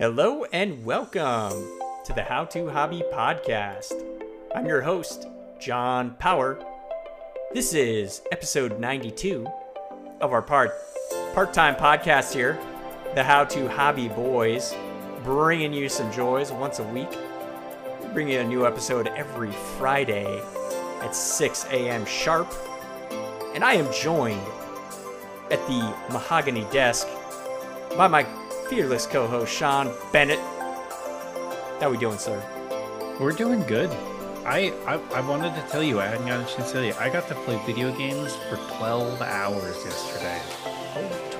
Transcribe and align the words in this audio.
Hello 0.00 0.44
and 0.52 0.84
welcome 0.84 1.80
to 2.04 2.12
the 2.14 2.22
How 2.22 2.44
to 2.44 2.68
Hobby 2.68 3.02
Podcast. 3.12 4.00
I'm 4.54 4.64
your 4.64 4.80
host, 4.80 5.26
John 5.58 6.14
Power. 6.20 6.64
This 7.52 7.74
is 7.74 8.22
episode 8.30 8.78
92 8.78 9.44
of 10.20 10.32
our 10.32 10.40
part 10.40 10.70
part-time 11.34 11.74
podcast 11.74 12.32
here, 12.32 12.60
the 13.16 13.24
How 13.24 13.42
to 13.46 13.68
Hobby 13.68 14.06
Boys, 14.06 14.72
bringing 15.24 15.72
you 15.72 15.88
some 15.88 16.12
joys 16.12 16.52
once 16.52 16.78
a 16.78 16.84
week. 16.84 17.10
We 18.00 18.08
bring 18.10 18.28
you 18.28 18.38
a 18.38 18.44
new 18.44 18.68
episode 18.68 19.08
every 19.08 19.50
Friday 19.78 20.40
at 21.00 21.12
6 21.12 21.64
a.m. 21.72 22.06
sharp. 22.06 22.46
And 23.52 23.64
I 23.64 23.72
am 23.72 23.92
joined 23.92 24.46
at 25.50 25.58
the 25.66 25.92
mahogany 26.12 26.68
desk 26.70 27.08
by 27.96 28.06
my 28.06 28.24
fearless 28.68 29.06
co-host 29.06 29.52
Sean 29.52 29.92
Bennett. 30.12 30.38
How 31.80 31.86
are 31.88 31.90
we 31.90 31.98
doing, 31.98 32.18
sir? 32.18 32.42
We're 33.20 33.32
doing 33.32 33.62
good. 33.64 33.90
I, 34.44 34.72
I 34.86 34.94
I 35.14 35.20
wanted 35.20 35.54
to 35.54 35.62
tell 35.70 35.82
you, 35.82 36.00
I 36.00 36.06
hadn't 36.06 36.26
gotten 36.26 36.44
a 36.44 36.48
chance 36.48 36.68
to 36.68 36.72
tell 36.74 36.84
you, 36.84 36.94
I 36.98 37.08
got 37.10 37.28
to 37.28 37.34
play 37.34 37.60
video 37.66 37.94
games 37.96 38.34
for 38.48 38.56
12 38.78 39.20
hours 39.22 39.76
yesterday. 39.84 40.40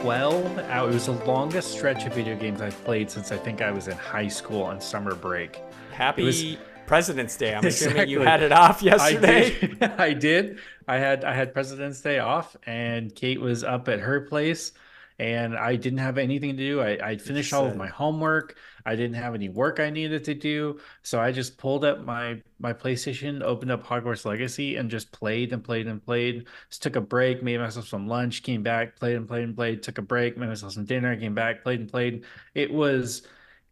12 0.03 0.59
hours. 0.59 0.91
It 0.91 0.95
was 0.95 1.07
the 1.19 1.25
longest 1.25 1.73
stretch 1.73 2.05
of 2.05 2.13
video 2.15 2.37
games 2.37 2.61
I've 2.61 2.83
played 2.85 3.11
since 3.11 3.33
I 3.33 3.37
think 3.37 3.63
I 3.63 3.71
was 3.71 3.89
in 3.89 3.97
high 3.97 4.29
school 4.29 4.63
on 4.63 4.81
summer 4.81 5.15
break. 5.15 5.61
Happy 5.93 6.23
was- 6.25 6.57
President's 6.87 7.37
Day. 7.37 7.55
I'm 7.55 7.65
assuming 7.67 8.09
you 8.09 8.21
had 8.21 8.43
it 8.43 8.51
off 8.53 8.83
I 8.83 8.87
yesterday. 8.87 9.59
did. 9.61 9.83
I 9.99 10.13
did. 10.15 10.59
I 10.87 10.97
had 10.97 11.25
I 11.25 11.35
had 11.35 11.53
President's 11.53 12.01
Day 12.01 12.19
off, 12.19 12.57
and 12.65 13.15
Kate 13.15 13.41
was 13.41 13.63
up 13.63 13.89
at 13.89 14.01
her 14.01 14.23
place, 14.23 14.73
and 15.19 15.57
I 15.57 15.75
didn't 15.77 15.99
have 15.99 16.17
anything 16.17 16.57
to 16.57 16.63
do. 16.63 16.81
I 16.81 16.99
I 17.03 17.17
finished 17.17 17.53
all 17.53 17.67
of 17.67 17.77
my 17.77 17.89
homework. 17.89 18.57
I 18.87 18.95
didn't 18.95 19.17
have 19.17 19.35
any 19.35 19.49
work 19.49 19.81
I 19.81 19.91
needed 19.91 20.25
to 20.25 20.35
do, 20.35 20.79
so 21.03 21.21
I 21.21 21.33
just 21.33 21.59
pulled 21.59 21.85
up 21.85 22.05
my 22.05 22.41
my 22.61 22.73
PlayStation, 22.73 23.43
opened 23.43 23.71
up 23.71 23.85
Hogwarts 23.85 24.25
Legacy, 24.25 24.77
and 24.77 24.91
just 24.91 25.11
played 25.13 25.53
and 25.53 25.63
played 25.63 25.87
and 25.89 26.03
played. 26.05 26.47
Just 26.71 26.83
took 26.83 26.97
a 26.97 27.01
break, 27.01 27.43
made 27.43 27.59
myself 27.59 27.89
some 27.89 28.07
lunch, 28.07 28.43
came 28.43 28.63
back, 28.63 28.97
played 28.97 29.17
and 29.17 29.27
played 29.27 29.45
and 29.45 29.57
played. 29.57 29.83
Took 29.83 29.99
a 29.99 30.03
break, 30.03 30.37
made 30.37 30.49
myself 30.49 30.73
some 30.73 30.85
dinner, 30.85 31.17
came 31.17 31.35
back, 31.35 31.63
played 31.63 31.81
and 31.81 31.91
played. 31.91 32.25
It 32.55 32.73
was 32.73 33.23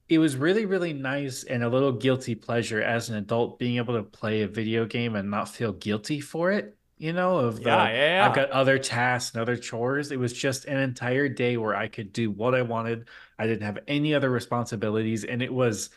it 0.09 0.19
was 0.19 0.37
really 0.37 0.67
really 0.67 0.93
nice 0.93 1.45
and 1.45 1.63
a 1.65 1.69
little 1.69 1.93
guilty 1.93 2.35
pleasure 2.35 2.83
as 2.83 3.09
an 3.09 3.17
adult 3.17 3.59
being 3.59 3.77
able 3.77 3.95
to 3.95 4.03
play 4.03 4.43
a 4.43 4.49
video 4.49 4.87
game 4.87 5.17
and 5.17 5.31
not 5.31 5.49
feel 5.49 5.73
guilty 5.73 6.21
for 6.21 6.53
it 6.53 6.77
you 6.99 7.13
know 7.13 7.39
of 7.39 7.63
the 7.63 7.71
Yeah, 7.71 7.89
yeah, 7.89 8.17
yeah. 8.17 8.27
i've 8.27 8.33
got 8.33 8.51
other 8.51 8.79
tasks 8.79 9.35
and 9.35 9.43
other 9.43 9.57
chores 9.57 10.11
it 10.13 10.19
was 10.19 10.33
just 10.33 10.65
an 10.67 10.79
entire 10.79 11.29
day 11.29 11.57
where 11.57 11.75
i 11.75 11.89
could 11.89 12.13
do 12.13 12.31
what 12.31 12.55
i 12.55 12.63
wanted 12.63 13.09
i 13.39 13.47
didn't 13.47 13.63
have 13.67 13.79
any 13.87 14.15
other 14.15 14.31
responsibilities 14.31 15.25
and 15.25 15.43
it 15.43 15.53
was 15.53 15.91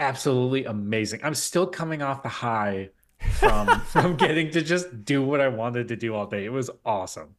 absolutely 0.00 0.64
amazing 0.66 1.20
i'm 1.24 1.34
still 1.34 1.66
coming 1.66 2.02
off 2.02 2.22
the 2.22 2.28
high 2.28 2.90
from 3.28 3.80
from 3.84 4.16
getting 4.16 4.50
to 4.50 4.62
just 4.62 5.04
do 5.04 5.22
what 5.24 5.40
i 5.40 5.48
wanted 5.48 5.88
to 5.88 5.96
do 5.96 6.14
all 6.14 6.26
day 6.26 6.44
it 6.44 6.52
was 6.52 6.70
awesome 6.84 7.34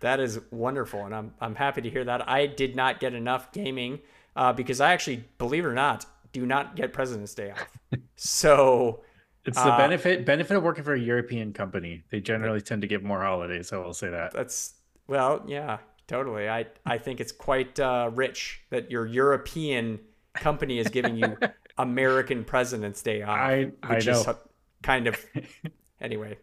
That 0.00 0.20
is 0.20 0.40
wonderful, 0.50 1.04
and 1.06 1.14
I'm 1.14 1.34
I'm 1.40 1.54
happy 1.54 1.82
to 1.82 1.90
hear 1.90 2.04
that. 2.04 2.28
I 2.28 2.46
did 2.46 2.76
not 2.76 3.00
get 3.00 3.14
enough 3.14 3.52
gaming 3.52 4.00
uh, 4.36 4.52
because 4.52 4.80
I 4.80 4.92
actually, 4.92 5.24
believe 5.38 5.64
it 5.64 5.68
or 5.68 5.72
not, 5.74 6.04
do 6.32 6.44
not 6.46 6.76
get 6.76 6.92
President's 6.92 7.34
Day 7.34 7.50
off. 7.52 7.78
so 8.16 9.02
it's 9.46 9.62
the 9.62 9.72
Uh, 9.72 9.76
benefit 9.78 10.24
benefit 10.24 10.56
of 10.56 10.62
working 10.62 10.84
for 10.84 10.94
a 10.94 10.98
european 11.00 11.52
company 11.52 12.02
they 12.10 12.20
generally 12.20 12.60
tend 12.60 12.82
to 12.82 12.88
give 12.88 13.02
more 13.02 13.22
holidays 13.22 13.68
so 13.68 13.82
i 13.82 13.84
will 13.86 13.94
say 13.94 14.08
that 14.10 14.32
that's 14.32 14.74
well, 15.06 15.42
yeah, 15.46 15.80
totally. 16.06 16.48
I 16.48 16.64
I 16.86 16.96
think 16.96 17.20
it's 17.20 17.30
quite 17.30 17.78
uh, 17.78 18.10
rich 18.14 18.62
that 18.70 18.90
your 18.90 19.04
European 19.04 20.00
company 20.32 20.78
is 20.78 20.88
giving 20.88 21.16
you 21.16 21.36
American 21.78 22.42
President's 22.42 23.02
Day 23.02 23.20
off. 23.20 23.38
I- 23.38 23.72
I 23.82 23.94
which 23.96 24.06
is 24.06 24.26
know. 24.26 24.38
kind 24.82 25.06
of 25.06 25.22
anyway. 26.00 26.38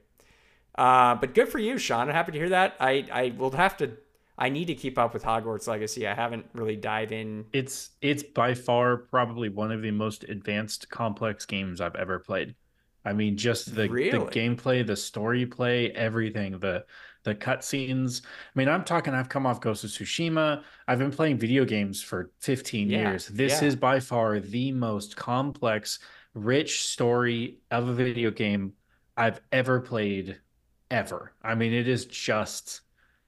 Uh, 0.76 1.16
but 1.16 1.34
good 1.34 1.50
for 1.50 1.58
you, 1.58 1.80
Sean. 1.80 2.08
I'm 2.08 2.14
happy 2.14 2.32
to 2.34 2.38
hear 2.38 2.50
that. 2.50 2.76
I 2.80 3.08
I 3.12 3.34
will 3.36 3.50
have 3.52 3.78
to. 3.78 3.98
I 4.38 4.50
need 4.50 4.66
to 4.66 4.76
keep 4.76 5.00
up 5.00 5.12
with 5.12 5.24
Hogwarts 5.24 5.68
Legacy. 5.68 6.06
I 6.08 6.14
haven't 6.14 6.46
really 6.54 6.76
dive 6.76 7.12
in. 7.12 7.46
It's 7.52 7.90
it's 8.00 8.22
by 8.22 8.54
far 8.54 8.98
probably 8.98 9.50
one 9.50 9.72
of 9.72 9.82
the 9.82 9.90
most 9.92 10.24
advanced 10.26 10.90
complex 10.92 11.48
games 11.48 11.82
I've 11.82 11.96
ever 11.96 12.20
played. 12.20 12.54
I 13.06 13.14
mean, 13.14 13.38
just 13.38 13.76
the 13.76 13.90
Really? 13.90 14.10
the 14.10 14.20
gameplay, 14.20 14.86
the 14.86 14.96
story 14.96 15.46
play, 15.46 15.92
everything, 15.92 16.60
the 16.60 16.86
the 17.24 17.36
cutscenes. 17.36 18.24
I 18.26 18.30
mean, 18.56 18.68
I'm 18.70 18.84
talking 18.84 19.14
I've 19.14 19.30
come 19.30 19.46
off 19.46 19.62
Ghost 19.62 19.84
of 19.84 19.92
Tsushima. 19.92 20.64
I've 20.88 21.00
been 21.00 21.12
playing 21.12 21.38
video 21.38 21.66
games 21.66 22.02
for 22.02 22.32
15 22.40 22.90
Yeah, 22.90 22.92
years. 22.92 23.28
This 23.28 23.62
yeah. 23.62 23.68
is 23.68 23.76
by 23.76 24.00
far 24.00 24.40
the 24.40 24.72
most 24.72 25.16
complex, 25.16 26.00
rich 26.34 26.84
story 26.88 27.60
of 27.70 27.88
a 27.88 27.94
video 27.94 28.32
game 28.32 28.74
I've 29.18 29.42
ever 29.52 29.82
played 29.82 30.42
ever. 30.90 31.34
I 31.42 31.56
mean, 31.56 31.74
it 31.74 31.88
is 31.88 32.06
just 32.06 32.82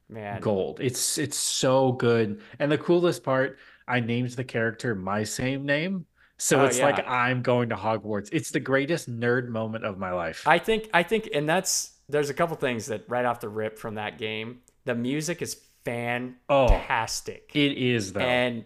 Man, 0.09 0.41
gold. 0.41 0.79
It's 0.81 1.17
it's 1.17 1.37
so 1.37 1.91
good. 1.93 2.41
And 2.59 2.71
the 2.71 2.77
coolest 2.77 3.23
part, 3.23 3.57
I 3.87 3.99
named 3.99 4.31
the 4.31 4.43
character 4.43 4.95
my 4.95 5.23
same 5.23 5.65
name. 5.65 6.05
So 6.37 6.61
Oh, 6.61 6.65
it's 6.65 6.79
like. 6.79 7.07
I'm 7.07 7.41
going 7.41 7.69
to 7.69 7.75
Hogwarts. 7.75 8.29
It's 8.31 8.51
the 8.51 8.59
greatest 8.59 9.09
nerd 9.09 9.47
moment 9.49 9.85
of 9.85 9.97
my 9.97 10.11
life. 10.11 10.47
I 10.47 10.57
think 10.59 10.89
I 10.93 11.03
think, 11.03 11.29
and 11.33 11.47
that's 11.47 11.91
there's 12.09 12.29
a 12.29 12.33
couple 12.33 12.55
things 12.57 12.87
that 12.87 13.05
right 13.07 13.23
off 13.25 13.39
the 13.39 13.49
rip 13.49 13.77
from 13.77 13.95
that 13.95 14.17
game. 14.17 14.59
The 14.85 14.95
music 14.95 15.41
is 15.41 15.55
fantastic. 15.85 17.51
it 17.53 17.77
is 17.77 18.13
though. 18.13 18.19
And 18.21 18.65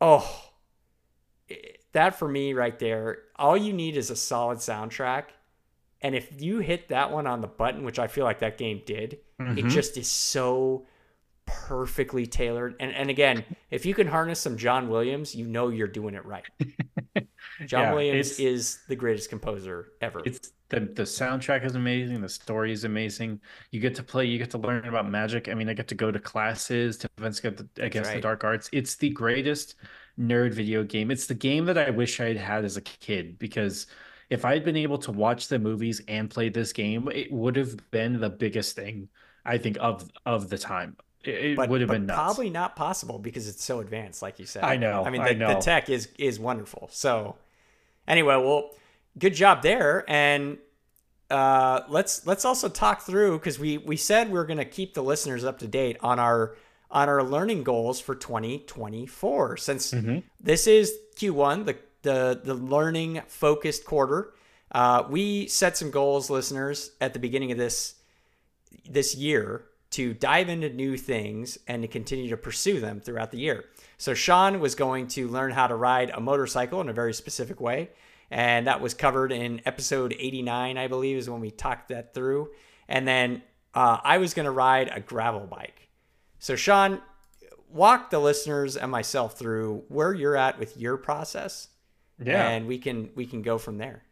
oh, 0.00 0.50
that 1.92 2.18
for 2.18 2.28
me 2.28 2.52
right 2.54 2.78
there, 2.78 3.18
all 3.36 3.56
you 3.56 3.72
need 3.72 3.96
is 3.96 4.10
a 4.10 4.16
solid 4.16 4.58
soundtrack. 4.58 5.24
And 6.00 6.14
if 6.14 6.40
you 6.40 6.58
hit 6.60 6.88
that 6.88 7.10
one 7.10 7.26
on 7.26 7.40
the 7.40 7.48
button, 7.48 7.84
which 7.84 7.98
I 7.98 8.06
feel 8.06 8.24
like 8.24 8.38
that 8.38 8.56
game 8.56 8.82
did, 8.86 9.14
it 9.40 9.64
Mhm. 9.64 9.70
just 9.70 9.96
is 9.96 10.08
so 10.08 10.86
perfectly 11.48 12.26
tailored. 12.26 12.76
And 12.80 12.92
and 12.92 13.10
again, 13.10 13.44
if 13.70 13.86
you 13.86 13.94
can 13.94 14.06
harness 14.06 14.40
some 14.40 14.56
John 14.56 14.88
Williams, 14.88 15.34
you 15.34 15.46
know 15.46 15.68
you're 15.68 15.88
doing 15.88 16.14
it 16.14 16.24
right. 16.24 16.44
John 17.66 17.82
Yeah, 17.82 17.92
Williams 17.92 18.38
is 18.38 18.80
the 18.88 18.96
greatest 18.96 19.30
composer 19.30 19.92
ever. 20.00 20.22
It's 20.24 20.52
the 20.70 20.80
the 20.80 21.02
soundtrack 21.02 21.64
is 21.64 21.74
amazing. 21.74 22.20
The 22.20 22.28
story 22.28 22.72
is 22.72 22.84
amazing. 22.84 23.40
You 23.70 23.80
get 23.80 23.94
to 23.96 24.02
play. 24.02 24.26
You 24.26 24.38
get 24.38 24.50
to 24.50 24.58
learn 24.58 24.86
about 24.86 25.10
magic. 25.10 25.48
I 25.48 25.54
mean, 25.54 25.68
I 25.68 25.74
get 25.74 25.88
to 25.88 25.94
go 25.94 26.10
to 26.10 26.18
classes 26.18 26.98
to 26.98 27.08
events 27.18 27.38
against 27.40 27.74
the, 27.74 27.84
against 27.84 28.08
right. 28.08 28.16
the 28.16 28.20
dark 28.20 28.44
arts. 28.44 28.68
It's 28.72 28.96
the 28.96 29.10
greatest 29.10 29.76
nerd 30.18 30.52
video 30.52 30.84
game. 30.84 31.10
It's 31.10 31.26
the 31.26 31.34
game 31.34 31.64
that 31.66 31.78
I 31.78 31.90
wish 31.90 32.20
I 32.20 32.28
had 32.28 32.36
had 32.36 32.64
as 32.64 32.76
a 32.76 32.82
kid 32.82 33.38
because 33.38 33.86
if 34.30 34.44
I 34.44 34.52
had 34.52 34.64
been 34.64 34.76
able 34.76 34.98
to 34.98 35.12
watch 35.12 35.48
the 35.48 35.58
movies 35.58 36.02
and 36.08 36.28
play 36.30 36.48
this 36.48 36.72
game, 36.72 37.08
it 37.14 37.32
would 37.32 37.56
have 37.56 37.90
been 37.90 38.20
the 38.20 38.30
biggest 38.30 38.76
thing 38.76 39.08
I 39.44 39.58
think 39.58 39.78
of 39.80 40.10
of 40.26 40.50
the 40.50 40.58
time. 40.58 40.96
It, 41.24 41.56
but, 41.56 41.68
would 41.68 41.80
have 41.80 41.90
been 41.90 42.06
nuts. 42.06 42.16
probably 42.16 42.48
not 42.48 42.76
possible 42.76 43.18
because 43.18 43.48
it's 43.48 43.64
so 43.64 43.80
advanced, 43.80 44.22
like 44.22 44.38
you 44.38 44.46
said. 44.46 44.62
I 44.62 44.76
know, 44.76 45.04
I 45.04 45.10
mean, 45.10 45.20
I 45.20 45.32
the, 45.34 45.46
the 45.46 45.54
tech 45.56 45.90
is 45.90 46.08
is 46.18 46.38
wonderful. 46.38 46.88
So, 46.92 47.36
anyway, 48.06 48.36
well, 48.36 48.70
good 49.18 49.34
job 49.34 49.62
there, 49.62 50.04
and 50.08 50.58
uh, 51.30 51.80
let's 51.88 52.24
let's 52.26 52.44
also 52.44 52.68
talk 52.68 53.02
through 53.02 53.38
because 53.38 53.58
we 53.58 53.78
we 53.78 53.96
said 53.96 54.30
we 54.30 54.38
are 54.38 54.44
going 54.44 54.58
to 54.58 54.64
keep 54.64 54.94
the 54.94 55.02
listeners 55.02 55.44
up 55.44 55.58
to 55.58 55.66
date 55.66 55.96
on 56.00 56.18
our 56.18 56.54
on 56.90 57.08
our 57.08 57.22
learning 57.22 57.64
goals 57.64 58.00
for 58.00 58.14
2024 58.14 59.56
since 59.58 59.92
Mhm. 59.92 60.22
this 60.40 60.66
is 60.66 60.92
Q1, 61.16 61.66
the 61.66 61.76
the 62.02 62.40
the 62.42 62.54
learning 62.54 63.22
focused 63.26 63.84
quarter. 63.84 64.32
Uh, 64.70 65.02
we 65.10 65.48
set 65.48 65.76
some 65.76 65.90
goals, 65.90 66.30
listeners, 66.30 66.92
at 67.00 67.12
the 67.12 67.18
beginning 67.18 67.50
of 67.52 67.58
this 67.58 67.94
this 68.88 69.14
year 69.14 69.64
to 69.90 70.12
dive 70.14 70.48
into 70.48 70.68
new 70.68 70.96
things 70.96 71.58
and 71.66 71.82
to 71.82 71.88
continue 71.88 72.28
to 72.28 72.36
pursue 72.36 72.80
them 72.80 73.00
throughout 73.00 73.30
the 73.30 73.38
year. 73.38 73.64
So 73.96 74.14
Sean 74.14 74.60
was 74.60 74.74
going 74.74 75.08
to 75.08 75.28
learn 75.28 75.52
how 75.52 75.66
to 75.66 75.74
ride 75.74 76.10
a 76.10 76.20
motorcycle 76.20 76.80
in 76.80 76.88
a 76.88 76.92
very 76.92 77.14
specific 77.14 77.60
way, 77.60 77.90
and 78.30 78.66
that 78.66 78.80
was 78.80 78.94
covered 78.94 79.32
in 79.32 79.62
episode 79.64 80.14
89, 80.18 80.76
I 80.76 80.86
believe, 80.88 81.16
is 81.16 81.30
when 81.30 81.40
we 81.40 81.50
talked 81.50 81.88
that 81.88 82.12
through. 82.12 82.50
And 82.88 83.08
then 83.08 83.42
uh, 83.74 83.98
I 84.02 84.18
was 84.18 84.34
going 84.34 84.44
to 84.44 84.50
ride 84.50 84.90
a 84.94 85.00
gravel 85.00 85.46
bike. 85.46 85.88
So 86.38 86.54
Sean, 86.54 87.00
walk 87.70 88.10
the 88.10 88.18
listeners 88.18 88.76
and 88.76 88.90
myself 88.90 89.38
through 89.38 89.84
where 89.88 90.12
you're 90.12 90.36
at 90.36 90.58
with 90.58 90.76
your 90.76 90.96
process, 90.96 91.68
yeah. 92.22 92.48
and 92.48 92.66
we 92.66 92.78
can 92.78 93.10
we 93.14 93.26
can 93.26 93.42
go 93.42 93.58
from 93.58 93.78
there. 93.78 94.04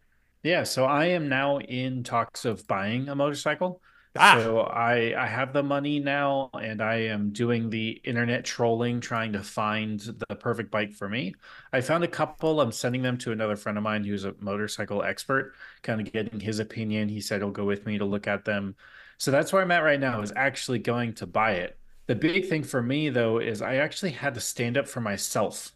Yeah, 0.43 0.63
so 0.63 0.85
I 0.85 1.07
am 1.07 1.29
now 1.29 1.59
in 1.59 2.05
talks 2.05 2.45
of 2.45 2.67
buying 2.67 3.09
a 3.09 3.15
motorcycle. 3.15 3.81
Ah. 4.19 4.43
So 4.43 4.61
I 4.61 5.15
I 5.23 5.27
have 5.27 5.53
the 5.53 5.63
money 5.63 5.99
now 6.01 6.51
and 6.55 6.81
I 6.83 6.97
am 6.97 7.31
doing 7.33 7.71
the 7.71 7.91
internet 8.05 8.45
trolling 8.45 9.01
trying 9.01 9.33
to 9.33 9.43
find 9.43 10.01
the 10.01 10.37
perfect 10.37 10.71
bike 10.71 10.93
for 10.93 11.09
me. 11.09 11.35
I 11.73 11.81
found 11.81 12.05
a 12.05 12.09
couple. 12.09 12.61
I'm 12.61 12.73
sending 12.73 13.03
them 13.03 13.19
to 13.19 13.33
another 13.33 13.57
friend 13.57 13.77
of 13.79 13.85
mine 13.85 14.05
who's 14.05 14.25
a 14.25 14.35
motorcycle 14.41 15.03
expert, 15.03 15.55
kind 15.83 16.01
of 16.01 16.13
getting 16.13 16.41
his 16.41 16.59
opinion. 16.59 17.09
He 17.09 17.21
said 17.21 17.41
he'll 17.41 17.51
go 17.51 17.65
with 17.65 17.87
me 17.87 17.99
to 17.99 18.05
look 18.05 18.27
at 18.27 18.45
them. 18.45 18.77
So 19.19 19.31
that's 19.31 19.53
where 19.53 19.63
I'm 19.63 19.71
at 19.71 19.81
right 19.85 20.01
now 20.01 20.21
is 20.23 20.33
actually 20.37 20.79
going 20.81 21.15
to 21.15 21.27
buy 21.27 21.53
it. 21.53 21.79
The 22.07 22.15
big 22.15 22.49
thing 22.49 22.63
for 22.65 22.83
me 22.83 23.09
though 23.09 23.39
is 23.39 23.63
I 23.63 23.77
actually 23.77 24.13
had 24.13 24.35
to 24.35 24.41
stand 24.41 24.77
up 24.77 24.89
for 24.89 25.01
myself 25.01 25.73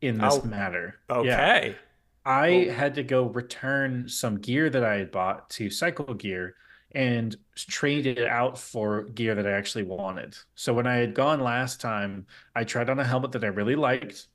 in 0.00 0.18
this 0.18 0.40
Oh, 0.42 0.42
matter. 0.42 1.00
Yeah. 1.10 1.16
Okay. 1.18 1.76
I 2.24 2.66
Cool. 2.66 2.74
had 2.74 2.94
to 2.96 3.02
go 3.02 3.24
return 3.26 4.08
some 4.08 4.38
gear 4.38 4.70
that 4.70 4.84
I 4.84 4.96
had 4.96 5.10
bought 5.10 5.50
to 5.50 5.70
Cycle 5.70 6.14
Gear 6.14 6.54
and 6.94 7.36
traded 7.56 8.18
it 8.18 8.28
out 8.28 8.58
for 8.58 9.04
gear 9.04 9.34
that 9.34 9.46
I 9.46 9.52
actually 9.52 9.84
wanted. 9.84 10.36
So 10.54 10.74
when 10.74 10.86
I 10.86 10.96
had 10.96 11.14
gone 11.14 11.40
last 11.40 11.80
time, 11.80 12.26
I 12.54 12.64
tried 12.64 12.90
on 12.90 12.98
a 12.98 13.04
helmet 13.04 13.32
that 13.32 13.44
I 13.44 13.48
really 13.48 13.76
liked. 13.76 14.28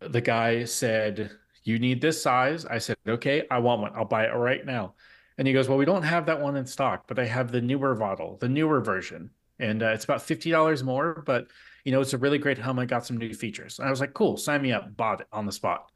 The 0.00 0.20
guy 0.20 0.64
said, 0.64 1.30
You 1.62 1.78
need 1.78 2.00
this 2.00 2.22
size. 2.22 2.66
I 2.66 2.78
said, 2.78 2.96
Okay, 3.08 3.44
I 3.50 3.58
want 3.58 3.80
one. 3.80 3.92
I'll 3.94 4.04
buy 4.04 4.26
it 4.26 4.34
right 4.34 4.64
now. 4.64 4.94
And 5.38 5.48
he 5.48 5.54
goes, 5.54 5.68
Well, 5.68 5.78
we 5.78 5.84
don't 5.84 6.02
have 6.02 6.26
that 6.26 6.40
one 6.40 6.56
in 6.56 6.66
stock, 6.66 7.06
but 7.06 7.18
I 7.18 7.24
have 7.24 7.50
the 7.50 7.60
newer 7.60 7.94
model, 7.94 8.36
the 8.38 8.48
newer 8.48 8.80
version. 8.80 9.30
And 9.58 9.82
uh, 9.82 9.88
it's 9.88 10.04
about 10.04 10.20
$50 10.20 10.82
more, 10.82 11.22
but 11.24 11.46
you 11.84 11.92
know, 11.92 12.00
it's 12.00 12.12
a 12.12 12.18
really 12.18 12.38
great 12.38 12.58
helmet, 12.58 12.88
got 12.88 13.06
some 13.06 13.16
new 13.16 13.32
features. 13.32 13.78
And 13.78 13.86
I 13.86 13.90
was 13.90 14.00
like, 14.00 14.14
Cool, 14.14 14.36
sign 14.36 14.62
me 14.62 14.72
up, 14.72 14.96
bought 14.96 15.22
it 15.22 15.28
on 15.32 15.46
the 15.46 15.52
spot. 15.52 15.90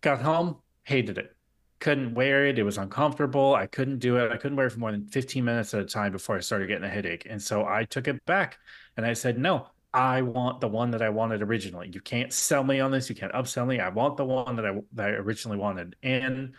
Got 0.00 0.22
home, 0.22 0.56
hated 0.84 1.18
it. 1.18 1.35
Couldn't 1.78 2.14
wear 2.14 2.46
it. 2.46 2.58
It 2.58 2.62
was 2.62 2.78
uncomfortable. 2.78 3.54
I 3.54 3.66
couldn't 3.66 3.98
do 3.98 4.16
it. 4.16 4.32
I 4.32 4.36
couldn't 4.36 4.56
wear 4.56 4.66
it 4.66 4.70
for 4.70 4.78
more 4.78 4.92
than 4.92 5.06
15 5.06 5.44
minutes 5.44 5.74
at 5.74 5.80
a 5.80 5.84
time 5.84 6.12
before 6.12 6.36
I 6.36 6.40
started 6.40 6.68
getting 6.68 6.84
a 6.84 6.88
headache. 6.88 7.26
And 7.28 7.40
so 7.40 7.66
I 7.66 7.84
took 7.84 8.08
it 8.08 8.24
back 8.24 8.58
and 8.96 9.04
I 9.04 9.12
said, 9.12 9.38
no, 9.38 9.68
I 9.92 10.22
want 10.22 10.60
the 10.60 10.68
one 10.68 10.90
that 10.92 11.02
I 11.02 11.08
wanted 11.10 11.42
originally. 11.42 11.90
You 11.92 12.00
can't 12.00 12.32
sell 12.32 12.64
me 12.64 12.80
on 12.80 12.90
this. 12.90 13.08
You 13.08 13.16
can't 13.16 13.32
upsell 13.32 13.66
me. 13.66 13.80
I 13.80 13.88
want 13.88 14.16
the 14.16 14.24
one 14.24 14.56
that 14.56 14.66
I, 14.66 14.80
that 14.94 15.08
I 15.08 15.12
originally 15.12 15.58
wanted. 15.58 15.96
And 16.02 16.54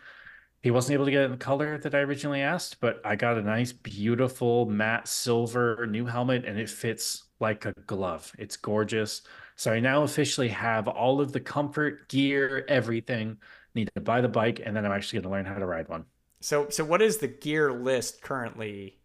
he 0.63 0.71
wasn't 0.71 0.95
able 0.95 1.05
to 1.05 1.11
get 1.11 1.21
it 1.21 1.25
in 1.25 1.31
the 1.31 1.37
color 1.37 1.77
that 1.77 1.93
I 1.93 1.99
originally 1.99 2.41
asked, 2.41 2.79
but 2.79 2.99
I 3.05 3.15
got 3.15 3.37
a 3.37 3.41
nice, 3.41 3.71
beautiful 3.71 4.65
matte 4.65 5.07
silver 5.07 5.87
new 5.87 6.05
helmet 6.05 6.45
and 6.45 6.59
it 6.59 6.69
fits 6.69 7.25
like 7.39 7.65
a 7.65 7.73
glove. 7.85 8.33
It's 8.39 8.57
gorgeous. 8.57 9.21
So 9.55 9.71
I 9.71 9.79
now 9.79 10.03
officially 10.03 10.49
have 10.49 10.87
all 10.87 11.21
of 11.21 11.31
the 11.31 11.39
comfort, 11.39 12.09
gear, 12.09 12.65
everything. 12.67 13.37
Need 13.77 13.89
to 13.95 14.01
buy 14.01 14.21
the 14.21 14.27
bike, 14.29 14.61
and 14.65 14.75
then 14.75 14.85
I'm 14.85 14.91
actually 14.91 15.21
going 15.21 15.29
to 15.31 15.35
learn 15.37 15.45
how 15.45 15.59
to 15.59 15.65
ride 15.65 15.87
one. 15.87 16.05
So 16.41 16.69
so 16.69 16.83
what 16.85 17.01
is 17.01 17.17
the 17.17 17.27
gear 17.27 17.71
list 17.73 18.21
currently 18.21 18.99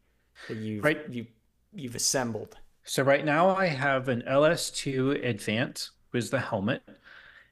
that 0.48 0.56
you've 0.56 0.84
Right. 0.84 1.08
you 1.08 1.26
you've 1.72 1.94
assembled? 1.94 2.58
So 2.84 3.02
right 3.02 3.24
now 3.24 3.50
I 3.50 3.66
have 3.66 4.08
an 4.08 4.22
LS2 4.26 5.12
Advance, 5.24 5.90
is 6.14 6.30
the 6.30 6.40
helmet, 6.40 6.82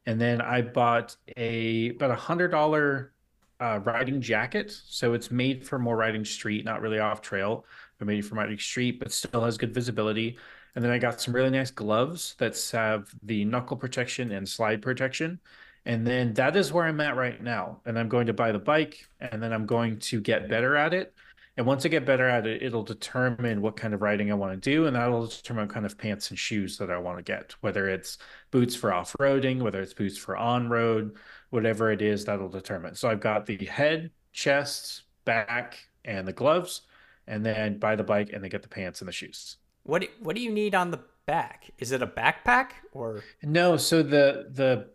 and 0.06 0.20
then 0.20 0.40
I 0.40 0.62
bought 0.62 1.16
a 1.36 1.90
about 1.90 2.10
a 2.10 2.16
hundred 2.16 2.50
dollar 2.50 3.12
uh, 3.60 3.80
riding 3.84 4.20
jacket. 4.20 4.72
So 4.86 5.14
it's 5.14 5.30
made 5.30 5.66
for 5.66 5.78
more 5.78 5.96
riding 5.96 6.24
street, 6.24 6.64
not 6.64 6.80
really 6.82 6.98
off 6.98 7.20
trail, 7.22 7.66
but 7.98 8.06
made 8.08 8.22
for 8.26 8.34
riding 8.36 8.58
street, 8.58 9.00
but 9.00 9.12
still 9.12 9.44
has 9.44 9.58
good 9.58 9.74
visibility. 9.74 10.38
And 10.74 10.84
then 10.84 10.92
I 10.92 10.98
got 10.98 11.20
some 11.20 11.34
really 11.34 11.50
nice 11.50 11.70
gloves 11.70 12.34
that 12.38 12.58
have 12.72 13.10
the 13.22 13.44
knuckle 13.44 13.76
protection 13.76 14.32
and 14.32 14.48
slide 14.48 14.82
protection. 14.82 15.40
And 15.86 16.06
then 16.06 16.34
that 16.34 16.56
is 16.56 16.72
where 16.72 16.84
I'm 16.84 17.00
at 17.00 17.16
right 17.16 17.42
now. 17.42 17.80
And 17.86 17.98
I'm 17.98 18.08
going 18.08 18.26
to 18.26 18.32
buy 18.32 18.52
the 18.52 18.58
bike 18.58 19.08
and 19.20 19.42
then 19.42 19.52
I'm 19.52 19.66
going 19.66 19.98
to 19.98 20.20
get 20.20 20.48
better 20.48 20.76
at 20.76 20.92
it. 20.94 21.14
And 21.56 21.66
once 21.66 21.84
I 21.84 21.88
get 21.88 22.06
better 22.06 22.28
at 22.28 22.46
it, 22.46 22.62
it'll 22.62 22.84
determine 22.84 23.60
what 23.60 23.76
kind 23.76 23.92
of 23.92 24.02
riding 24.02 24.30
I 24.30 24.34
want 24.34 24.52
to 24.52 24.70
do. 24.70 24.86
And 24.86 24.96
that'll 24.96 25.26
determine 25.26 25.66
what 25.66 25.74
kind 25.74 25.84
of 25.84 25.98
pants 25.98 26.30
and 26.30 26.38
shoes 26.38 26.78
that 26.78 26.90
I 26.90 26.98
want 26.98 27.18
to 27.18 27.22
get, 27.22 27.54
whether 27.60 27.88
it's 27.88 28.18
boots 28.50 28.74
for 28.76 28.92
off 28.92 29.14
roading, 29.20 29.60
whether 29.60 29.82
it's 29.82 29.92
boots 29.92 30.16
for 30.16 30.36
on 30.36 30.68
road, 30.68 31.16
whatever 31.50 31.90
it 31.90 32.02
is, 32.02 32.24
that'll 32.24 32.48
determine. 32.48 32.94
So 32.94 33.10
I've 33.10 33.20
got 33.20 33.46
the 33.46 33.64
head, 33.66 34.10
chest, 34.32 35.02
back, 35.24 35.78
and 36.04 36.26
the 36.26 36.32
gloves. 36.32 36.82
And 37.26 37.44
then 37.44 37.78
buy 37.78 37.94
the 37.94 38.04
bike 38.04 38.30
and 38.32 38.42
then 38.42 38.50
get 38.50 38.62
the 38.62 38.68
pants 38.68 39.00
and 39.00 39.08
the 39.08 39.12
shoes. 39.12 39.56
What 39.84 40.02
do, 40.02 40.08
what 40.20 40.34
do 40.36 40.42
you 40.42 40.50
need 40.50 40.74
on 40.74 40.90
the 40.90 41.00
back? 41.26 41.70
Is 41.78 41.92
it 41.92 42.02
a 42.02 42.06
backpack 42.06 42.70
or 42.92 43.22
No, 43.42 43.76
so 43.76 44.02
the 44.02 44.48
the 44.50 44.90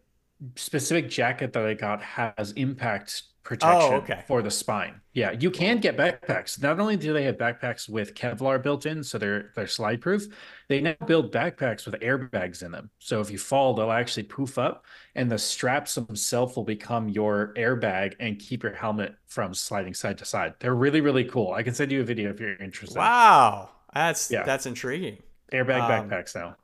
specific 0.55 1.09
jacket 1.09 1.53
that 1.53 1.65
I 1.65 1.73
got 1.73 2.01
has 2.01 2.51
impact 2.53 3.23
protection 3.43 3.93
Oh, 3.93 3.95
okay. 3.97 4.23
for 4.27 4.41
the 4.41 4.49
spine. 4.49 5.01
Yeah, 5.13 5.31
you 5.31 5.51
can 5.51 5.79
get 5.79 5.95
backpacks. 5.95 6.61
Not 6.61 6.79
only 6.79 6.97
do 6.97 7.13
they 7.13 7.23
have 7.23 7.37
backpacks 7.37 7.87
with 7.87 8.15
Kevlar 8.15 8.61
built 8.61 8.85
in, 8.85 9.03
so 9.03 9.17
they're 9.17 9.51
they're 9.55 9.67
slide 9.67 10.01
proof, 10.01 10.25
they 10.67 10.81
now 10.81 10.95
build 11.05 11.31
backpacks 11.31 11.85
with 11.85 11.95
airbags 12.01 12.63
in 12.63 12.71
them. 12.71 12.89
So 12.99 13.21
if 13.21 13.29
you 13.29 13.37
fall, 13.37 13.73
they'll 13.75 13.91
actually 13.91 14.23
poof 14.23 14.57
up, 14.57 14.85
and 15.13 15.31
the 15.31 15.37
straps 15.37 15.95
themselves 15.95 16.55
will 16.55 16.63
become 16.63 17.07
your 17.07 17.53
airbag 17.55 18.15
and 18.19 18.39
keep 18.39 18.63
your 18.63 18.73
helmet 18.73 19.15
from 19.27 19.53
sliding 19.53 19.93
side 19.93 20.17
to 20.17 20.25
side. 20.25 20.55
They're 20.59 20.75
really 20.75 21.01
really 21.01 21.25
cool. 21.25 21.53
I 21.53 21.63
can 21.63 21.73
send 21.75 21.91
you 21.91 22.01
a 22.01 22.03
video 22.03 22.31
if 22.31 22.39
you're 22.39 22.55
interested. 22.57 22.97
Wow, 22.97 23.69
that's 23.93 24.29
Yeah. 24.31 24.43
that's 24.43 24.65
intriguing. 24.65 25.21
Airbag 25.53 25.81
Um, 25.81 26.09
backpacks 26.09 26.35
now. 26.35 26.57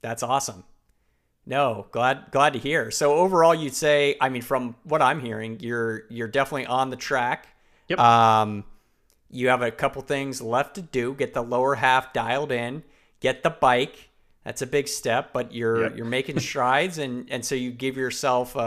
That's 0.00 0.22
awesome. 0.22 0.64
No, 1.44 1.86
glad 1.90 2.26
glad 2.30 2.52
to 2.52 2.58
hear. 2.58 2.90
So 2.90 3.14
overall, 3.14 3.54
you'd 3.54 3.74
say, 3.74 4.16
I 4.20 4.28
mean, 4.28 4.42
from 4.42 4.76
what 4.84 5.02
I'm 5.02 5.20
hearing, 5.20 5.58
you're 5.60 6.04
you're 6.08 6.28
definitely 6.28 6.66
on 6.66 6.90
the 6.90 6.96
track. 6.96 7.48
Yep. 7.88 7.98
Um, 7.98 8.64
you 9.28 9.48
have 9.48 9.62
a 9.62 9.70
couple 9.70 10.02
things 10.02 10.40
left 10.40 10.76
to 10.76 10.82
do. 10.82 11.14
Get 11.14 11.34
the 11.34 11.42
lower 11.42 11.74
half 11.74 12.12
dialed 12.12 12.52
in. 12.52 12.84
Get 13.20 13.42
the 13.42 13.50
bike. 13.50 14.10
That's 14.44 14.62
a 14.62 14.66
big 14.66 14.88
step, 14.88 15.32
but 15.32 15.52
you're 15.52 15.82
Yep. 15.82 15.96
you're 15.96 16.06
making 16.06 16.38
strides, 16.50 16.98
and 16.98 17.28
and 17.30 17.44
so 17.44 17.54
you 17.56 17.72
give 17.72 17.96
yourself 17.96 18.54
a, 18.54 18.58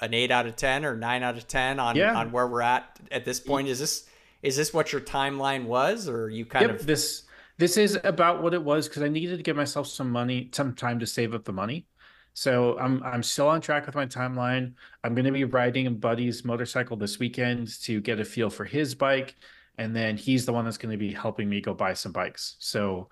a 0.00 0.04
an 0.04 0.12
eight 0.14 0.30
out 0.32 0.46
of 0.46 0.56
ten 0.56 0.84
or 0.84 0.96
nine 0.96 1.22
out 1.22 1.36
of 1.36 1.46
ten 1.46 1.78
on 1.78 1.94
Yeah. 1.96 2.16
on 2.18 2.32
where 2.32 2.46
we're 2.48 2.62
at 2.62 2.98
at 3.12 3.24
this 3.24 3.38
point. 3.38 3.68
Is 3.68 3.78
this 3.78 4.06
is 4.42 4.56
this 4.56 4.74
what 4.74 4.92
your 4.92 5.00
timeline 5.02 5.66
was, 5.66 6.08
or 6.08 6.28
you 6.30 6.44
kind 6.46 6.68
yep, 6.68 6.80
of 6.80 6.86
this 6.86 7.22
this 7.58 7.76
is 7.76 7.96
about 8.02 8.42
what 8.42 8.54
it 8.54 8.62
was 8.62 8.88
because 8.88 9.02
I 9.04 9.08
needed 9.08 9.36
to 9.36 9.42
give 9.44 9.56
myself 9.56 9.86
some 9.86 10.10
money, 10.10 10.48
some 10.52 10.74
time 10.74 10.98
to 10.98 11.06
save 11.06 11.32
up 11.32 11.44
the 11.44 11.52
money. 11.52 11.86
So 12.34 12.78
I'm 12.78 13.02
I'm 13.02 13.22
still 13.22 13.48
on 13.48 13.60
track 13.60 13.86
with 13.86 13.94
my 13.94 14.06
timeline. 14.06 14.74
I'm 15.04 15.14
going 15.14 15.26
to 15.26 15.32
be 15.32 15.44
riding 15.44 15.86
a 15.86 15.90
buddy's 15.90 16.44
motorcycle 16.44 16.96
this 16.96 17.18
weekend 17.18 17.80
to 17.82 18.00
get 18.00 18.20
a 18.20 18.24
feel 18.24 18.50
for 18.50 18.64
his 18.64 18.94
bike, 18.94 19.36
and 19.78 19.94
then 19.94 20.16
he's 20.16 20.46
the 20.46 20.52
one 20.52 20.64
that's 20.64 20.78
going 20.78 20.92
to 20.92 20.98
be 20.98 21.12
helping 21.12 21.48
me 21.48 21.60
go 21.60 21.74
buy 21.74 21.92
some 21.92 22.12
bikes. 22.12 22.56
So 22.58 23.08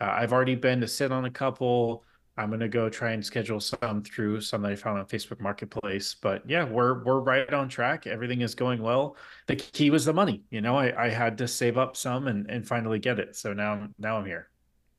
uh, 0.00 0.10
I've 0.10 0.32
already 0.32 0.56
been 0.56 0.80
to 0.80 0.88
sit 0.88 1.12
on 1.12 1.24
a 1.24 1.30
couple. 1.30 2.04
I'm 2.36 2.48
going 2.48 2.60
to 2.60 2.68
go 2.68 2.88
try 2.88 3.12
and 3.12 3.24
schedule 3.24 3.60
some 3.60 4.02
through 4.02 4.40
some 4.40 4.62
that 4.62 4.72
I 4.72 4.76
found 4.76 4.98
on 4.98 5.06
Facebook 5.06 5.40
Marketplace. 5.40 6.16
But 6.20 6.42
yeah, 6.50 6.64
we're 6.64 7.04
we're 7.04 7.20
right 7.20 7.52
on 7.52 7.68
track. 7.68 8.08
Everything 8.08 8.40
is 8.40 8.56
going 8.56 8.82
well. 8.82 9.16
The 9.46 9.56
key 9.56 9.90
was 9.90 10.04
the 10.04 10.12
money. 10.12 10.42
You 10.50 10.60
know, 10.60 10.76
I, 10.76 11.04
I 11.04 11.08
had 11.10 11.38
to 11.38 11.48
save 11.48 11.78
up 11.78 11.96
some 11.96 12.26
and, 12.26 12.50
and 12.50 12.66
finally 12.66 12.98
get 12.98 13.20
it. 13.20 13.36
So 13.36 13.52
now 13.52 13.88
now 13.98 14.18
I'm 14.18 14.26
here. 14.26 14.48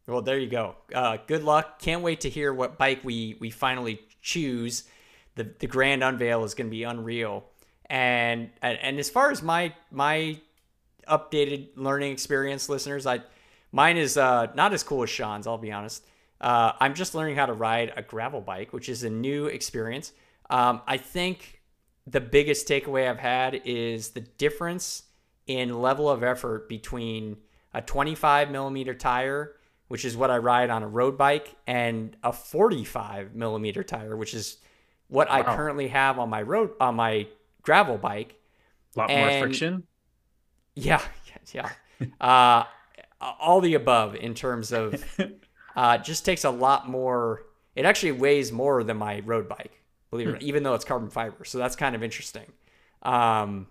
Well, 0.08 0.22
there 0.22 0.38
you 0.38 0.50
go. 0.50 0.76
Uh, 0.94 1.18
good 1.26 1.44
luck. 1.44 1.80
Can't 1.80 2.04
wait 2.04 2.22
to 2.22 2.30
hear 2.30 2.54
what 2.54 2.78
bike 2.78 3.02
we 3.04 3.38
we 3.40 3.50
finally 3.50 4.00
choose. 4.22 4.84
The 5.36 5.50
the 5.60 5.68
grand 5.68 6.04
unveil 6.04 6.44
is 6.44 6.54
going 6.54 6.68
to 6.68 6.72
be 6.72 6.84
unreal. 6.84 7.46
And, 7.88 8.50
and 8.62 8.78
and 8.82 9.00
as 9.00 9.10
far 9.10 9.32
as 9.32 9.42
my 9.42 9.74
my 9.92 10.40
updated 11.08 11.70
learning 11.76 12.12
experience, 12.12 12.70
listeners, 12.70 13.08
I 13.08 13.22
mine 13.72 13.98
is 13.98 14.18
uh, 14.18 14.48
not 14.56 14.74
as 14.74 14.84
cool 14.84 15.04
as 15.04 15.10
Sean's. 15.10 15.48
I'll 15.48 15.58
be 15.58 15.72
honest. 15.72 16.06
Uh, 16.40 16.74
I'm 16.80 16.94
just 16.94 17.16
learning 17.16 17.38
how 17.38 17.46
to 17.46 17.54
ride 17.54 17.94
a 17.96 18.02
gravel 18.02 18.42
bike, 18.42 18.74
which 18.74 18.90
is 18.90 19.04
a 19.04 19.10
new 19.10 19.46
experience. 19.48 20.12
Um, 20.50 20.82
I 20.86 20.98
think 20.98 21.62
the 22.06 22.22
biggest 22.22 22.68
takeaway 22.68 23.10
I've 23.10 23.20
had 23.20 23.62
is 23.66 24.10
the 24.10 24.20
difference 24.20 25.04
in 25.48 25.82
level 25.82 26.10
of 26.10 26.24
effort 26.24 26.70
between 26.70 27.38
a 27.74 27.82
25 27.82 28.52
millimeter 28.52 28.94
tire, 28.94 29.56
which 29.88 30.06
is 30.06 30.18
what 30.18 30.32
I 30.32 30.38
ride 30.38 30.70
on 30.70 30.84
a 30.84 30.88
road 30.88 31.18
bike, 31.18 31.56
and 31.68 32.16
a 32.24 32.32
45 32.34 33.36
millimeter 33.36 33.84
tire, 33.84 34.16
which 34.16 34.34
is 34.34 34.58
what 35.08 35.30
I 35.30 35.44
currently 35.44 35.90
have 35.90 36.18
on 36.20 36.30
my 36.30 36.42
road 36.42 36.72
on 36.80 36.96
my 36.96 37.28
gravel 37.62 37.98
bike. 37.98 38.36
A 38.96 39.00
lot 39.00 39.10
more 39.10 39.30
friction. 39.40 39.84
Yeah, 40.76 41.02
yeah, 41.54 41.70
yeah. 42.00 42.10
uh, 42.20 42.64
all 43.22 43.62
the 43.62 43.76
above 43.76 44.16
in 44.16 44.34
terms 44.34 44.72
of 44.72 45.04
uh, 45.76 45.98
just 46.00 46.26
takes 46.26 46.44
a 46.44 46.50
lot 46.50 46.90
more. 46.90 47.44
It 47.76 47.86
actually 47.86 48.14
weighs 48.14 48.52
more 48.52 48.84
than 48.84 48.98
my 48.98 49.20
road 49.26 49.48
bike, 49.50 49.82
believe 50.10 50.28
it 50.28 50.30
or 50.30 50.34
not, 50.34 50.42
even 50.44 50.64
though 50.64 50.74
it's 50.76 50.86
carbon 50.86 51.10
fiber. 51.10 51.44
So 51.46 51.58
that's 51.58 51.76
kind 51.76 51.94
of 51.96 52.04
interesting. 52.04 52.46
Um, 53.04 53.68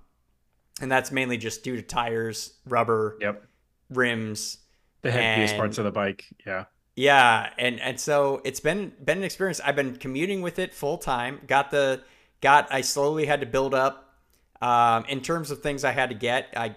and 0.81 0.91
that's 0.93 1.11
mainly 1.11 1.37
just 1.39 1.65
due 1.65 1.77
to 1.77 1.83
tires, 1.83 2.53
rubber, 2.67 3.17
Yep. 3.21 3.47
rims. 3.91 4.59
The 5.05 5.13
heaviest 5.13 5.55
And- 5.55 5.61
parts 5.61 5.79
of 5.79 5.85
the 5.85 5.91
bike. 5.93 6.25
Yeah. 6.47 6.65
Yeah, 6.97 7.51
and 7.59 7.81
and 7.81 7.99
so 7.99 8.41
it's 8.45 8.61
been 8.61 8.93
been 9.05 9.19
an 9.19 9.25
experience. 9.25 9.61
I've 9.65 9.75
been 9.77 9.97
commuting 9.97 10.43
with 10.43 10.59
it 10.61 10.73
full 10.75 10.99
time. 10.99 11.41
Got 11.49 11.71
the 11.73 12.03
got. 12.41 12.73
I 12.73 12.83
slowly 12.83 13.27
had 13.27 13.41
to 13.41 13.47
build 13.47 13.75
up. 13.75 14.15
Um, 14.63 15.05
in 15.07 15.21
terms 15.21 15.51
of 15.51 15.61
things 15.61 15.85
I 15.85 15.91
had 15.91 16.11
to 16.11 16.15
get, 16.15 16.49
I 16.57 16.77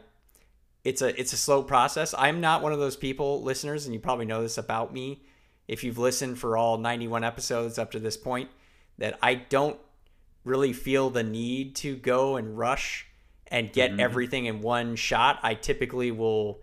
it's 0.84 1.01
a 1.03 1.19
it's 1.19 1.34
a 1.34 1.38
slow 1.38 1.62
process. 1.62 2.15
I'm 2.17 2.41
not 2.41 2.63
one 2.63 2.74
of 2.74 2.79
those 2.79 2.96
people, 2.98 3.43
listeners, 3.43 3.86
and 3.86 3.93
you 3.93 4.00
probably 4.00 4.25
know 4.25 4.41
this 4.41 4.57
about 4.57 4.91
me. 4.91 5.22
If 5.67 5.84
you've 5.84 5.98
listened 6.00 6.39
for 6.39 6.57
all 6.57 6.77
91 6.79 7.24
episodes 7.24 7.77
up 7.77 7.91
to 7.91 8.00
this 8.00 8.17
point, 8.17 8.50
that 8.98 9.19
I 9.22 9.36
don't 9.36 9.77
really 10.43 10.74
feel 10.74 11.10
the 11.12 11.24
need 11.24 11.75
to 11.77 11.96
go 11.96 12.38
and 12.38 12.57
rush 12.57 13.05
and 13.48 13.72
get 13.72 13.91
Mhm. 13.91 14.00
everything 14.00 14.46
in 14.46 14.62
one 14.62 14.96
shot. 14.96 15.39
I 15.43 15.53
typically 15.53 16.10
will 16.10 16.62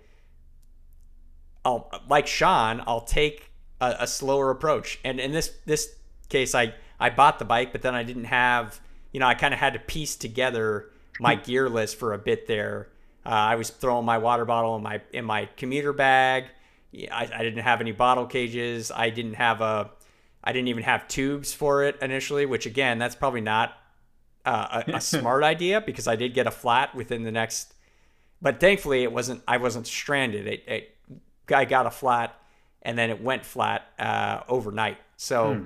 I'll 1.64 1.90
like 2.08 2.26
Sean, 2.26 2.82
I'll 2.86 3.00
take 3.00 3.50
a, 3.80 3.96
a 4.00 4.06
slower 4.06 4.50
approach. 4.50 4.98
And 5.04 5.20
in 5.20 5.32
this 5.32 5.52
this 5.66 5.94
case, 6.28 6.54
I 6.54 6.74
I 7.00 7.10
bought 7.10 7.38
the 7.38 7.44
bike, 7.44 7.72
but 7.72 7.82
then 7.82 7.94
I 7.94 8.02
didn't 8.02 8.24
have, 8.24 8.80
you 9.12 9.20
know, 9.20 9.26
I 9.26 9.34
kind 9.34 9.54
of 9.54 9.60
had 9.60 9.72
to 9.74 9.78
piece 9.78 10.16
together 10.16 10.90
my 11.20 11.34
gear 11.34 11.68
list 11.68 11.96
for 11.96 12.12
a 12.12 12.18
bit 12.18 12.46
there. 12.46 12.88
Uh, 13.24 13.30
I 13.30 13.54
was 13.54 13.70
throwing 13.70 14.04
my 14.04 14.18
water 14.18 14.44
bottle 14.44 14.76
in 14.76 14.82
my 14.82 15.00
in 15.12 15.24
my 15.24 15.48
commuter 15.56 15.92
bag. 15.92 16.44
I, 17.10 17.28
I 17.34 17.42
didn't 17.42 17.62
have 17.62 17.80
any 17.80 17.92
bottle 17.92 18.26
cages. 18.26 18.92
I 18.94 19.10
didn't 19.10 19.34
have 19.34 19.60
a, 19.60 19.90
I 20.42 20.52
didn't 20.52 20.68
even 20.68 20.84
have 20.84 21.08
tubes 21.08 21.52
for 21.52 21.82
it 21.84 21.96
initially. 22.00 22.46
Which 22.46 22.66
again, 22.66 22.98
that's 22.98 23.14
probably 23.14 23.40
not 23.40 23.76
uh, 24.44 24.82
a, 24.86 24.96
a 24.96 25.00
smart 25.00 25.42
idea 25.42 25.80
because 25.80 26.06
I 26.06 26.16
did 26.16 26.34
get 26.34 26.46
a 26.46 26.50
flat 26.50 26.94
within 26.94 27.22
the 27.22 27.32
next. 27.32 27.74
But 28.42 28.60
thankfully, 28.60 29.02
it 29.02 29.12
wasn't. 29.12 29.42
I 29.48 29.56
wasn't 29.56 29.86
stranded. 29.86 30.46
It, 30.46 30.64
it 30.66 30.93
I 31.50 31.64
got 31.64 31.86
a 31.86 31.90
flat, 31.90 32.38
and 32.82 32.96
then 32.96 33.10
it 33.10 33.22
went 33.22 33.44
flat 33.44 33.86
uh, 33.98 34.40
overnight. 34.48 34.98
So 35.16 35.54
hmm. 35.54 35.64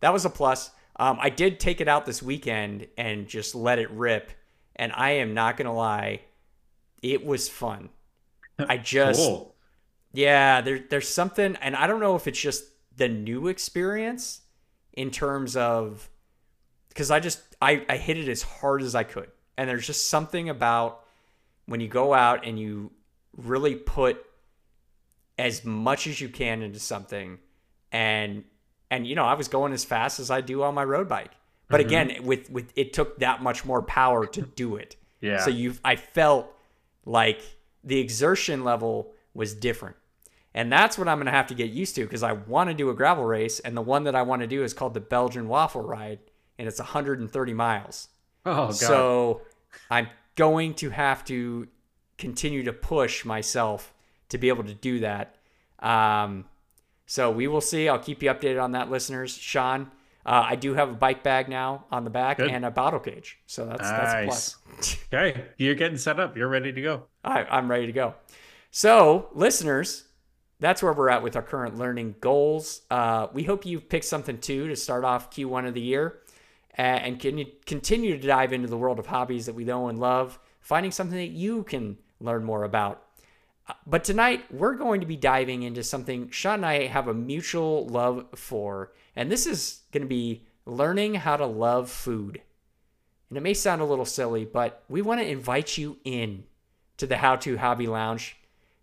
that 0.00 0.12
was 0.12 0.24
a 0.24 0.30
plus. 0.30 0.70
Um, 0.96 1.18
I 1.20 1.30
did 1.30 1.60
take 1.60 1.80
it 1.80 1.88
out 1.88 2.06
this 2.06 2.22
weekend 2.22 2.88
and 2.96 3.28
just 3.28 3.54
let 3.54 3.78
it 3.78 3.90
rip, 3.90 4.32
and 4.76 4.92
I 4.92 5.10
am 5.12 5.34
not 5.34 5.56
gonna 5.56 5.74
lie, 5.74 6.22
it 7.02 7.24
was 7.24 7.48
fun. 7.48 7.90
I 8.58 8.76
just, 8.76 9.20
cool. 9.20 9.54
yeah, 10.12 10.60
there, 10.60 10.80
there's 10.80 11.08
something, 11.08 11.56
and 11.56 11.76
I 11.76 11.86
don't 11.86 12.00
know 12.00 12.16
if 12.16 12.26
it's 12.26 12.40
just 12.40 12.64
the 12.96 13.08
new 13.08 13.46
experience 13.46 14.40
in 14.92 15.10
terms 15.10 15.56
of 15.56 16.10
because 16.88 17.12
I 17.12 17.20
just 17.20 17.40
I, 17.62 17.84
I 17.88 17.96
hit 17.96 18.18
it 18.18 18.28
as 18.28 18.42
hard 18.42 18.82
as 18.82 18.96
I 18.96 19.04
could. 19.04 19.30
And 19.56 19.68
there's 19.68 19.86
just 19.86 20.08
something 20.08 20.48
about 20.48 21.04
when 21.66 21.80
you 21.80 21.86
go 21.86 22.12
out 22.12 22.44
and 22.44 22.58
you 22.58 22.90
really 23.36 23.76
put 23.76 24.24
as 25.38 25.64
much 25.64 26.06
as 26.06 26.20
you 26.20 26.28
can 26.28 26.62
into 26.62 26.78
something 26.78 27.38
and 27.92 28.44
and 28.90 29.06
you 29.06 29.14
know, 29.14 29.24
I 29.24 29.34
was 29.34 29.48
going 29.48 29.72
as 29.72 29.84
fast 29.84 30.18
as 30.18 30.30
I 30.30 30.40
do 30.40 30.62
on 30.62 30.74
my 30.74 30.84
road 30.84 31.08
bike. 31.08 31.32
But 31.68 31.80
mm-hmm. 31.80 31.86
again, 31.86 32.24
with 32.24 32.50
with 32.50 32.72
it 32.76 32.92
took 32.92 33.18
that 33.20 33.42
much 33.42 33.64
more 33.64 33.82
power 33.82 34.26
to 34.26 34.42
do 34.42 34.76
it. 34.76 34.96
Yeah. 35.20 35.38
So 35.40 35.50
you've 35.50 35.80
I 35.84 35.96
felt 35.96 36.52
like 37.04 37.40
the 37.84 37.98
exertion 37.98 38.64
level 38.64 39.12
was 39.34 39.54
different. 39.54 39.96
And 40.54 40.72
that's 40.72 40.98
what 40.98 41.08
I'm 41.08 41.18
going 41.18 41.26
to 41.26 41.32
have 41.32 41.46
to 41.48 41.54
get 41.54 41.70
used 41.70 41.94
to 41.96 42.02
because 42.02 42.22
I 42.22 42.32
want 42.32 42.68
to 42.68 42.74
do 42.74 42.90
a 42.90 42.94
gravel 42.94 43.24
race. 43.24 43.60
And 43.60 43.76
the 43.76 43.82
one 43.82 44.04
that 44.04 44.14
I 44.14 44.22
want 44.22 44.40
to 44.40 44.48
do 44.48 44.64
is 44.64 44.74
called 44.74 44.94
the 44.94 45.00
Belgian 45.00 45.46
Waffle 45.46 45.82
Ride 45.82 46.18
and 46.58 46.66
it's 46.66 46.80
130 46.80 47.54
miles. 47.54 48.08
Oh, 48.44 48.66
God. 48.66 48.74
So 48.74 49.42
I'm 49.90 50.08
going 50.34 50.74
to 50.74 50.90
have 50.90 51.24
to 51.26 51.68
continue 52.16 52.64
to 52.64 52.72
push 52.72 53.24
myself 53.24 53.92
to 54.30 54.38
be 54.38 54.48
able 54.48 54.64
to 54.64 54.74
do 54.74 55.00
that. 55.00 55.36
Um, 55.78 56.44
so 57.06 57.30
we 57.30 57.46
will 57.46 57.60
see. 57.60 57.88
I'll 57.88 57.98
keep 57.98 58.22
you 58.22 58.30
updated 58.30 58.62
on 58.62 58.72
that, 58.72 58.90
listeners. 58.90 59.36
Sean, 59.36 59.90
uh, 60.26 60.44
I 60.46 60.56
do 60.56 60.74
have 60.74 60.90
a 60.90 60.94
bike 60.94 61.22
bag 61.22 61.48
now 61.48 61.86
on 61.90 62.04
the 62.04 62.10
back 62.10 62.36
Good. 62.36 62.50
and 62.50 62.64
a 62.64 62.70
bottle 62.70 63.00
cage. 63.00 63.38
So 63.46 63.64
that's, 63.64 63.80
nice. 63.80 63.90
that's 63.90 64.14
a 64.14 64.24
plus. 64.26 64.96
okay. 65.12 65.44
You're 65.56 65.74
getting 65.74 65.96
set 65.96 66.20
up. 66.20 66.36
You're 66.36 66.48
ready 66.48 66.72
to 66.72 66.82
go. 66.82 67.04
I, 67.24 67.44
I'm 67.44 67.70
ready 67.70 67.86
to 67.86 67.92
go. 67.92 68.14
So, 68.70 69.28
listeners, 69.32 70.04
that's 70.60 70.82
where 70.82 70.92
we're 70.92 71.08
at 71.08 71.22
with 71.22 71.36
our 71.36 71.42
current 71.42 71.78
learning 71.78 72.16
goals. 72.20 72.82
Uh, 72.90 73.28
we 73.32 73.44
hope 73.44 73.64
you've 73.64 73.88
picked 73.88 74.04
something 74.04 74.38
too 74.38 74.68
to 74.68 74.76
start 74.76 75.04
off 75.04 75.30
Q1 75.30 75.66
of 75.66 75.74
the 75.74 75.80
year 75.80 76.18
and 76.74 77.18
can 77.18 77.44
continue 77.66 78.18
to 78.18 78.26
dive 78.26 78.52
into 78.52 78.68
the 78.68 78.76
world 78.76 78.98
of 78.98 79.06
hobbies 79.06 79.46
that 79.46 79.54
we 79.54 79.64
know 79.64 79.88
and 79.88 79.98
love, 79.98 80.38
finding 80.60 80.92
something 80.92 81.18
that 81.18 81.30
you 81.30 81.64
can 81.64 81.96
learn 82.20 82.44
more 82.44 82.64
about. 82.64 83.02
But 83.86 84.04
tonight, 84.04 84.44
we're 84.50 84.74
going 84.74 85.00
to 85.00 85.06
be 85.06 85.16
diving 85.16 85.62
into 85.62 85.82
something 85.82 86.30
Sean 86.30 86.54
and 86.54 86.66
I 86.66 86.86
have 86.86 87.08
a 87.08 87.14
mutual 87.14 87.86
love 87.86 88.26
for, 88.34 88.92
and 89.14 89.30
this 89.30 89.46
is 89.46 89.80
going 89.92 90.02
to 90.02 90.08
be 90.08 90.46
learning 90.66 91.14
how 91.14 91.36
to 91.36 91.46
love 91.46 91.90
food. 91.90 92.40
And 93.28 93.36
it 93.36 93.42
may 93.42 93.54
sound 93.54 93.80
a 93.80 93.86
little 93.86 94.04
silly, 94.04 94.44
but 94.44 94.84
we 94.88 95.02
want 95.02 95.20
to 95.20 95.28
invite 95.28 95.76
you 95.76 95.98
in 96.04 96.44
to 96.96 97.06
the 97.06 97.18
How 97.18 97.36
to 97.36 97.58
Hobby 97.58 97.86
Lounge. 97.86 98.36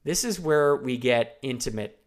This 0.04 0.24
is 0.24 0.40
where 0.40 0.76
we 0.76 0.98
get 0.98 1.38
intimate. 1.42 2.00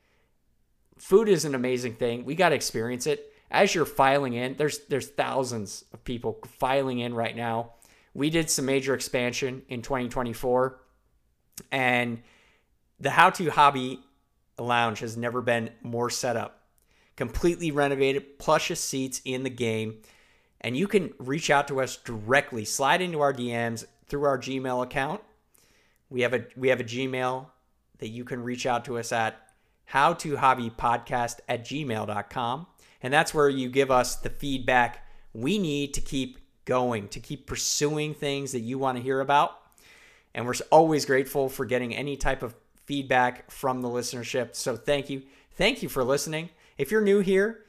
Food 0.99 1.29
is 1.29 1.45
an 1.45 1.55
amazing 1.55 1.95
thing. 1.95 2.25
We 2.25 2.35
got 2.35 2.51
to 2.51 2.55
experience 2.55 3.07
it 3.07 3.33
as 3.51 3.75
you're 3.75 3.87
filing 3.87 4.35
in, 4.35 4.57
there's 4.57 4.81
there's 4.87 5.09
thousands 5.09 5.85
of 5.93 6.05
people 6.05 6.39
filing 6.59 6.99
in 6.99 7.15
right 7.15 7.35
now. 7.35 7.73
We 8.15 8.31
did 8.31 8.51
some 8.51 8.67
major 8.67 8.95
expansion 8.95 9.63
in 9.69 9.83
2024, 9.83 10.81
and 11.73 12.23
the 13.01 13.11
How 13.11 13.31
to 13.31 13.51
Hobby 13.51 14.01
Lounge 14.59 15.01
has 15.01 15.17
never 15.17 15.41
been 15.41 15.71
more 15.83 16.11
set 16.11 16.37
up. 16.37 16.63
Completely 17.17 17.71
renovated, 17.71 18.39
plushest 18.39 18.85
seats 18.85 19.21
in 19.25 19.43
the 19.43 19.51
game, 19.51 20.03
and 20.61 20.77
you 20.77 20.87
can 20.87 21.13
reach 21.19 21.51
out 21.51 21.69
to 21.69 21.81
us 21.81 21.97
directly. 21.97 22.65
Slide 22.65 23.03
into 23.03 23.21
our 23.21 23.33
DMs 23.33 23.85
through 24.07 24.25
our 24.25 24.39
Gmail 24.39 24.83
account. 24.83 25.21
We 26.11 26.23
have 26.23 26.35
a 26.35 26.45
we 26.57 26.69
have 26.69 26.81
a 26.81 26.85
Gmail 26.85 27.47
that 27.99 28.09
you 28.09 28.25
can 28.25 28.43
reach 28.43 28.67
out 28.67 28.85
to 28.87 28.99
us 28.99 29.13
at 29.13 29.37
howtohobbypodcast 29.93 31.41
at 31.49 31.65
gmail.com. 31.65 32.67
And 33.03 33.13
that's 33.13 33.33
where 33.33 33.49
you 33.49 33.69
give 33.69 33.91
us 33.91 34.17
the 34.17 34.31
feedback 34.31 35.07
we 35.33 35.59
need 35.59 35.95
to 35.95 36.01
keep 36.01 36.39
going, 36.65 37.09
to 37.09 37.21
keep 37.21 37.47
pursuing 37.47 38.15
things 38.15 38.53
that 38.53 38.61
you 38.61 38.79
want 38.79 38.97
to 38.99 39.03
hear 39.03 39.21
about. 39.21 39.57
And 40.35 40.47
we're 40.47 40.55
always 40.71 41.05
grateful 41.07 41.49
for 41.49 41.65
getting 41.65 41.95
any 41.95 42.17
type 42.17 42.43
of 42.43 42.55
feedback 42.89 43.51
from 43.51 43.83
the 43.83 43.89
listenership. 43.89 44.57
So 44.57 44.77
thank 44.77 45.11
you. 45.11 45.23
Thank 45.57 45.83
you 45.83 45.91
for 45.91 46.03
listening. 46.03 46.49
If 46.79 46.91
you're 46.91 47.03
new 47.03 47.21
here, 47.21 47.67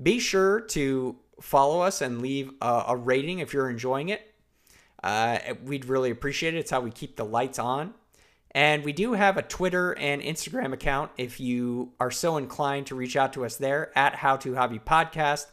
be 0.00 0.18
sure 0.18 0.60
to 0.60 1.16
follow 1.40 1.80
us 1.80 2.02
and 2.02 2.20
leave 2.20 2.52
a, 2.60 2.84
a 2.88 2.96
rating 2.96 3.38
if 3.38 3.54
you're 3.54 3.70
enjoying 3.70 4.10
it. 4.10 4.34
Uh, 5.02 5.38
we'd 5.64 5.86
really 5.86 6.10
appreciate 6.10 6.54
it. 6.54 6.58
It's 6.58 6.70
how 6.70 6.80
we 6.80 6.90
keep 6.90 7.16
the 7.16 7.24
lights 7.24 7.58
on. 7.58 7.94
And 8.50 8.84
we 8.84 8.92
do 8.92 9.14
have 9.14 9.38
a 9.38 9.42
Twitter 9.42 9.96
and 9.96 10.20
Instagram 10.20 10.74
account 10.74 11.12
if 11.16 11.40
you 11.40 11.92
are 11.98 12.10
so 12.10 12.36
inclined 12.36 12.86
to 12.88 12.94
reach 12.94 13.16
out 13.16 13.32
to 13.32 13.44
us 13.46 13.56
there 13.56 13.96
at 13.96 14.16
How 14.16 14.36
to 14.36 14.54
Hobby 14.54 14.78
Podcast, 14.78 15.46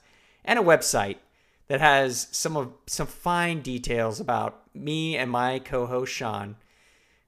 and 0.43 0.59
a 0.59 0.63
website 0.63 1.17
that 1.67 1.81
has 1.81 2.27
some 2.31 2.57
of 2.57 2.73
some 2.85 3.07
fine 3.07 3.61
details 3.61 4.19
about 4.19 4.63
me 4.73 5.17
and 5.17 5.31
my 5.31 5.59
co-host 5.59 6.13
Sean, 6.13 6.55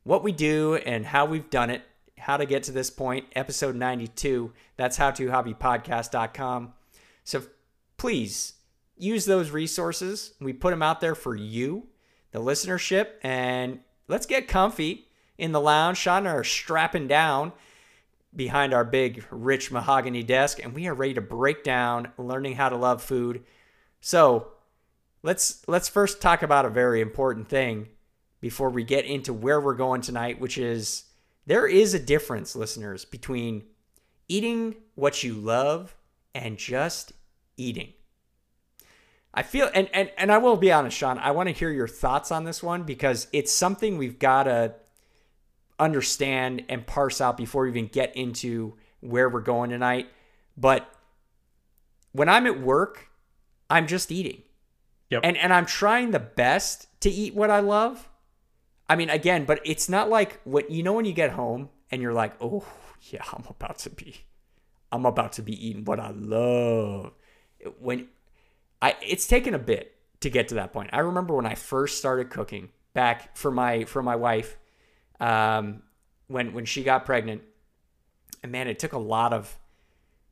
what 0.08 0.24
we 0.24 0.32
do 0.32 0.76
and 0.76 1.06
how 1.06 1.26
we've 1.26 1.50
done 1.50 1.70
it, 1.70 1.82
how 2.18 2.38
to 2.38 2.46
get 2.46 2.64
to 2.64 2.72
this 2.72 2.90
point, 2.90 3.26
episode 3.36 3.76
92. 3.76 4.54
That's 4.78 4.96
how 4.96 5.12
to 5.12 5.28
hobbypodcast.com. 5.28 6.74
So 7.26 7.44
please 7.98 8.54
use 8.98 9.26
those 9.26 9.52
resources. 9.52 10.34
We 10.40 10.54
put 10.54 10.70
them 10.70 10.82
out 10.82 11.02
there 11.02 11.14
for 11.14 11.36
you, 11.36 11.88
the 12.32 12.40
listenership, 12.40 13.08
and 13.22 13.82
let's 14.08 14.26
get 14.26 14.48
comfy 14.48 15.10
in 15.38 15.52
the 15.52 15.60
lounge. 15.60 15.98
Sean 15.98 16.20
and 16.20 16.30
I 16.30 16.32
are 16.32 16.44
strapping 16.46 17.10
down 17.10 17.52
behind 18.34 18.74
our 18.74 18.86
big, 18.86 19.26
rich 19.30 19.74
mahogany 19.74 20.24
desk, 20.24 20.64
and 20.64 20.74
we 20.74 20.88
are 20.88 20.94
ready 20.94 21.16
to 21.16 21.22
break 21.22 21.66
down 21.66 22.14
learning 22.18 22.56
how 22.56 22.70
to 22.70 22.78
love 22.78 23.04
food. 23.04 23.44
So 24.00 24.54
let's 25.22 25.68
let's 25.68 25.90
first 25.90 26.22
talk 26.22 26.44
about 26.44 26.66
a 26.66 26.70
very 26.70 27.02
important 27.02 27.50
thing 27.50 27.90
before 28.48 28.70
we 28.70 28.82
get 28.82 29.04
into 29.04 29.34
where 29.34 29.60
we're 29.60 29.74
going 29.74 30.00
tonight, 30.00 30.40
which 30.40 30.58
is 30.58 31.04
there 31.48 31.68
is 31.68 31.94
a 31.94 32.00
difference, 32.00 32.56
listeners, 32.56 33.04
between 33.04 33.62
eating 34.30 34.74
what 34.96 35.22
you 35.22 35.34
love 35.34 35.94
and 36.34 36.58
just 36.58 37.12
eating. 37.58 37.92
I 39.34 39.44
feel 39.44 39.70
and 39.76 39.90
and 39.94 40.10
and 40.18 40.32
I 40.32 40.38
will 40.38 40.56
be 40.56 40.72
honest, 40.72 40.96
Sean, 40.96 41.18
I 41.18 41.32
want 41.32 41.50
to 41.50 41.54
hear 41.54 41.70
your 41.70 41.90
thoughts 41.90 42.32
on 42.32 42.46
this 42.46 42.64
one 42.64 42.84
because 42.84 43.28
it's 43.34 43.52
something 43.52 43.98
we've 43.98 44.18
got 44.18 44.44
to 44.44 44.76
understand 45.78 46.64
and 46.70 46.88
parse 46.88 47.20
out 47.20 47.36
before 47.36 47.64
we 47.64 47.70
even 47.72 47.88
get 47.88 48.16
into 48.16 48.78
where 49.02 49.28
we're 49.28 49.42
going 49.42 49.72
tonight. 49.72 50.08
But 50.56 50.90
when 52.14 52.30
I'm 52.30 52.48
at 52.48 52.62
work, 52.62 53.10
I'm 53.70 53.88
just 53.88 54.10
eating. 54.10 54.44
Yep. 55.10 55.20
And 55.26 55.36
and 55.36 55.52
I'm 55.52 55.66
trying 55.66 56.12
the 56.12 56.20
best 56.20 56.88
to 57.02 57.10
eat 57.10 57.36
what 57.36 57.50
I 57.50 57.60
love. 57.60 58.07
I 58.90 58.96
mean, 58.96 59.10
again, 59.10 59.46
but 59.46 59.60
it's 59.66 59.90
not 59.90 60.10
like 60.10 60.40
what 60.44 60.72
you 60.72 60.84
know 60.84 60.94
when 60.94 61.06
you 61.06 61.14
get 61.14 61.32
home 61.32 61.70
and 61.92 62.02
you're 62.02 62.14
like, 62.14 62.34
oh 62.42 62.66
yeah, 63.02 63.24
I'm 63.34 63.46
about 63.50 63.80
to 63.80 63.90
be, 63.90 64.26
I'm 64.92 65.06
about 65.06 65.34
to 65.34 65.42
be 65.42 65.68
eating 65.68 65.84
what 65.86 66.00
I 66.00 66.12
love. 66.12 67.12
When 67.80 68.08
I, 68.82 68.96
it's 69.02 69.28
taken 69.28 69.54
a 69.54 69.60
bit 69.60 69.98
to 70.22 70.30
get 70.30 70.48
to 70.50 70.56
that 70.56 70.74
point. 70.74 70.90
I 70.94 71.00
remember 71.00 71.36
when 71.36 71.46
I 71.46 71.56
first 71.56 71.98
started 71.98 72.30
cooking 72.30 72.70
back 72.94 73.36
for 73.38 73.52
my 73.52 73.86
for 73.86 74.02
my 74.02 74.16
wife 74.16 74.58
um, 75.20 75.84
when 76.28 76.54
when 76.54 76.66
she 76.66 76.84
got 76.84 77.06
pregnant. 77.06 77.42
And 78.44 78.52
man, 78.52 78.68
it 78.68 78.80
took 78.80 78.94
a 78.94 79.00
lot 79.00 79.34
of. 79.34 79.58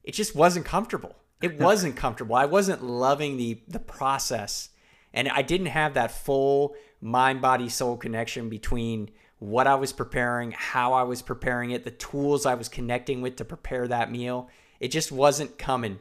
It 0.04 0.14
just 0.14 0.36
wasn't 0.36 0.66
comfortable. 0.66 1.16
It 1.42 1.60
wasn't 1.60 1.96
comfortable. 1.96 2.36
I 2.36 2.46
wasn't 2.46 2.84
loving 2.84 3.38
the 3.38 3.62
the 3.68 3.80
process, 3.80 4.70
and 5.14 5.30
I 5.30 5.42
didn't 5.42 5.68
have 5.68 5.96
that 5.96 6.12
full 6.12 6.76
mind 7.06 7.40
body 7.40 7.70
soul 7.70 7.96
connection 7.96 8.50
between 8.50 9.12
what 9.38 9.68
I 9.68 9.76
was 9.76 9.94
preparing, 9.94 10.52
how 10.52 10.94
I 10.94 11.04
was 11.04 11.22
preparing 11.22 11.70
it, 11.70 11.84
the 11.84 11.92
tools 11.92 12.48
I 12.48 12.56
was 12.56 12.68
connecting 12.68 13.22
with 13.22 13.36
to 13.36 13.46
prepare 13.46 13.88
that 13.88 14.12
meal. 14.12 14.50
It 14.80 14.88
just 14.88 15.12
wasn't 15.12 15.60
coming 15.60 16.00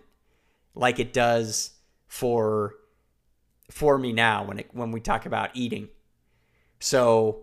like 0.74 0.98
it 0.98 1.12
does 1.12 1.72
for 2.06 2.74
for 3.70 3.98
me 3.98 4.12
now 4.12 4.44
when 4.44 4.60
it 4.60 4.70
when 4.72 4.92
we 4.92 5.00
talk 5.00 5.26
about 5.26 5.50
eating. 5.54 5.88
So 6.80 7.42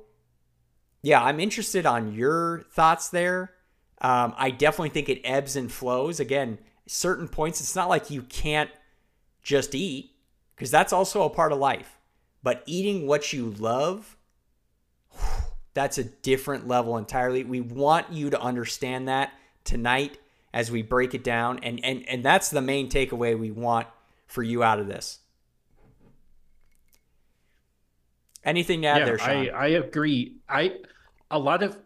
yeah, 1.03 1.23
I'm 1.23 1.39
interested 1.39 1.85
on 1.85 2.13
your 2.13 2.63
thoughts 2.71 3.09
there. 3.09 3.53
Um, 4.01 4.33
I 4.37 4.49
definitely 4.49 4.89
think 4.89 5.07
it 5.07 5.21
ebbs 5.23 5.55
and 5.55 5.71
flows. 5.71 6.19
Again, 6.19 6.57
certain 6.87 7.27
points, 7.27 7.61
it's 7.61 7.75
not 7.75 7.89
like 7.89 8.09
you 8.09 8.23
can't 8.23 8.71
just 9.43 9.75
eat 9.75 10.15
because 10.55 10.71
that's 10.71 10.93
also 10.93 11.23
a 11.23 11.29
part 11.29 11.51
of 11.51 11.59
life. 11.59 11.99
But 12.43 12.63
eating 12.65 13.07
what 13.07 13.33
you 13.33 13.51
love, 13.51 14.17
that's 15.73 15.97
a 15.97 16.03
different 16.03 16.67
level 16.67 16.97
entirely. 16.97 17.43
We 17.43 17.61
want 17.61 18.11
you 18.11 18.29
to 18.29 18.39
understand 18.39 19.07
that 19.07 19.31
tonight 19.63 20.17
as 20.53 20.71
we 20.71 20.81
break 20.81 21.13
it 21.13 21.23
down. 21.23 21.59
And, 21.59 21.83
and, 21.83 22.07
and 22.09 22.23
that's 22.25 22.49
the 22.49 22.61
main 22.61 22.89
takeaway 22.89 23.37
we 23.37 23.51
want 23.51 23.87
for 24.27 24.43
you 24.43 24.63
out 24.63 24.79
of 24.79 24.87
this. 24.87 25.19
Anything 28.43 28.81
to 28.81 28.87
add 28.87 28.97
yeah, 28.99 29.05
there, 29.05 29.19
Sean? 29.19 29.29
I, 29.29 29.47
I 29.49 29.67
agree. 29.67 30.37
I 30.49 30.77
a 31.29 31.37
lot 31.37 31.61
of 31.61 31.77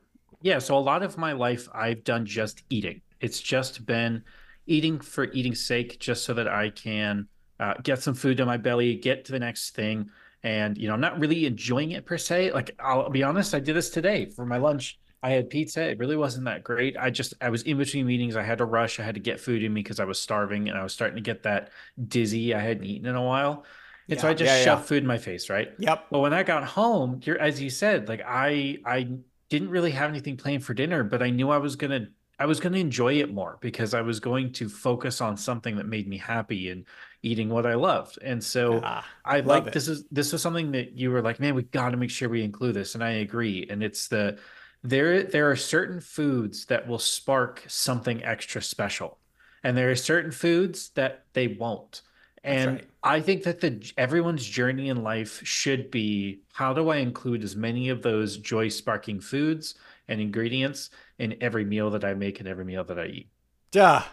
yeah, 0.41 0.59
so 0.59 0.77
a 0.77 0.79
lot 0.79 1.03
of 1.03 1.17
my 1.17 1.33
life 1.33 1.67
I've 1.73 2.03
done 2.03 2.25
just 2.25 2.63
eating. 2.69 3.01
It's 3.19 3.41
just 3.41 3.85
been 3.85 4.23
eating 4.65 4.99
for 4.99 5.25
eating's 5.25 5.65
sake, 5.65 5.99
just 5.99 6.23
so 6.23 6.33
that 6.33 6.47
I 6.47 6.69
can 6.69 7.27
uh, 7.59 7.73
get 7.83 8.01
some 8.01 8.13
food 8.13 8.37
to 8.37 8.45
my 8.45 8.57
belly, 8.57 8.95
get 8.95 9.25
to 9.25 9.31
the 9.31 9.39
next 9.39 9.75
thing, 9.75 10.09
and 10.45 10.77
you 10.77 10.87
know, 10.87 10.93
I'm 10.93 11.01
not 11.01 11.19
really 11.19 11.47
enjoying 11.47 11.91
it 11.91 12.05
per 12.05 12.19
se. 12.19 12.51
Like 12.51 12.75
I'll 12.79 13.09
be 13.09 13.23
honest, 13.23 13.55
I 13.55 13.59
did 13.59 13.75
this 13.75 13.89
today 13.89 14.27
for 14.27 14.45
my 14.45 14.57
lunch. 14.57 14.99
I 15.23 15.31
had 15.31 15.49
pizza. 15.49 15.89
It 15.89 15.97
really 15.97 16.15
wasn't 16.15 16.45
that 16.45 16.63
great. 16.63 16.95
I 16.97 17.09
just 17.09 17.33
I 17.41 17.49
was 17.49 17.63
in 17.63 17.79
between 17.79 18.05
meetings. 18.05 18.35
I 18.35 18.43
had 18.43 18.59
to 18.59 18.65
rush. 18.65 18.99
I 18.99 19.03
had 19.03 19.15
to 19.15 19.19
get 19.19 19.39
food 19.39 19.63
in 19.63 19.73
me 19.73 19.81
because 19.81 19.99
I 19.99 20.05
was 20.05 20.21
starving 20.21 20.69
and 20.69 20.77
I 20.77 20.83
was 20.83 20.93
starting 20.93 21.15
to 21.15 21.21
get 21.21 21.41
that 21.43 21.71
dizzy. 22.07 22.53
I 22.53 22.59
hadn't 22.59 22.83
eaten 22.83 23.07
in 23.07 23.15
a 23.15 23.23
while. 23.23 23.65
And 24.07 24.17
yeah, 24.17 24.21
so 24.21 24.27
I 24.27 24.33
just 24.35 24.51
yeah, 24.51 24.63
shoved 24.63 24.83
yeah. 24.83 24.87
food 24.87 25.01
in 25.01 25.07
my 25.07 25.17
face, 25.17 25.49
right? 25.49 25.73
Yep. 25.79 26.05
But 26.11 26.19
when 26.19 26.31
I 26.31 26.43
got 26.43 26.63
home, 26.63 27.21
you're 27.23 27.39
as 27.39 27.59
you 27.59 27.71
said, 27.71 28.07
like 28.07 28.21
I 28.23 28.77
I 28.85 29.09
didn't 29.49 29.69
really 29.69 29.91
have 29.91 30.11
anything 30.11 30.37
planned 30.37 30.63
for 30.63 30.75
dinner, 30.75 31.03
but 31.03 31.23
I 31.23 31.31
knew 31.31 31.49
I 31.49 31.57
was 31.57 31.75
gonna 31.75 32.07
I 32.37 32.45
was 32.45 32.59
gonna 32.59 32.77
enjoy 32.77 33.13
it 33.13 33.33
more 33.33 33.57
because 33.61 33.95
I 33.95 34.01
was 34.01 34.19
going 34.19 34.53
to 34.53 34.69
focus 34.69 35.21
on 35.21 35.37
something 35.37 35.75
that 35.77 35.87
made 35.87 36.07
me 36.07 36.19
happy 36.19 36.69
and 36.69 36.85
eating 37.25 37.49
what 37.49 37.65
I 37.65 37.73
loved. 37.73 38.19
And 38.21 38.43
so 38.43 38.81
ah, 38.83 39.05
I 39.25 39.39
like 39.39 39.71
this 39.71 39.87
is 39.87 40.05
this 40.11 40.31
was 40.31 40.41
something 40.41 40.71
that 40.71 40.93
you 40.93 41.09
were 41.11 41.21
like, 41.21 41.39
man, 41.39 41.55
we 41.55 41.63
got 41.63 41.89
to 41.89 41.97
make 41.97 42.11
sure 42.11 42.29
we 42.29 42.43
include 42.43 42.75
this, 42.75 42.95
and 42.95 43.03
I 43.03 43.11
agree. 43.11 43.67
And 43.69 43.83
it's 43.83 44.07
the 44.07 44.37
there 44.83 45.23
there 45.23 45.49
are 45.49 45.55
certain 45.55 45.99
foods 45.99 46.65
that 46.65 46.87
will 46.87 46.99
spark 46.99 47.63
something 47.67 48.23
extra 48.23 48.61
special, 48.61 49.17
and 49.63 49.75
there 49.75 49.89
are 49.89 49.95
certain 49.95 50.31
foods 50.31 50.89
that 50.89 51.25
they 51.33 51.47
won't. 51.47 52.01
And 52.43 52.73
right. 52.73 52.87
I 53.03 53.21
think 53.21 53.41
that 53.43 53.59
the 53.59 53.91
everyone's 53.97 54.45
journey 54.45 54.89
in 54.89 55.01
life 55.01 55.43
should 55.43 55.89
be 55.89 56.43
how 56.53 56.73
do 56.73 56.89
I 56.89 56.97
include 56.97 57.43
as 57.43 57.55
many 57.55 57.89
of 57.89 58.03
those 58.03 58.37
joy 58.37 58.69
sparking 58.69 59.19
foods 59.19 59.73
and 60.07 60.21
ingredients 60.21 60.91
in 61.17 61.37
every 61.41 61.65
meal 61.65 61.89
that 61.89 62.05
I 62.05 62.13
make 62.13 62.39
and 62.39 62.47
every 62.47 62.65
meal 62.65 62.83
that 62.83 62.99
I 62.99 63.05
eat. 63.07 63.29
Duh. 63.71 64.03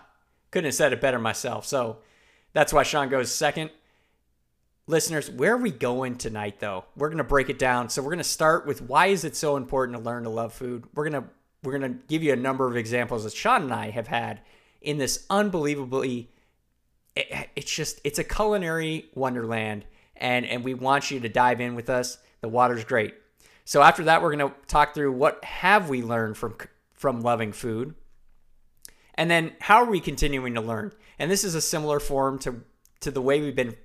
Couldn't 0.51 0.67
have 0.67 0.75
said 0.75 0.95
it 0.95 1.01
better 1.03 1.19
myself. 1.19 1.67
So 1.67 1.99
that's 2.53 2.73
why 2.73 2.83
Sean 2.83 3.09
goes 3.09 3.33
second. 3.33 3.71
Listeners, 4.87 5.31
where 5.31 5.55
are 5.55 5.59
we 5.59 5.71
going 5.71 6.17
tonight 6.17 6.61
though? 6.61 6.85
We're 6.97 7.09
going 7.09 7.19
to 7.19 7.25
break 7.25 7.49
it 7.49 7.59
down. 7.59 7.89
So 7.89 8.03
we're 8.03 8.11
going 8.11 8.19
to 8.19 8.25
start 8.25 8.67
with 8.67 8.83
why 8.83 9.07
is 9.07 9.25
it 9.25 9.37
so 9.37 9.57
important 9.57 9.97
to 9.97 10.03
learn 10.03 10.25
to 10.25 10.29
love 10.29 10.53
food? 10.53 10.85
We're 10.95 11.09
going 11.09 11.23
to 11.23 11.29
we're 11.63 11.79
going 11.79 11.93
to 11.93 11.99
give 12.09 12.23
you 12.23 12.33
a 12.33 12.37
number 12.37 12.67
of 12.67 12.77
examples 12.77 13.25
that 13.25 13.33
Sean 13.33 13.63
and 13.63 13.73
I 13.73 13.91
have 13.91 14.09
had 14.09 14.41
in 14.81 14.99
this 14.99 15.25
unbelievably 15.31 16.29
it, 17.15 17.49
it's 17.57 17.73
just 17.73 18.01
it's 18.05 18.19
a 18.19 18.25
culinary 18.25 19.07
wonderland 19.15 19.85
and 20.17 20.45
and 20.47 20.65
we 20.65 20.75
want 20.75 21.11
you 21.11 21.21
to 21.21 21.29
dive 21.29 21.61
in 21.61 21.75
with 21.75 21.89
us 21.89 22.19
the 22.41 22.49
water's 22.49 22.85
great 22.85 23.15
so 23.65 23.83
after 23.83 24.05
that 24.05 24.23
we're 24.23 24.35
going 24.35 24.51
to 24.51 24.55
talk 24.67 24.95
through 24.95 25.13
what 25.13 25.43
have 25.45 25.89
we 25.89 26.03
learned 26.03 26.37
from 26.37 26.57
from 26.93 27.21
loving 27.21 27.53
food 27.53 27.95
and 29.15 29.31
then 29.31 29.53
how 29.61 29.77
are 29.77 29.91
we 29.91 30.01
continuing 30.01 30.55
to 30.55 30.61
learn 30.61 30.93
and 31.19 31.31
this 31.31 31.45
is 31.45 31.55
a 31.55 31.61
similar 31.61 32.01
form 32.01 32.39
to 32.39 32.63
to 33.01 33.11
the 33.11 33.23
way 33.23 33.41
we've 33.41 33.57
been 33.57 33.77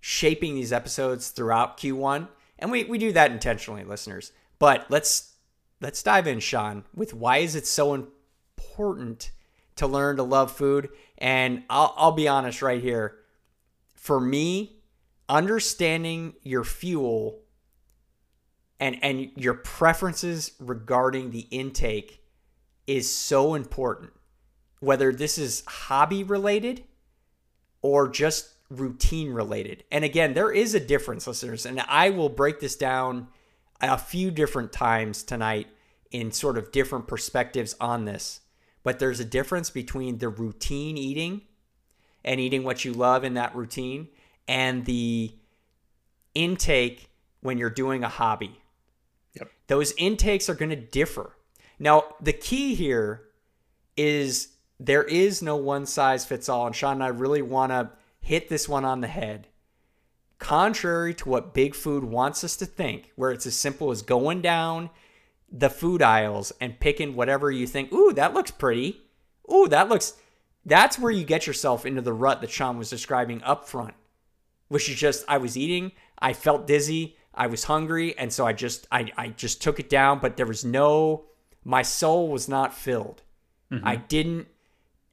shaping 0.00 0.54
these 0.54 0.72
episodes 0.72 1.30
throughout 1.30 1.78
q1 1.78 2.28
and 2.58 2.70
we, 2.70 2.84
we 2.84 2.98
do 2.98 3.12
that 3.12 3.30
intentionally 3.30 3.84
listeners 3.84 4.32
but 4.58 4.86
let's 4.90 5.34
let's 5.80 6.02
dive 6.02 6.26
in 6.26 6.40
sean 6.40 6.84
with 6.94 7.14
why 7.14 7.38
is 7.38 7.54
it 7.54 7.66
so 7.66 7.94
important 7.94 9.30
to 9.76 9.86
learn 9.86 10.16
to 10.16 10.22
love 10.22 10.52
food. 10.52 10.88
And 11.18 11.64
I'll, 11.68 11.94
I'll 11.96 12.12
be 12.12 12.28
honest 12.28 12.62
right 12.62 12.82
here. 12.82 13.18
For 13.94 14.20
me, 14.20 14.76
understanding 15.28 16.34
your 16.42 16.64
fuel 16.64 17.40
and, 18.78 19.02
and 19.02 19.30
your 19.36 19.54
preferences 19.54 20.52
regarding 20.60 21.30
the 21.30 21.46
intake 21.50 22.22
is 22.86 23.10
so 23.10 23.54
important. 23.54 24.12
Whether 24.84 25.12
this 25.12 25.38
is 25.38 25.62
hobby 25.66 26.22
related 26.22 26.84
or 27.82 28.08
just 28.08 28.50
routine 28.70 29.30
related. 29.32 29.84
And 29.90 30.04
again, 30.04 30.34
there 30.34 30.50
is 30.50 30.74
a 30.74 30.80
difference, 30.80 31.26
listeners. 31.26 31.66
And 31.66 31.80
I 31.80 32.10
will 32.10 32.28
break 32.28 32.60
this 32.60 32.76
down 32.76 33.28
a 33.80 33.98
few 33.98 34.30
different 34.30 34.72
times 34.72 35.22
tonight 35.22 35.68
in 36.10 36.32
sort 36.32 36.56
of 36.56 36.72
different 36.72 37.06
perspectives 37.06 37.74
on 37.80 38.04
this. 38.04 38.40
But 38.82 38.98
there's 38.98 39.20
a 39.20 39.24
difference 39.24 39.70
between 39.70 40.18
the 40.18 40.28
routine 40.28 40.96
eating 40.96 41.42
and 42.24 42.40
eating 42.40 42.64
what 42.64 42.84
you 42.84 42.92
love 42.92 43.24
in 43.24 43.34
that 43.34 43.54
routine 43.54 44.08
and 44.46 44.84
the 44.84 45.34
intake 46.34 47.10
when 47.40 47.58
you're 47.58 47.70
doing 47.70 48.04
a 48.04 48.08
hobby. 48.08 48.60
Yep. 49.34 49.50
Those 49.66 49.92
intakes 49.98 50.48
are 50.48 50.54
going 50.54 50.70
to 50.70 50.76
differ. 50.76 51.36
Now, 51.78 52.04
the 52.20 52.32
key 52.32 52.74
here 52.74 53.22
is 53.96 54.48
there 54.78 55.04
is 55.04 55.42
no 55.42 55.56
one 55.56 55.86
size 55.86 56.24
fits 56.24 56.48
all. 56.48 56.66
And 56.66 56.74
Sean 56.74 56.94
and 56.94 57.04
I 57.04 57.08
really 57.08 57.42
want 57.42 57.70
to 57.72 57.90
hit 58.20 58.48
this 58.48 58.68
one 58.68 58.84
on 58.84 59.00
the 59.00 59.08
head. 59.08 59.48
Contrary 60.38 61.14
to 61.14 61.28
what 61.28 61.54
Big 61.54 61.74
Food 61.74 62.04
wants 62.04 62.44
us 62.44 62.56
to 62.56 62.66
think, 62.66 63.12
where 63.16 63.30
it's 63.30 63.46
as 63.46 63.54
simple 63.54 63.90
as 63.90 64.02
going 64.02 64.42
down 64.42 64.90
the 65.50 65.70
food 65.70 66.02
aisles 66.02 66.52
and 66.60 66.80
picking 66.80 67.14
whatever 67.14 67.50
you 67.50 67.66
think, 67.66 67.92
ooh, 67.92 68.12
that 68.12 68.34
looks 68.34 68.50
pretty. 68.50 69.02
Ooh, 69.52 69.68
that 69.68 69.88
looks 69.88 70.14
that's 70.66 70.98
where 70.98 71.12
you 71.12 71.24
get 71.24 71.46
yourself 71.46 71.84
into 71.84 72.00
the 72.00 72.12
rut 72.12 72.40
that 72.40 72.50
Sean 72.50 72.78
was 72.78 72.90
describing 72.90 73.42
up 73.42 73.68
front. 73.68 73.94
Which 74.68 74.88
is 74.88 74.96
just 74.96 75.24
I 75.28 75.38
was 75.38 75.56
eating, 75.56 75.92
I 76.18 76.32
felt 76.32 76.66
dizzy, 76.66 77.16
I 77.34 77.46
was 77.46 77.64
hungry, 77.64 78.16
and 78.18 78.32
so 78.32 78.46
I 78.46 78.52
just 78.52 78.86
I, 78.90 79.12
I 79.16 79.28
just 79.28 79.62
took 79.62 79.78
it 79.78 79.90
down, 79.90 80.18
but 80.18 80.36
there 80.36 80.46
was 80.46 80.64
no 80.64 81.26
my 81.64 81.82
soul 81.82 82.28
was 82.28 82.48
not 82.48 82.74
filled. 82.74 83.22
Mm-hmm. 83.70 83.86
I 83.86 83.96
didn't 83.96 84.48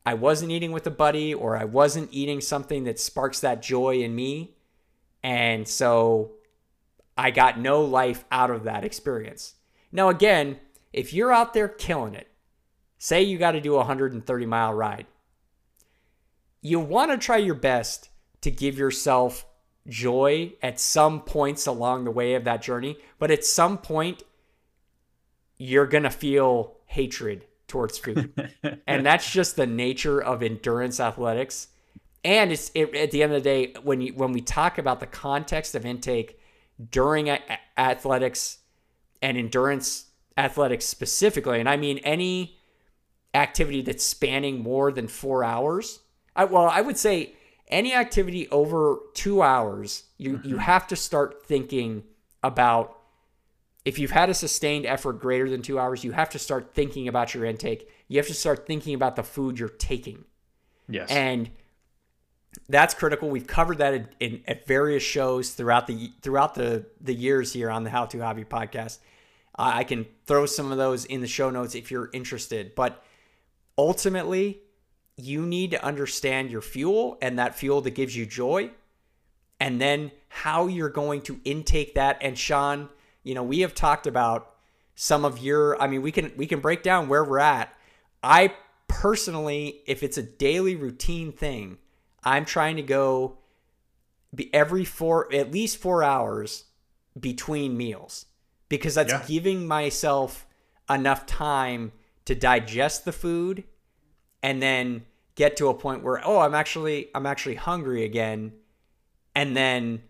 I 0.06 0.16
wasn't 0.16 0.52
eating 0.52 0.72
with 0.72 0.88
a 0.88 0.92
buddy 0.92 1.34
or 1.34 1.56
I 1.56 1.66
wasn't 1.66 2.10
eating 2.12 2.42
something 2.42 2.86
that 2.86 3.00
sparks 3.00 3.40
that 3.42 3.62
joy 3.62 4.02
in 4.02 4.16
me. 4.16 4.56
And 5.24 5.68
so 5.68 6.32
I 7.18 7.32
got 7.32 7.60
no 7.60 7.82
life 7.82 8.26
out 8.32 8.50
of 8.50 8.64
that 8.64 8.84
experience. 8.84 9.56
Now, 9.92 10.10
again, 10.10 10.60
if 10.92 11.14
you're 11.14 11.32
out 11.32 11.54
there 11.54 11.68
killing 11.68 12.16
it, 12.16 12.28
say 12.98 13.22
you 13.22 13.38
got 13.38 13.52
to 13.52 13.62
do 13.62 13.76
a 13.76 13.80
130 13.80 14.46
mile 14.46 14.74
ride, 14.74 15.06
you 16.62 16.80
want 16.80 17.12
to 17.12 17.18
try 17.18 17.38
your 17.38 17.56
best 17.56 18.10
to 18.42 18.52
give 18.52 18.78
yourself 18.78 19.46
joy 19.88 20.54
at 20.62 20.80
some 20.80 21.22
points 21.22 21.68
along 21.68 22.06
the 22.06 22.12
way 22.12 22.34
of 22.36 22.44
that 22.44 22.62
journey, 22.62 22.98
but 23.20 23.32
at 23.32 23.46
some 23.46 23.78
point, 23.78 24.24
you're 25.58 25.88
going 25.88 26.04
to 26.04 26.10
feel 26.10 26.78
hatred 26.86 27.46
towards 27.72 27.98
food. 27.98 28.52
and 28.86 29.06
that's 29.06 29.32
just 29.32 29.56
the 29.56 29.66
nature 29.66 30.22
of 30.22 30.44
endurance 30.44 31.00
athletics. 31.00 31.70
And 32.24 32.52
it's 32.52 32.70
it, 32.76 32.94
at 32.94 33.12
the 33.12 33.24
end 33.24 33.34
of 33.34 33.42
the 33.42 33.50
day, 33.50 33.74
when 33.82 34.02
you 34.02 34.14
when 34.14 34.32
we 34.32 34.42
talk 34.42 34.78
about 34.78 35.00
the 35.00 35.08
context 35.08 35.74
of 35.74 35.86
intake 35.86 36.40
during 36.92 37.30
a- 37.30 37.40
athletics 37.78 38.60
and 39.22 39.38
endurance 39.38 40.06
athletics 40.38 40.86
specifically, 40.86 41.60
and 41.60 41.68
I 41.68 41.78
mean 41.78 41.98
any 42.00 42.60
activity 43.34 43.82
that's 43.82 44.06
spanning 44.06 44.62
more 44.62 44.92
than 44.92 45.08
four 45.08 45.44
hours. 45.44 46.02
I, 46.36 46.44
well, 46.44 46.70
I 46.70 46.82
would 46.82 46.98
say 46.98 47.34
any 47.70 47.94
activity 47.94 48.48
over 48.50 49.00
two 49.16 49.42
hours, 49.42 50.04
you 50.18 50.34
mm-hmm. 50.34 50.48
you 50.48 50.58
have 50.58 50.86
to 50.88 50.96
start 50.96 51.44
thinking 51.44 52.04
about. 52.44 52.98
If 53.86 53.98
you've 54.00 54.12
had 54.12 54.30
a 54.30 54.34
sustained 54.34 54.86
effort 54.86 55.14
greater 55.20 55.50
than 55.50 55.62
two 55.62 55.80
hours, 55.80 56.04
you 56.04 56.12
have 56.12 56.30
to 56.32 56.40
start 56.40 56.74
thinking 56.74 57.08
about 57.08 57.34
your 57.34 57.46
intake. 57.46 57.90
You 58.08 58.18
have 58.18 58.28
to 58.28 58.34
start 58.34 58.68
thinking 58.68 58.94
about 58.94 59.16
the 59.16 59.24
food 59.24 59.58
you're 59.60 59.70
taking. 59.70 60.26
Yes. 60.88 61.10
And 61.10 61.50
that's 62.70 62.94
critical. 62.94 63.30
We've 63.30 63.48
covered 63.48 63.80
that 63.80 63.94
in, 63.94 64.08
in, 64.20 64.44
at 64.48 64.68
various 64.68 65.04
shows 65.04 65.52
throughout 65.52 65.88
the 65.88 66.12
throughout 66.22 66.54
the 66.56 66.86
the 67.00 67.14
years 67.14 67.54
here 67.54 67.70
on 67.70 67.84
the 67.84 67.90
How 67.90 68.06
to 68.06 68.20
Hobby 68.20 68.44
podcast. 68.46 69.00
Uh, 69.58 69.72
I 69.76 69.84
can 69.84 70.06
throw 70.26 70.46
some 70.46 70.72
of 70.72 70.78
those 70.78 71.06
in 71.06 71.22
the 71.22 71.28
show 71.28 71.50
notes 71.50 71.76
if 71.76 71.90
you're 71.92 72.10
interested. 72.14 72.76
But 72.76 73.04
ultimately, 73.78 74.62
you 75.18 75.46
need 75.46 75.72
to 75.72 75.84
understand 75.84 76.52
your 76.52 76.62
fuel 76.62 77.18
and 77.22 77.40
that 77.40 77.56
fuel 77.56 77.82
that 77.82 77.92
gives 77.92 78.16
you 78.16 78.26
joy. 78.26 78.72
and 79.60 79.80
then 79.80 80.12
how 80.28 80.68
you're 80.68 80.90
going 80.90 81.22
to 81.22 81.40
intake 81.46 81.94
that. 81.96 82.18
And 82.22 82.38
Sean, 82.38 82.90
you 83.24 83.34
know, 83.36 83.44
we 83.44 83.60
have 83.60 83.74
talked 83.76 84.08
about 84.08 84.56
some 84.96 85.26
of 85.26 85.40
your 85.40 85.82
I 85.82 85.88
mean, 85.88 86.02
we 86.02 86.12
can 86.12 86.32
we 86.38 86.48
can 86.48 86.60
break 86.60 86.84
down 86.84 87.08
where 87.10 87.24
we're 87.24 87.40
at. 87.40 87.74
I 88.24 88.54
personally, 88.88 89.82
if 89.88 90.04
it's 90.04 90.18
a 90.18 90.24
daily 90.24 90.76
routine 90.76 91.32
thing, 91.32 91.78
I'm 92.24 92.46
trying 92.46 92.76
to 92.76 92.84
go 92.84 93.38
be 94.34 94.54
every 94.54 94.86
four 94.86 95.34
at 95.34 95.52
least 95.52 95.78
4 95.78 96.04
hours 96.04 96.66
between 97.20 97.76
meals 97.76 98.26
because 98.70 98.96
that's 98.96 99.12
Yeah. 99.12 99.24
giving 99.28 99.68
myself 99.68 100.46
enough 100.90 101.26
time 101.26 101.92
to 102.26 102.36
digest 102.36 103.04
the 103.04 103.12
food 103.12 103.66
and 104.42 104.62
then 104.62 105.06
get 105.36 105.58
to 105.58 105.68
a 105.68 105.74
point 105.74 106.04
where 106.04 106.26
oh 106.26 106.40
i'm 106.40 106.54
actually 106.56 107.10
i'm 107.16 107.26
actually 107.26 107.56
hungry 107.56 108.04
again 108.06 108.54
and 109.36 109.56
then 109.58 110.02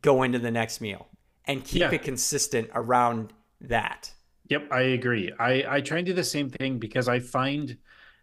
go 0.00 0.22
into 0.22 0.38
the 0.38 0.50
next 0.50 0.80
meal 0.80 1.07
and 1.48 1.64
keep 1.64 1.92
Yeah. 1.92 1.94
it 1.94 2.04
consistent 2.04 2.70
around 2.74 3.32
that 3.60 4.12
Yep, 4.48 4.68
I 4.72 4.80
agree. 4.80 5.32
I 5.38 5.64
I 5.76 5.80
try 5.82 5.98
and 5.98 6.06
do 6.06 6.12
the 6.14 6.24
same 6.24 6.48
thing 6.50 6.78
because 6.78 7.06
I 7.08 7.20
find 7.20 7.76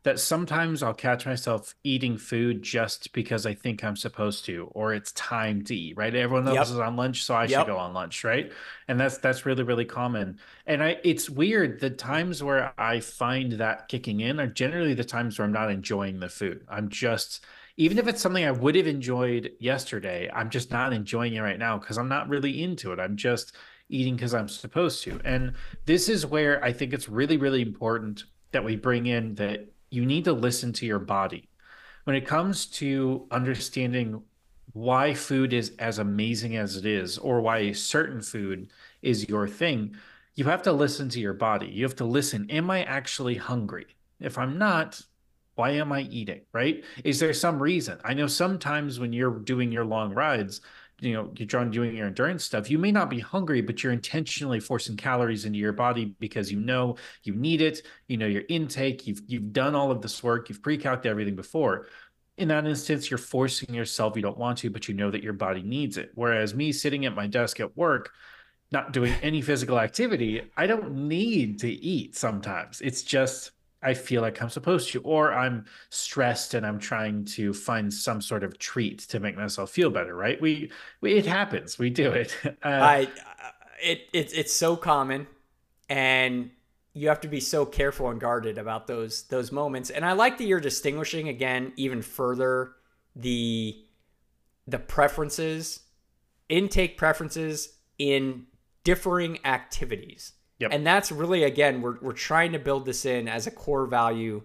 that 0.04 0.20
sometimes 0.20 0.84
I'll 0.84 0.94
catch 0.94 1.26
myself 1.26 1.74
eating 1.84 2.18
food 2.18 2.62
just 2.64 3.12
because 3.14 3.46
I 3.46 3.54
think 3.56 3.84
I'm 3.84 3.96
supposed 3.96 4.46
to, 4.46 4.66
or 4.74 4.94
it's 4.94 5.12
time 5.14 5.64
to 5.66 5.76
eat, 5.76 5.98
right? 5.98 6.14
Everyone 6.16 6.48
else 6.48 6.70
Yep. 6.70 6.70
is 6.70 6.80
on 6.80 6.96
lunch, 6.96 7.24
so 7.24 7.36
I 7.36 7.46
Yep. 7.46 7.48
should 7.48 7.66
go 7.66 7.78
on 7.78 7.94
lunch, 7.94 8.24
right? 8.24 8.52
And 8.88 9.00
that's 9.00 9.18
that's 9.20 9.46
really, 9.46 9.64
really 9.64 9.86
common. 9.86 10.40
And 10.66 10.82
I 10.84 11.00
it's 11.04 11.30
weird. 11.30 11.80
The 11.80 11.90
times 11.92 12.42
where 12.44 12.74
I 12.80 13.00
find 13.02 13.54
that 13.54 13.88
kicking 13.88 14.20
in 14.22 14.40
are 14.40 14.48
generally 14.48 14.94
the 14.96 15.04
times 15.04 15.38
where 15.38 15.46
I'm 15.46 15.54
not 15.54 15.72
enjoying 15.72 16.20
the 16.20 16.30
food. 16.30 16.66
I'm 16.70 16.90
just 16.90 17.46
even 17.78 17.98
if 17.98 18.08
it's 18.08 18.22
something 18.22 18.46
I 18.46 18.52
would 18.52 18.76
have 18.76 18.88
enjoyed 18.88 19.52
yesterday, 19.60 20.30
I'm 20.34 20.50
just 20.50 20.72
not 20.72 20.94
enjoying 20.94 21.36
it 21.36 21.42
right 21.42 21.60
now 21.60 21.78
because 21.78 21.98
I'm 21.98 22.08
not 22.08 22.30
really 22.30 22.64
into 22.64 22.94
it. 22.94 23.00
I'm 23.00 23.18
just 23.18 23.56
eating 23.90 24.16
because 24.16 24.34
I'm 24.34 24.48
supposed 24.48 25.04
to. 25.04 25.20
And 25.26 25.54
this 25.86 26.08
is 26.08 26.26
where 26.26 26.64
I 26.64 26.72
think 26.72 26.94
it's 26.94 27.10
really, 27.10 27.38
really 27.38 27.62
important 27.62 28.24
that 28.52 28.64
we 28.64 28.76
bring 28.76 29.08
in 29.08 29.36
that 29.36 29.68
you 29.90 30.06
need 30.06 30.24
to 30.26 30.34
listen 30.34 30.72
to 30.74 30.86
your 30.86 31.00
body. 31.00 31.50
When 32.06 32.16
it 32.16 32.26
comes 32.26 32.66
to 32.68 33.28
understanding 33.32 34.22
why 34.74 35.14
food 35.14 35.54
is 35.54 35.74
as 35.80 36.00
amazing 36.00 36.56
as 36.58 36.76
it 36.76 36.86
is, 36.86 37.18
or 37.18 37.42
why 37.42 37.60
a 37.60 37.74
certain 37.74 38.22
food 38.22 38.70
is 39.02 39.28
your 39.30 39.48
thing, 39.48 39.96
you 40.36 40.46
have 40.46 40.62
to 40.64 40.74
listen 40.74 41.10
to 41.10 41.20
your 41.20 41.34
body. 41.34 41.68
You 41.68 41.84
have 41.84 41.96
to 41.98 42.06
listen. 42.06 42.50
Am 42.50 42.70
I 42.70 42.84
actually 42.84 43.36
hungry? 43.36 43.88
If 44.20 44.38
I'm 44.38 44.58
not, 44.58 45.02
why 45.56 45.72
am 45.72 45.92
I 45.92 46.02
eating? 46.02 46.42
Right? 46.54 46.84
Is 47.04 47.20
there 47.20 47.34
some 47.34 47.62
reason? 47.62 48.00
I 48.04 48.14
know 48.14 48.28
sometimes 48.28 49.00
when 49.00 49.14
you're 49.14 49.40
doing 49.40 49.72
your 49.72 49.86
long 49.86 50.14
rides, 50.14 50.62
you 51.00 51.14
know, 51.14 51.32
you're 51.36 51.66
doing 51.66 51.96
your 51.96 52.08
endurance 52.08 52.46
stuff, 52.46 52.70
you 52.70 52.78
may 52.78 52.92
not 52.92 53.10
be 53.10 53.20
hungry, 53.20 53.62
but 53.62 53.84
you're 53.84 53.92
intentionally 53.92 54.60
forcing 54.60 54.96
calories 54.96 55.46
into 55.46 55.60
your 55.60 55.74
body 55.74 56.16
because 56.20 56.52
you 56.52 56.60
know 56.60 56.96
you 57.24 57.36
need 57.36 57.62
it, 57.62 57.82
you 58.08 58.18
know 58.18 58.28
your 58.28 58.44
intake, 58.48 59.06
you've 59.06 59.22
you've 59.28 59.52
done 59.52 59.76
all 59.76 59.92
of 59.92 60.02
this 60.02 60.24
work, 60.24 60.48
you've 60.48 60.62
pre-calculated 60.62 61.10
everything 61.10 61.36
before. 61.36 61.88
In 62.38 62.48
that 62.50 62.66
instance, 62.66 63.10
you're 63.10 63.18
forcing 63.18 63.74
yourself, 63.74 64.16
you 64.16 64.22
don't 64.22 64.38
want 64.38 64.58
to, 64.60 64.70
but 64.70 64.88
you 64.88 64.94
know 64.94 65.12
that 65.12 65.24
your 65.24 65.34
body 65.34 65.64
needs 65.64 65.98
it. 65.98 66.12
Whereas 66.16 66.54
me 66.54 66.72
sitting 66.72 67.06
at 67.06 67.16
my 67.16 67.28
desk 67.28 67.60
at 67.60 67.76
work, 67.78 68.12
not 68.72 68.92
doing 68.92 69.14
any 69.22 69.42
physical 69.42 69.80
activity, 69.80 70.50
I 70.58 70.68
don't 70.68 71.08
need 71.08 71.60
to 71.60 71.70
eat 71.70 72.16
sometimes. 72.16 72.82
It's 72.82 73.04
just 73.04 73.52
I 73.86 73.94
feel 73.94 74.22
like 74.22 74.42
I'm 74.42 74.50
supposed 74.50 74.92
to, 74.92 75.02
or 75.02 75.32
I'm 75.32 75.66
stressed 75.90 76.56
and 76.56 76.66
I'm 76.66 76.80
trying 76.80 77.24
to 77.26 77.54
find 77.54 77.94
some 77.94 78.20
sort 78.22 78.44
of 78.44 78.58
treat 78.58 79.00
to 79.00 79.20
make 79.20 79.38
myself 79.38 79.70
feel 79.70 79.92
better, 79.92 80.16
right? 80.16 80.42
We, 80.42 80.72
we 81.02 81.14
it 81.14 81.26
happens. 81.26 81.78
We 81.78 81.90
do 81.90 82.12
it. 82.12 82.36
Uh, 82.64 82.70
i 82.70 83.08
it, 83.84 84.08
it 84.14 84.32
it's 84.36 84.54
so 84.54 84.76
common 84.76 85.28
and 85.90 86.50
you 86.94 87.10
have 87.10 87.20
to 87.22 87.28
be 87.28 87.40
so 87.40 87.66
careful 87.66 88.10
and 88.10 88.20
guarded 88.20 88.58
about 88.58 88.88
those 88.88 89.24
those 89.24 89.52
moments 89.52 89.90
and 89.90 90.06
i 90.06 90.14
like 90.14 90.38
that 90.38 90.46
you're 90.46 90.60
distinguishing 90.60 91.28
again 91.28 91.74
even 91.76 92.02
further 92.02 92.72
the 93.16 93.84
the 94.68 94.80
preferences 94.80 95.82
intake 96.50 96.98
preferences 96.98 97.78
in 97.98 98.46
differing 98.84 99.38
activities 99.46 100.34
Yep. 100.60 100.72
and 100.74 100.88
that's 100.88 101.12
really 101.12 101.44
again 101.44 101.82
we're, 101.82 101.98
we're 102.00 102.14
trying 102.14 102.54
to 102.54 102.60
build 102.60 102.86
this 102.86 103.06
in 103.06 103.28
as 103.28 103.46
a 103.46 103.52
core 103.52 103.86
value 103.86 104.42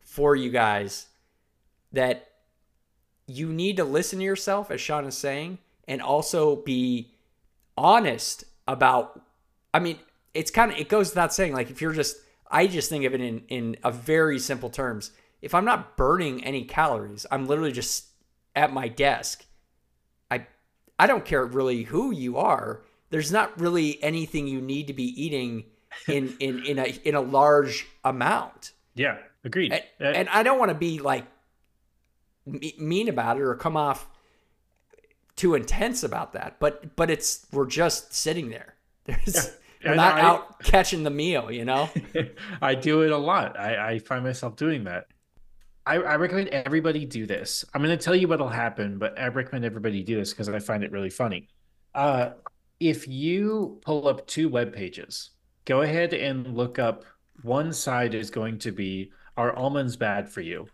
for 0.00 0.34
you 0.34 0.50
guys 0.50 1.06
that 1.92 2.30
you 3.28 3.52
need 3.52 3.76
to 3.76 3.84
listen 3.84 4.18
to 4.18 4.24
yourself 4.24 4.70
as 4.70 4.80
sean 4.80 5.04
is 5.04 5.16
saying 5.16 5.58
and 5.86 6.02
also 6.02 6.56
be 6.56 7.12
honest 7.76 8.44
about 8.66 9.20
i 9.72 9.78
mean 9.78 9.98
it's 10.36 10.50
kind 10.50 10.70
of 10.70 10.78
it 10.78 10.88
goes 10.88 11.10
without 11.10 11.32
saying 11.32 11.52
like 11.52 11.70
if 11.70 11.80
you're 11.80 11.92
just 11.92 12.16
i 12.50 12.66
just 12.66 12.90
think 12.90 13.04
of 13.04 13.14
it 13.14 13.20
in 13.20 13.42
in 13.48 13.76
a 13.82 13.90
very 13.90 14.38
simple 14.38 14.70
terms. 14.70 15.10
If 15.42 15.54
i'm 15.54 15.64
not 15.64 15.96
burning 15.96 16.44
any 16.44 16.64
calories 16.64 17.26
i'm 17.30 17.46
literally 17.46 17.72
just 17.72 18.06
at 18.54 18.72
my 18.72 18.88
desk. 18.88 19.44
I 20.30 20.46
i 20.98 21.06
don't 21.06 21.24
care 21.24 21.44
really 21.44 21.84
who 21.84 22.10
you 22.12 22.36
are 22.36 22.82
there's 23.10 23.30
not 23.32 23.58
really 23.60 24.02
anything 24.02 24.46
you 24.46 24.60
need 24.60 24.86
to 24.88 24.92
be 24.92 25.04
eating 25.22 25.64
in 26.08 26.36
in 26.40 26.64
in 26.64 26.78
a 26.78 26.84
in 27.04 27.14
a 27.14 27.20
large 27.20 27.86
amount 28.04 28.72
yeah, 28.94 29.18
agreed. 29.44 29.72
and, 29.72 29.82
Uh, 30.00 30.04
and 30.18 30.28
I 30.30 30.42
don't 30.42 30.58
want 30.58 30.70
to 30.70 30.74
be 30.74 30.98
like 31.00 31.24
mean 32.46 33.08
about 33.08 33.36
it 33.36 33.42
or 33.42 33.54
come 33.54 33.76
off 33.76 34.08
too 35.36 35.54
intense 35.54 36.02
about 36.02 36.32
that. 36.32 36.58
But 36.58 36.96
but 36.96 37.10
it's 37.10 37.46
we're 37.52 37.66
just 37.66 38.14
sitting 38.14 38.50
there. 38.50 38.74
There's 39.04 39.56
we're 39.84 39.94
not 39.94 40.16
I- 40.18 40.20
out 40.22 40.62
catching 40.62 41.02
the 41.02 41.10
meal, 41.10 41.50
you 41.52 41.64
know. 41.64 41.90
I 42.62 42.74
do 42.74 43.02
it 43.02 43.10
a 43.12 43.16
lot. 43.18 43.58
I, 43.58 43.92
I 43.92 43.98
find 43.98 44.24
myself 44.24 44.56
doing 44.56 44.84
that. 44.84 45.06
I, 45.84 45.96
I 45.96 46.16
recommend 46.16 46.48
everybody 46.48 47.04
do 47.04 47.26
this. 47.26 47.64
I'm 47.72 47.80
going 47.82 47.96
to 47.96 48.02
tell 48.02 48.16
you 48.16 48.26
what'll 48.26 48.48
happen, 48.48 48.98
but 48.98 49.16
I 49.20 49.28
recommend 49.28 49.64
everybody 49.64 50.02
do 50.02 50.16
this 50.16 50.32
because 50.32 50.48
I 50.48 50.58
find 50.58 50.82
it 50.82 50.90
really 50.90 51.10
funny. 51.10 51.48
Uh, 51.94 52.30
if 52.80 53.08
you 53.08 53.80
pull 53.82 54.08
up 54.08 54.26
two 54.26 54.48
web 54.48 54.72
pages, 54.72 55.30
go 55.64 55.82
ahead 55.82 56.12
and 56.12 56.56
look 56.56 56.78
up. 56.78 57.04
One 57.42 57.72
side 57.72 58.14
is 58.14 58.30
going 58.30 58.58
to 58.60 58.72
be 58.72 59.12
are 59.36 59.54
almonds 59.54 59.96
bad 59.96 60.28
for 60.28 60.40
you, 60.40 60.66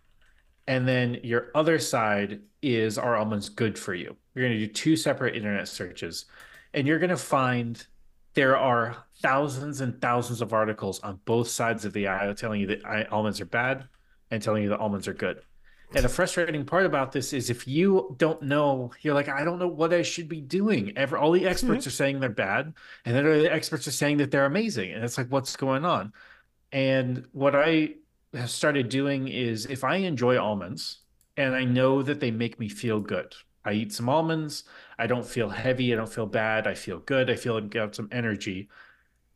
and 0.67 0.87
then 0.87 1.19
your 1.23 1.51
other 1.55 1.79
side 1.79 2.41
is 2.63 2.99
are 2.99 3.17
almonds 3.17 3.49
good 3.49 3.79
for 3.79 3.95
you. 3.95 4.17
You're 4.35 4.47
going 4.47 4.59
to 4.59 4.67
do 4.67 4.73
two 4.73 4.97
separate 4.97 5.37
internet 5.37 5.69
searches, 5.69 6.27
and 6.73 6.87
you're 6.87 6.99
going 7.01 7.11
to 7.11 7.17
find 7.17 7.85
there 8.35 8.57
are 8.57 8.97
thousands 9.21 9.81
and 9.81 10.01
thousands 10.01 10.41
of 10.41 10.53
articles 10.53 11.01
on 11.01 11.21
both 11.25 11.49
sides 11.49 11.85
of 11.85 11.93
the 11.93 12.07
aisle 12.07 12.35
telling 12.35 12.61
you 12.61 12.67
that 12.69 13.13
almonds 13.13 13.41
are 13.41 13.47
bad 13.47 13.89
and 14.31 14.43
telling 14.43 14.63
you 14.63 14.69
that 14.71 14.79
almonds 14.79 15.07
are 15.07 15.15
good. 15.15 15.43
And 15.95 16.05
the 16.05 16.09
frustrating 16.09 16.65
part 16.65 16.87
about 16.87 17.13
this 17.13 17.33
is 17.33 17.51
if 17.51 17.69
you 17.69 18.15
don't 18.19 18.41
know, 18.43 18.93
you're 19.03 19.15
like, 19.15 19.29
I 19.29 19.45
don't 19.45 19.59
know 19.59 19.69
what 19.69 19.93
I 19.93 20.03
should 20.03 20.29
be 20.29 20.41
doing. 20.41 20.97
Ever 20.97 21.19
all 21.19 21.33
the 21.33 21.41
mm-hmm. 21.41 21.49
experts 21.49 21.87
are 21.87 21.91
saying 21.91 22.21
they're 22.21 22.31
bad, 22.31 22.73
and 23.05 23.15
then 23.15 23.25
the 23.25 23.53
experts 23.53 23.87
are 23.87 23.93
saying 23.93 24.17
that 24.19 24.31
they're 24.31 24.47
amazing. 24.47 24.93
And 24.93 25.05
it's 25.05 25.19
like, 25.19 25.29
what's 25.29 25.55
going 25.57 25.85
on? 25.85 26.13
And 26.73 27.27
what 27.33 27.55
I 27.55 27.95
have 28.33 28.51
started 28.51 28.89
doing 28.89 29.29
is 29.29 29.67
if 29.67 29.85
I 29.85 29.97
enjoy 29.97 30.39
almonds 30.39 31.01
and 31.37 31.55
I 31.55 31.65
know 31.65 32.03
that 32.03 32.21
they 32.21 32.31
make 32.31 32.59
me 32.59 32.69
feel 32.69 33.01
good, 33.01 33.35
I 33.65 33.75
eat 33.75 33.93
some 33.93 34.09
almonds, 34.09 34.65
I 34.99 35.07
don't 35.07 35.27
feel 35.27 35.51
heavy, 35.51 35.93
I 35.93 35.97
don't 35.97 36.13
feel 36.13 36.27
bad, 36.27 36.67
I 36.67 36.75
feel 36.75 36.99
good, 37.01 37.31
I 37.31 37.37
feel 37.37 37.55
like 37.55 37.65
I 37.65 37.69
got 37.69 37.95
some 37.95 38.09
energy, 38.11 38.71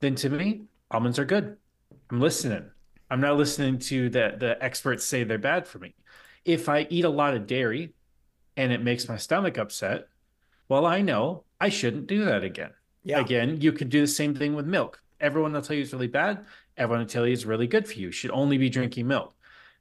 then 0.00 0.14
to 0.16 0.30
me, 0.30 0.62
almonds 0.90 1.18
are 1.18 1.24
good. 1.24 1.58
I'm 2.10 2.20
listening. 2.20 2.70
I'm 3.10 3.20
not 3.20 3.36
listening 3.36 3.78
to 3.78 4.08
the 4.08 4.34
the 4.38 4.62
experts 4.62 5.04
say 5.04 5.22
they're 5.22 5.38
bad 5.38 5.66
for 5.66 5.78
me. 5.78 5.94
If 6.46 6.68
I 6.68 6.86
eat 6.88 7.04
a 7.04 7.10
lot 7.10 7.34
of 7.34 7.46
dairy 7.46 7.92
and 8.56 8.72
it 8.72 8.82
makes 8.82 9.08
my 9.08 9.18
stomach 9.18 9.58
upset, 9.58 10.08
well, 10.68 10.86
I 10.86 11.02
know 11.02 11.44
I 11.60 11.68
shouldn't 11.68 12.06
do 12.06 12.24
that 12.24 12.44
again. 12.44 12.70
Yeah. 13.04 13.20
Again, 13.20 13.60
you 13.60 13.72
could 13.72 13.90
do 13.90 14.00
the 14.00 14.06
same 14.06 14.34
thing 14.34 14.54
with 14.54 14.64
milk. 14.64 15.02
Everyone 15.20 15.52
will 15.52 15.62
tell 15.62 15.76
you 15.76 15.82
it's 15.82 15.92
really 15.92 16.06
bad. 16.06 16.46
Everyone 16.76 17.00
will 17.00 17.08
tell 17.08 17.26
you 17.26 17.32
it's 17.32 17.44
really 17.44 17.66
good 17.66 17.86
for 17.86 17.94
you. 17.94 18.06
You 18.06 18.12
should 18.12 18.30
only 18.30 18.58
be 18.58 18.70
drinking 18.70 19.08
milk. 19.08 19.34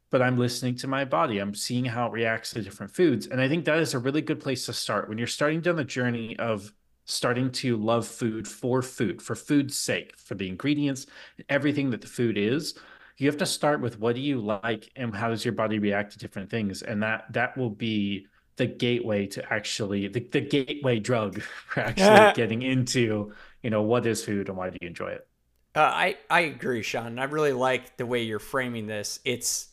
But 0.10 0.21
I'm 0.21 0.38
listening 0.38 0.75
to 0.78 0.88
my 0.88 1.06
body. 1.06 1.39
I'm 1.39 1.56
seeing 1.56 1.86
how 1.86 2.08
it 2.08 2.13
reacts 2.13 2.51
to 2.51 2.62
different 2.62 2.93
foods. 2.95 3.28
And 3.28 3.39
I 3.39 3.47
think 3.47 3.65
that 3.65 3.80
is 3.80 3.93
a 3.93 3.99
really 3.99 4.21
good 4.21 4.39
place 4.39 4.65
to 4.65 4.73
start 4.73 5.08
when 5.08 5.17
you're 5.17 5.28
starting 5.28 5.62
down 5.62 5.75
the 5.75 5.84
journey 5.84 6.38
of 6.39 6.73
starting 7.06 7.51
to 7.51 7.78
love 7.78 8.08
food 8.08 8.47
for 8.47 8.82
food, 8.82 9.21
for 9.21 9.36
food's 9.36 9.78
sake, 9.78 10.17
for 10.17 10.36
the 10.36 10.47
ingredients, 10.47 11.06
everything 11.49 11.91
that 11.91 12.01
the 12.01 12.08
food 12.08 12.38
is. 12.38 12.75
You 13.17 13.28
have 13.28 13.38
to 13.38 13.45
start 13.45 13.82
with 13.82 13.99
what 13.99 14.15
do 14.15 14.21
you 14.21 14.41
like 14.41 14.91
and 14.95 15.15
how 15.15 15.30
does 15.30 15.45
your 15.45 15.54
body 15.54 15.80
react 15.80 16.13
to 16.13 16.19
different 16.19 16.49
things? 16.49 16.82
And 16.82 17.01
that 17.04 17.32
that 17.34 17.58
will 17.58 17.69
be 17.69 18.28
the 18.58 18.65
gateway 18.65 19.28
to 19.28 19.54
actually 19.54 20.08
the, 20.08 20.19
the 20.19 20.41
gateway 20.41 20.99
drug 20.99 21.41
for 21.67 21.82
actually 21.82 22.34
getting 22.36 22.62
into, 22.62 23.34
you 23.63 23.69
know, 23.69 23.82
what 23.82 24.06
is 24.06 24.23
food 24.23 24.49
and 24.49 24.58
why 24.58 24.69
do 24.69 24.78
you 24.82 24.88
enjoy 24.88 25.10
it? 25.10 25.28
Uh, 25.75 25.82
I 25.82 26.17
I 26.30 26.41
agree, 26.41 26.82
Sean. 26.82 27.19
I 27.19 27.25
really 27.25 27.54
like 27.54 27.97
the 27.97 28.06
way 28.06 28.23
you're 28.23 28.39
framing 28.39 28.88
this. 28.88 29.19
It's 29.25 29.67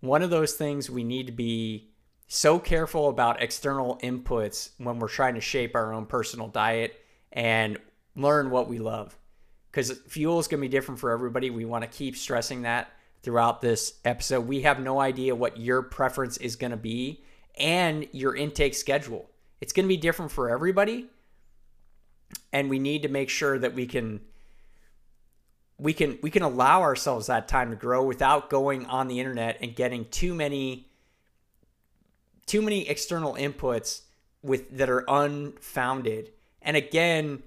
one 0.00 0.22
of 0.22 0.30
those 0.30 0.54
things 0.54 0.90
we 0.90 1.04
need 1.04 1.26
to 1.26 1.32
be 1.32 1.90
so 2.28 2.58
careful 2.58 3.08
about 3.08 3.42
external 3.42 3.98
inputs 4.02 4.70
when 4.78 4.98
we're 4.98 5.08
trying 5.08 5.34
to 5.34 5.40
shape 5.40 5.74
our 5.76 5.92
own 5.92 6.06
personal 6.06 6.48
diet 6.48 6.94
and 7.32 7.78
learn 8.16 8.50
what 8.50 8.68
we 8.68 8.78
love. 8.78 9.16
Because 9.76 9.90
fuel 10.08 10.38
is 10.38 10.48
going 10.48 10.58
to 10.58 10.66
be 10.66 10.70
different 10.70 10.98
for 11.00 11.10
everybody. 11.10 11.50
We 11.50 11.66
want 11.66 11.82
to 11.82 11.86
keep 11.86 12.16
stressing 12.16 12.62
that 12.62 12.90
throughout 13.22 13.60
this 13.60 13.92
episode. 14.06 14.48
We 14.48 14.62
have 14.62 14.80
no 14.80 14.98
idea 14.98 15.34
what 15.34 15.58
your 15.58 15.82
preference 15.82 16.38
is 16.38 16.56
going 16.56 16.70
to 16.70 16.78
be 16.78 17.22
and 17.58 18.08
your 18.12 18.34
intake 18.34 18.72
schedule. 18.72 19.28
It's 19.60 19.74
going 19.74 19.84
to 19.84 19.88
be 19.88 19.98
different 19.98 20.32
for 20.32 20.48
everybody. 20.48 21.08
And 22.54 22.70
we 22.70 22.78
need 22.78 23.02
to 23.02 23.10
make 23.10 23.28
sure 23.28 23.58
that 23.58 23.74
we 23.74 23.84
can 23.86 24.22
we 25.76 25.92
can 25.92 26.18
we 26.22 26.30
can 26.30 26.42
allow 26.42 26.80
ourselves 26.80 27.26
that 27.26 27.46
time 27.46 27.68
to 27.68 27.76
grow 27.76 28.02
without 28.02 28.48
going 28.48 28.86
on 28.86 29.08
the 29.08 29.20
internet 29.20 29.58
and 29.60 29.76
getting 29.76 30.06
too 30.06 30.34
many 30.34 30.88
too 32.46 32.62
many 32.62 32.88
external 32.88 33.34
inputs 33.34 34.00
with 34.42 34.74
that 34.78 34.88
are 34.88 35.04
unfounded. 35.06 36.30
And 36.62 36.78
again, 36.78 37.42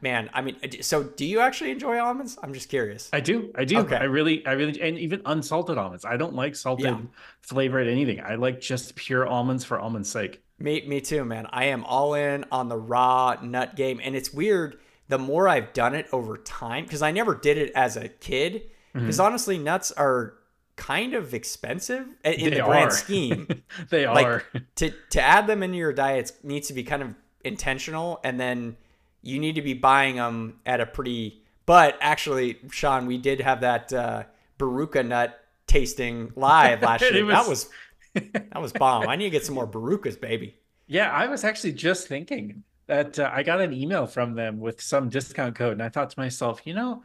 man, 0.00 0.30
I 0.32 0.42
mean, 0.42 0.56
so 0.82 1.02
do 1.02 1.24
you 1.24 1.40
actually 1.40 1.70
enjoy 1.70 1.98
almonds? 1.98 2.38
I'm 2.42 2.52
just 2.52 2.68
curious. 2.68 3.08
I 3.12 3.20
do. 3.20 3.52
I 3.54 3.64
do. 3.64 3.78
Okay. 3.78 3.96
I 3.96 4.04
really, 4.04 4.44
I 4.46 4.52
really, 4.52 4.80
and 4.80 4.98
even 4.98 5.22
unsalted 5.26 5.78
almonds. 5.78 6.04
I 6.04 6.16
don't 6.16 6.34
like 6.34 6.56
salted 6.56 6.86
yeah. 6.86 6.98
flavored 7.40 7.86
anything. 7.86 8.20
I 8.20 8.34
like 8.36 8.60
just 8.60 8.94
pure 8.96 9.26
almonds 9.26 9.64
for 9.64 9.80
almond's 9.80 10.08
sake. 10.08 10.42
Me, 10.58 10.84
me 10.86 11.00
too, 11.00 11.24
man. 11.24 11.46
I 11.50 11.66
am 11.66 11.84
all 11.84 12.14
in 12.14 12.44
on 12.52 12.68
the 12.68 12.76
raw 12.76 13.36
nut 13.42 13.76
game, 13.76 14.00
and 14.02 14.14
it's 14.14 14.32
weird. 14.32 14.78
The 15.08 15.18
more 15.18 15.48
I've 15.48 15.72
done 15.72 15.94
it 15.94 16.06
over 16.12 16.36
time, 16.38 16.84
because 16.84 17.02
I 17.02 17.10
never 17.10 17.34
did 17.34 17.58
it 17.58 17.72
as 17.74 17.96
a 17.96 18.08
kid. 18.08 18.70
Because 18.92 19.16
mm-hmm. 19.16 19.26
honestly, 19.26 19.58
nuts 19.58 19.92
are 19.92 20.34
kind 20.76 21.14
of 21.14 21.34
expensive 21.34 22.06
in 22.24 22.50
they 22.50 22.50
the 22.50 22.62
grand 22.62 22.92
scheme. 22.92 23.48
they 23.90 24.06
like, 24.06 24.26
are. 24.26 24.44
to 24.76 24.92
to 25.10 25.20
add 25.20 25.46
them 25.46 25.62
into 25.62 25.76
your 25.76 25.92
diet 25.92 26.32
needs 26.42 26.68
to 26.68 26.74
be 26.74 26.84
kind 26.84 27.02
of 27.02 27.14
intentional, 27.44 28.20
and 28.24 28.40
then 28.40 28.76
you 29.24 29.38
need 29.38 29.56
to 29.56 29.62
be 29.62 29.74
buying 29.74 30.16
them 30.16 30.60
at 30.66 30.80
a 30.80 30.86
pretty. 30.86 31.42
But 31.66 31.96
actually, 32.00 32.58
Sean, 32.70 33.06
we 33.06 33.18
did 33.18 33.40
have 33.40 33.62
that 33.62 33.92
uh, 33.92 34.24
Baruka 34.58 35.06
nut 35.06 35.40
tasting 35.66 36.32
live 36.36 36.82
last 36.82 37.02
year. 37.02 37.24
was... 37.24 37.34
That 37.34 37.48
was 37.48 37.68
that 38.14 38.60
was 38.60 38.72
bomb. 38.72 39.08
I 39.08 39.16
need 39.16 39.24
to 39.24 39.30
get 39.30 39.44
some 39.44 39.54
more 39.54 39.66
Barukas, 39.66 40.20
baby. 40.20 40.56
Yeah, 40.86 41.10
I 41.10 41.26
was 41.26 41.44
actually 41.44 41.72
just 41.72 42.06
thinking 42.06 42.62
that 42.86 43.18
uh, 43.18 43.30
I 43.32 43.42
got 43.42 43.60
an 43.60 43.72
email 43.72 44.06
from 44.06 44.34
them 44.34 44.60
with 44.60 44.80
some 44.80 45.08
discount 45.08 45.56
code, 45.56 45.72
and 45.72 45.82
I 45.82 45.88
thought 45.88 46.10
to 46.10 46.20
myself, 46.20 46.60
you 46.64 46.74
know, 46.74 47.02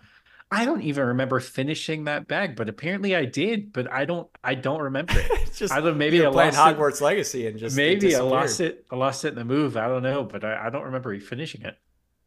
I 0.51 0.65
don't 0.65 0.81
even 0.81 1.05
remember 1.05 1.39
finishing 1.39 2.05
that 2.05 2.27
bag, 2.27 2.55
but 2.55 2.69
apparently 2.69 3.15
I 3.15 3.25
did. 3.25 3.71
But 3.71 3.91
I 3.91 4.05
don't. 4.05 4.27
I 4.43 4.55
don't 4.55 4.81
remember 4.81 5.13
it. 5.15 5.51
just 5.55 5.73
I 5.73 5.79
don't. 5.79 5.97
Maybe 5.97 6.25
I 6.25 6.29
lost 6.29 6.57
Hogwarts 6.57 7.01
it, 7.01 7.03
Legacy 7.03 7.47
and 7.47 7.57
just 7.57 7.75
maybe 7.75 8.15
I 8.15 8.21
lost 8.21 8.59
it. 8.59 8.85
I 8.91 8.95
lost 8.95 9.25
it 9.25 9.29
in 9.29 9.35
the 9.35 9.45
move. 9.45 9.77
I 9.77 9.87
don't 9.87 10.03
know, 10.03 10.23
but 10.23 10.43
I, 10.43 10.67
I 10.67 10.69
don't 10.69 10.83
remember 10.83 11.17
finishing 11.19 11.61
it. 11.61 11.77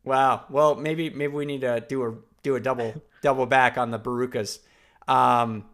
Wow. 0.04 0.44
Well, 0.50 0.74
maybe 0.74 1.10
maybe 1.10 1.32
we 1.32 1.44
need 1.44 1.60
to 1.62 1.84
do 1.88 2.04
a 2.04 2.14
do 2.42 2.56
a 2.56 2.60
double 2.60 3.00
double 3.22 3.46
back 3.46 3.78
on 3.78 3.90
the 3.90 3.98
Barukas. 3.98 4.58
Um, 5.08 5.64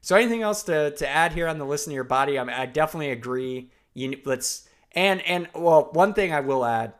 so 0.00 0.16
anything 0.16 0.42
else 0.42 0.64
to, 0.64 0.90
to 0.90 1.08
add 1.08 1.32
here 1.32 1.48
on 1.48 1.58
the 1.58 1.64
listen 1.64 1.90
to 1.90 1.94
your 1.94 2.04
body? 2.04 2.38
I, 2.38 2.44
mean, 2.44 2.54
I 2.54 2.66
definitely 2.66 3.10
agree. 3.10 3.70
You 3.94 4.20
let's 4.24 4.68
and 4.92 5.22
and 5.22 5.48
well, 5.54 5.90
one 5.92 6.14
thing 6.14 6.32
I 6.32 6.40
will 6.40 6.64
add, 6.64 6.94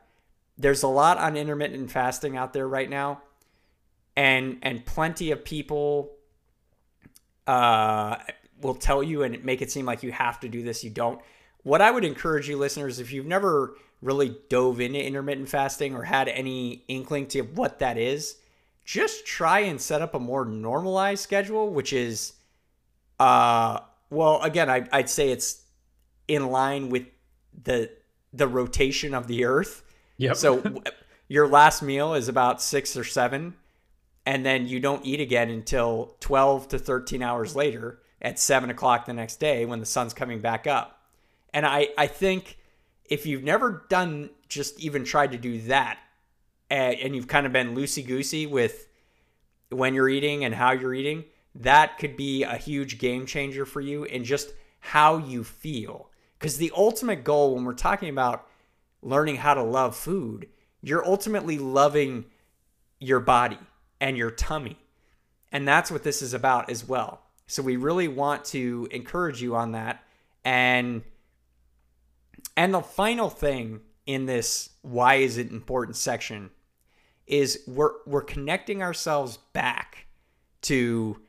there's 0.57 0.83
a 0.83 0.88
lot 0.88 1.18
on 1.18 1.37
intermittent 1.37 1.90
fasting 1.90 2.37
out 2.37 2.53
there 2.53 2.66
right 2.66 2.88
now, 2.88 3.23
and 4.16 4.59
and 4.62 4.85
plenty 4.85 5.31
of 5.33 5.44
people 5.44 6.12
uh, 7.47 8.16
will 8.61 8.75
tell 8.75 9.03
you 9.03 9.23
and 9.23 9.44
make 9.44 9.62
it 9.62 9.70
seem 9.70 9.87
like 9.87 10.03
you 10.03 10.12
have 10.12 10.40
to 10.40 10.49
do 10.49 10.62
this. 10.62 10.83
You 10.83 10.90
don't. 10.90 11.20
What 11.64 11.83
I 11.83 11.90
would 11.90 12.05
encourage 12.05 12.48
you, 12.48 12.57
listeners, 12.57 13.00
if 13.00 13.12
you've 13.12 13.27
never 13.27 13.74
really 14.00 14.37
dove 14.48 14.81
into 14.81 15.03
intermittent 15.03 15.48
fasting 15.48 15.94
or 15.94 16.05
had 16.05 16.29
any 16.29 16.85
inkling 16.88 17.27
to 17.29 17.40
what 17.40 17.79
that 17.81 17.96
is, 17.98 18.37
just 18.85 19.27
try 19.27 19.61
and 19.61 19.81
set 19.81 20.03
up 20.03 20.14
a 20.14 20.20
more 20.20 20.44
normalized 20.44 21.22
schedule, 21.22 21.70
which 21.70 21.92
is, 21.92 22.35
uh, 23.18 23.81
well, 24.11 24.42
again, 24.42 24.68
I, 24.68 24.87
I'd 24.92 25.09
say 25.09 25.31
it's 25.31 25.62
in 26.29 26.46
line 26.48 26.90
with 26.90 27.07
the 27.62 27.90
the 28.33 28.48
rotation 28.48 29.14
of 29.14 29.27
the 29.27 29.44
Earth. 29.44 29.83
Yep. 30.18 30.37
So 30.37 30.62
your 31.29 31.46
last 31.48 31.83
meal 31.83 32.14
is 32.14 32.29
about 32.29 32.61
six 32.61 32.96
or 32.96 33.05
seven, 33.05 33.55
and 34.27 34.44
then 34.44 34.66
you 34.66 34.81
don't 34.81 35.05
eat 35.07 35.20
again 35.20 35.48
until 35.48 36.16
twelve 36.20 36.68
to 36.68 36.79
thirteen 36.79 37.22
hours 37.22 37.57
later 37.57 38.00
at 38.20 38.38
seven 38.38 38.70
o'clock 38.70 39.07
the 39.07 39.12
next 39.12 39.37
day 39.37 39.64
when 39.64 39.81
the 39.81 39.87
sun's 39.87 40.12
coming 40.12 40.40
back 40.40 40.66
up. 40.66 40.93
And 41.54 41.64
I 41.64 41.88
I 41.96 42.06
think 42.08 42.58
if 43.06 43.24
you've 43.24 43.42
never 43.42 43.86
done 43.88 44.28
just 44.48 44.78
even 44.80 45.04
tried 45.04 45.32
to 45.32 45.38
do 45.38 45.62
that 45.62 45.98
and 46.70 47.14
you've 47.14 47.28
kind 47.28 47.46
of 47.46 47.52
been 47.52 47.74
loosey 47.74 48.06
goosey 48.06 48.46
with 48.46 48.88
when 49.70 49.94
you're 49.94 50.08
eating 50.08 50.44
and 50.44 50.54
how 50.54 50.72
you're 50.72 50.94
eating, 50.94 51.24
that 51.54 51.98
could 51.98 52.16
be 52.16 52.42
a 52.42 52.56
huge 52.56 52.98
game 52.98 53.26
changer 53.26 53.64
for 53.64 53.80
you 53.80 54.04
and 54.04 54.24
just 54.24 54.52
how 54.80 55.18
you 55.18 55.44
feel. 55.44 56.10
Because 56.38 56.56
the 56.58 56.72
ultimate 56.76 57.24
goal 57.24 57.54
when 57.54 57.64
we're 57.64 57.74
talking 57.74 58.08
about 58.08 58.46
learning 59.02 59.36
how 59.36 59.54
to 59.54 59.62
love 59.62 59.94
food, 59.94 60.48
you're 60.82 61.06
ultimately 61.06 61.58
loving 61.58 62.24
your 62.98 63.20
body 63.20 63.58
and 64.00 64.16
your 64.16 64.30
tummy. 64.30 64.78
And 65.52 65.68
that's 65.68 65.90
what 65.90 66.02
this 66.02 66.22
is 66.22 66.34
about 66.34 66.70
as 66.70 66.86
well. 66.86 67.22
So 67.46 67.62
we 67.62 67.76
really 67.76 68.08
want 68.08 68.44
to 68.46 68.88
encourage 68.90 69.40
you 69.40 69.54
on 69.54 69.72
that 69.72 70.02
and 70.44 71.02
and 72.57 72.72
the 72.72 72.80
final 72.80 73.30
thing 73.30 73.80
in 74.07 74.26
this 74.26 74.70
why 74.83 75.16
is 75.16 75.38
it 75.38 75.50
important 75.50 75.96
section 75.96 76.50
is 77.26 77.62
we're 77.66 77.92
we're 78.07 78.22
connecting 78.22 78.83
ourselves 78.83 79.38
back 79.52 80.07
to 80.62 81.20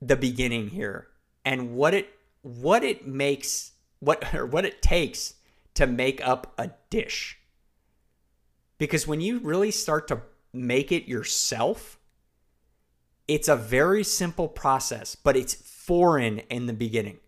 the 0.00 0.16
beginning 0.16 0.68
here 0.68 1.08
and 1.44 1.74
what 1.74 1.94
it 1.94 2.08
what 2.42 2.82
it 2.82 3.06
makes 3.06 3.72
what 4.00 4.34
or 4.34 4.46
what 4.46 4.64
it 4.64 4.82
takes 4.82 5.34
to 5.74 5.86
make 5.86 6.26
up 6.26 6.52
a 6.58 6.70
dish. 6.90 7.38
Because 8.78 9.06
when 9.06 9.20
you 9.20 9.38
really 9.38 9.70
start 9.70 10.08
to 10.08 10.22
make 10.52 10.92
it 10.92 11.08
yourself, 11.08 11.98
it's 13.28 13.48
a 13.48 13.56
very 13.56 14.04
simple 14.04 14.48
process, 14.48 15.14
but 15.14 15.36
it's 15.36 15.54
foreign 15.54 16.40
in 16.50 16.66
the 16.66 16.72
beginning. 16.72 17.18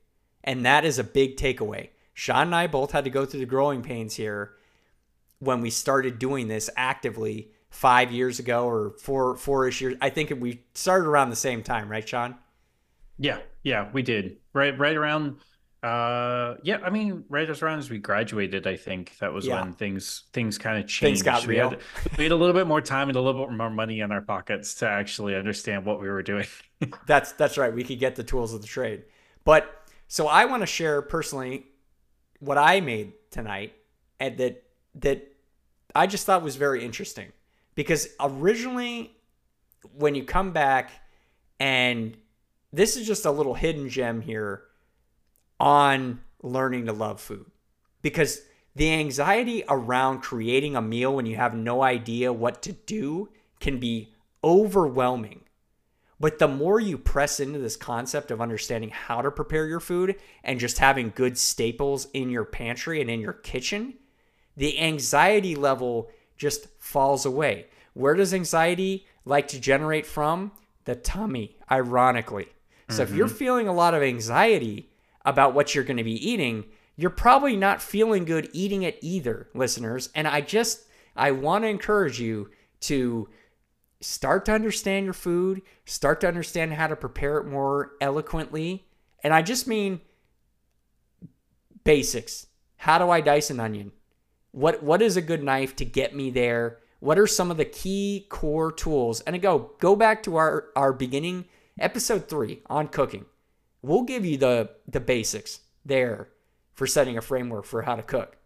And 0.43 0.67
that 0.67 0.85
is 0.85 0.99
a 0.99 1.05
big 1.05 1.37
takeaway. 1.37 1.91
Sean 2.15 2.47
and 2.47 2.55
I 2.55 2.69
both 2.69 2.93
had 2.93 3.05
to 3.05 3.11
go 3.11 3.27
through 3.27 3.41
the 3.41 3.47
growing 3.47 3.83
pains 3.83 4.15
here 4.15 4.55
when 5.41 5.61
we 5.61 5.71
started 5.71 6.19
doing 6.19 6.49
this 6.49 6.71
actively 6.77 7.51
five 7.71 8.13
years 8.13 8.39
ago 8.39 8.67
or 8.69 8.95
four 9.01 9.37
four-ish 9.37 9.81
years. 9.81 9.97
I 10.01 10.11
think 10.11 10.33
we 10.41 10.63
started 10.75 11.09
around 11.09 11.31
the 11.31 11.37
same 11.37 11.63
time, 11.63 11.89
right, 11.89 12.09
Sean? 12.09 12.37
Yeah, 13.19 13.39
yeah, 13.63 13.91
we 13.93 14.03
did. 14.03 14.39
Right, 14.53 14.79
right 14.79 14.97
around. 14.97 15.39
Uh, 15.83 16.57
yeah, 16.63 16.79
I 16.83 16.89
mean, 16.89 17.25
right 17.29 17.49
as 17.51 17.61
around 17.61 17.79
as 17.79 17.91
we 17.91 17.99
graduated, 17.99 18.67
I 18.67 18.77
think 18.77 19.19
that 19.19 19.33
was 19.33 19.47
yeah. 19.47 19.61
when 19.61 19.75
things 19.75 20.23
things 20.33 20.57
kind 20.57 20.79
of 20.79 20.89
changed. 20.89 21.01
Things 21.01 21.23
got 21.23 21.47
we 21.47 21.57
real. 21.57 21.71
Had, 21.71 21.81
we 22.17 22.25
had 22.25 22.33
a 22.33 22.37
little 22.37 22.55
bit 22.55 22.67
more 22.67 22.81
time 22.81 23.09
and 23.09 23.17
a 23.17 23.21
little 23.21 23.45
bit 23.47 23.55
more 23.55 23.69
money 23.69 24.01
in 24.01 24.11
our 24.11 24.23
pockets 24.23 24.77
to 24.77 24.89
actually 24.89 25.37
understand 25.37 25.85
what 25.85 26.01
we 26.01 26.09
were 26.09 26.23
doing. 26.23 26.47
that's 27.07 27.33
that's 27.33 27.59
right. 27.59 27.75
We 27.75 27.85
could 27.85 27.99
get 27.99 28.17
the 28.17 28.25
tools 28.25 28.55
of 28.55 28.63
the 28.63 28.67
trade. 28.67 29.03
But 29.45 29.85
so 30.09 30.27
I 30.27 30.47
want 30.47 30.63
to 30.63 30.67
share 30.67 31.03
personally 31.03 31.67
what 32.41 32.59
I 32.59 32.81
made 32.81 33.13
tonight 33.31 33.75
and 34.21 34.37
that 34.39 34.63
that 34.97 35.35
I 35.95 36.07
just 36.07 36.27
thought 36.27 36.43
was 36.43 36.57
very 36.57 36.85
interesting. 36.85 37.33
Because 37.75 38.09
originally 38.21 39.17
when 39.97 40.15
you 40.15 40.25
come 40.25 40.53
back 40.53 40.91
and 41.61 42.17
this 42.73 42.97
is 42.97 43.07
just 43.07 43.25
a 43.25 43.31
little 43.31 43.55
hidden 43.55 43.89
gem 43.89 44.21
here 44.21 44.63
on 45.61 46.21
learning 46.43 46.87
to 46.87 46.93
love 46.93 47.21
food. 47.21 47.47
Because 48.03 48.43
the 48.75 48.93
anxiety 48.93 49.65
around 49.69 50.21
creating 50.21 50.75
a 50.77 50.83
meal 50.83 51.15
when 51.15 51.27
you 51.27 51.37
have 51.37 51.55
no 51.55 51.83
idea 51.83 52.33
what 52.33 52.63
to 52.63 52.73
do 52.73 53.29
can 53.61 53.79
be 53.79 54.13
overwhelming 54.43 55.44
but 56.25 56.39
the 56.39 56.49
more 56.49 56.81
you 56.81 56.97
press 56.97 57.39
into 57.39 57.59
this 57.59 57.77
concept 57.77 58.31
of 58.31 58.41
understanding 58.41 58.89
how 58.89 59.21
to 59.21 59.31
prepare 59.31 59.67
your 59.67 59.79
food 59.79 60.17
and 60.43 60.59
just 60.59 60.79
having 60.79 61.13
good 61.15 61.37
staples 61.37 62.07
in 62.15 62.31
your 62.31 62.47
pantry 62.47 63.03
and 63.03 63.11
in 63.11 63.21
your 63.21 63.35
kitchen, 63.35 63.93
the 64.57 64.81
anxiety 64.81 65.55
level 65.55 66.11
just 66.39 66.69
falls 66.79 67.27
away. 67.27 67.67
Where 67.93 68.15
does 68.15 68.33
anxiety 68.33 69.07
like 69.27 69.49
to 69.49 69.61
generate 69.61 70.07
from? 70.07 70.53
The 70.87 70.95
tummy, 70.95 71.59
ironically. 71.71 72.49
So 72.89 72.95
mm-hmm. 72.95 73.03
if 73.03 73.19
you're 73.19 73.27
mm-hmm. 73.27 73.37
feeling 73.37 73.69
a 73.69 73.75
lot 73.75 73.93
of 73.93 74.03
anxiety 74.03 74.89
about 75.27 75.53
what 75.53 75.75
you're 75.75 75.85
going 75.85 75.99
to 75.99 76.05
be 76.05 76.27
eating, 76.27 76.65
you're 76.97 77.11
probably 77.11 77.55
not 77.55 77.83
feeling 77.83 78.25
good 78.25 78.49
eating 78.55 78.85
it 78.85 78.99
either, 79.03 79.51
listeners. 79.53 80.09
And 80.15 80.27
I 80.27 80.41
just 80.41 80.85
I 81.15 81.33
want 81.33 81.65
to 81.65 81.69
encourage 81.69 82.19
you 82.19 82.49
to 82.81 83.29
start 84.05 84.45
to 84.45 84.53
understand 84.53 85.05
your 85.05 85.15
food, 85.15 85.63
start 85.87 86.21
to 86.21 86.29
understand 86.29 86.75
how 86.75 86.87
to 86.87 86.97
prepare 86.97 87.39
it 87.39 87.47
more 87.47 87.93
eloquently. 88.01 88.87
And 89.23 89.33
I 89.33 89.43
just 89.43 89.67
mean 89.67 90.01
basics. 91.85 92.47
How 92.77 92.99
do 92.99 93.11
I 93.11 93.21
dice 93.21 93.51
an 93.51 93.61
onion? 93.61 93.93
What 94.53 94.83
what 94.83 95.03
is 95.03 95.17
a 95.17 95.23
good 95.23 95.43
knife 95.43 95.75
to 95.77 95.85
get 95.85 96.15
me 96.15 96.31
there? 96.31 96.79
What 97.01 97.19
are 97.19 97.27
some 97.27 97.51
of 97.51 97.57
the 97.57 97.65
key 97.65 98.27
core 98.29 98.73
tools? 98.73 99.21
And 99.23 99.35
I 99.35 99.39
go 99.39 99.73
go 99.81 99.97
back 99.97 100.23
to 100.25 100.37
our 100.37 100.67
our 100.77 100.93
beginning 100.93 101.47
episode 101.79 102.29
3 102.29 102.61
on 102.67 102.89
cooking. 102.89 103.25
We'll 103.83 104.03
give 104.03 104.25
you 104.25 104.37
the 104.37 104.71
the 104.87 105.01
basics 105.01 105.61
there 105.85 106.29
for 106.73 106.87
setting 106.87 107.17
a 107.17 107.23
framework 107.23 107.65
for 107.65 107.83
how 107.83 107.97
to 107.97 108.03
cook. 108.03 108.37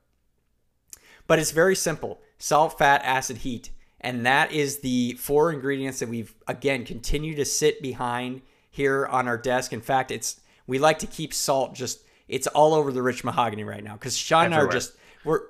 But 1.27 1.39
it's 1.39 1.51
very 1.51 1.77
simple. 1.77 2.21
Salt, 2.39 2.79
fat, 2.79 3.03
acid, 3.05 3.39
heat. 3.39 3.71
And 4.01 4.27
that 4.27 4.53
is 4.53 4.79
the 4.79 5.15
four 5.15 5.53
ingredients 5.53 5.99
that 5.99 6.09
we've 6.09 6.33
again 6.47 6.85
continue 6.85 7.35
to 7.35 7.45
sit 7.45 7.83
behind 7.83 8.43
here 8.71 9.07
on 9.07 9.27
our 9.27 9.39
desk. 9.39 9.73
In 9.73 9.81
fact, 9.81 10.11
it's 10.11 10.41
we 10.67 10.79
like 10.79 11.01
to 11.01 11.07
keep 11.07 11.35
salt 11.35 11.75
just 11.75 12.01
it's 12.29 12.47
all 12.47 12.75
over 12.75 12.93
the 12.93 13.03
rich 13.03 13.25
mahogany 13.25 13.65
right 13.65 13.83
now 13.83 13.95
because 13.95 14.17
Sean 14.17 14.47
and 14.47 14.55
I 14.55 14.59
are 14.59 14.69
just 14.69 14.93
we're 15.25 15.41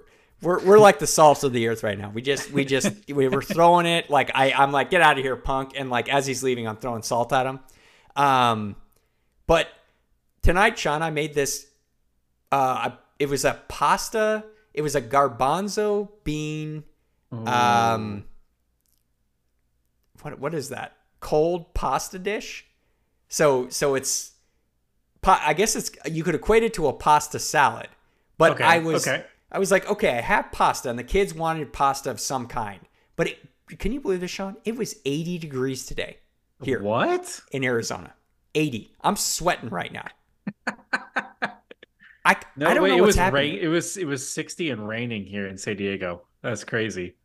we're 0.41 0.65
we're 0.65 0.79
like 0.79 0.99
the 0.99 1.07
salts 1.07 1.43
of 1.43 1.53
the 1.53 1.69
earth 1.69 1.83
right 1.83 1.99
now. 1.99 2.11
We 2.11 2.23
just 2.23 2.51
we 2.51 2.65
just 2.65 2.91
we 3.09 3.29
were 3.29 3.43
throwing 3.43 3.87
it 3.87 4.09
like 4.09 4.31
I 4.35 4.53
I'm 4.53 4.73
like 4.73 4.91
get 4.91 5.03
out 5.03 5.19
of 5.19 5.25
here 5.25 5.37
punk 5.37 5.73
and 5.77 5.91
like 5.91 6.09
as 6.09 6.27
he's 6.27 6.43
leaving 6.43 6.67
I'm 6.67 6.77
throwing 6.77 7.03
salt 7.03 7.33
at 7.33 7.47
him. 7.47 7.61
Um 8.17 8.77
but 9.47 9.69
tonight 10.43 10.79
Sean 10.79 11.03
I 11.03 11.11
made 11.11 11.35
this 11.35 11.67
uh 12.53 12.93
it 13.19 13.29
was 13.29 13.45
a 13.45 13.61
pasta, 13.69 14.45
it 14.73 14.83
was 14.83 14.95
a 14.95 15.03
garbanzo 15.03 16.09
bean 16.25 16.85
um 17.31 18.25
what 20.23 20.39
what 20.39 20.55
is 20.55 20.69
that? 20.71 20.97
Cold 21.21 21.75
pasta 21.75 22.19
dish? 22.19 22.67
So 23.29 23.69
so 23.69 23.95
it's 23.95 24.33
I 25.25 25.53
guess 25.55 25.77
it's 25.77 25.91
you 26.11 26.23
could 26.25 26.35
equate 26.35 26.63
it 26.63 26.75
to 26.75 26.87
a 26.87 26.93
pasta 26.93 27.39
salad. 27.39 27.89
But 28.39 28.53
Okay, 28.53 28.65
I 28.65 28.79
was 28.79 29.07
okay. 29.07 29.25
I 29.51 29.59
was 29.59 29.71
like, 29.71 29.89
okay, 29.91 30.11
I 30.19 30.21
have 30.21 30.53
pasta, 30.53 30.91
and 30.91 30.99
the 30.99 31.03
kids 31.05 31.35
wanted 31.35 31.73
pasta 31.73 32.11
of 32.11 32.21
some 32.21 32.47
kind. 32.47 32.81
But 33.17 33.29
it, 33.29 33.79
can 33.79 33.93
you 33.93 34.01
believe 34.01 34.21
this, 34.21 34.31
Sean? 34.31 34.57
It 34.65 34.77
was 34.77 34.97
80 35.07 35.39
degrees 35.39 35.87
today 35.87 36.19
here 36.63 36.83
What? 36.83 37.41
in 37.51 37.65
Arizona. 37.65 38.13
80. 38.55 38.93
I'm 39.01 39.17
sweating 39.17 39.71
right 39.71 39.93
now. 39.93 40.07
I, 42.25 42.37
No, 42.57 42.69
I 42.69 42.75
don't 42.75 42.83
wait, 42.83 42.91
know 42.91 42.97
it 42.99 43.01
what's 43.01 43.07
was 43.09 43.17
happening. 43.17 43.55
rain. 43.55 43.61
It 43.65 43.69
was 43.69 43.97
it 43.97 44.05
was 44.07 44.29
60 44.29 44.71
and 44.71 44.87
raining 44.89 45.25
here 45.25 45.47
in 45.47 45.57
San 45.57 45.77
Diego. 45.77 46.23
That's 46.43 46.65
crazy. 46.65 47.17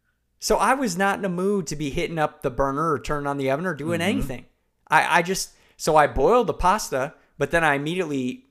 So 0.44 0.58
I 0.58 0.74
was 0.74 0.98
not 0.98 1.18
in 1.20 1.24
a 1.24 1.30
mood 1.30 1.68
to 1.68 1.78
be 1.78 1.90
hitting 1.90 2.20
up 2.20 2.42
the 2.42 2.50
burner 2.50 2.92
or 2.92 3.00
turning 3.00 3.28
on 3.28 3.38
the 3.38 3.50
oven 3.50 3.66
or 3.66 3.74
doing 3.74 4.02
Mm-hmm. 4.02 4.10
anything. 4.10 4.46
I, 4.90 5.20
I 5.20 5.22
just 5.22 5.52
so 5.78 5.96
I 5.96 6.06
boiled 6.08 6.48
the 6.48 6.54
pasta, 6.54 7.14
but 7.38 7.52
then 7.52 7.64
I 7.64 7.76
immediately 7.76 8.44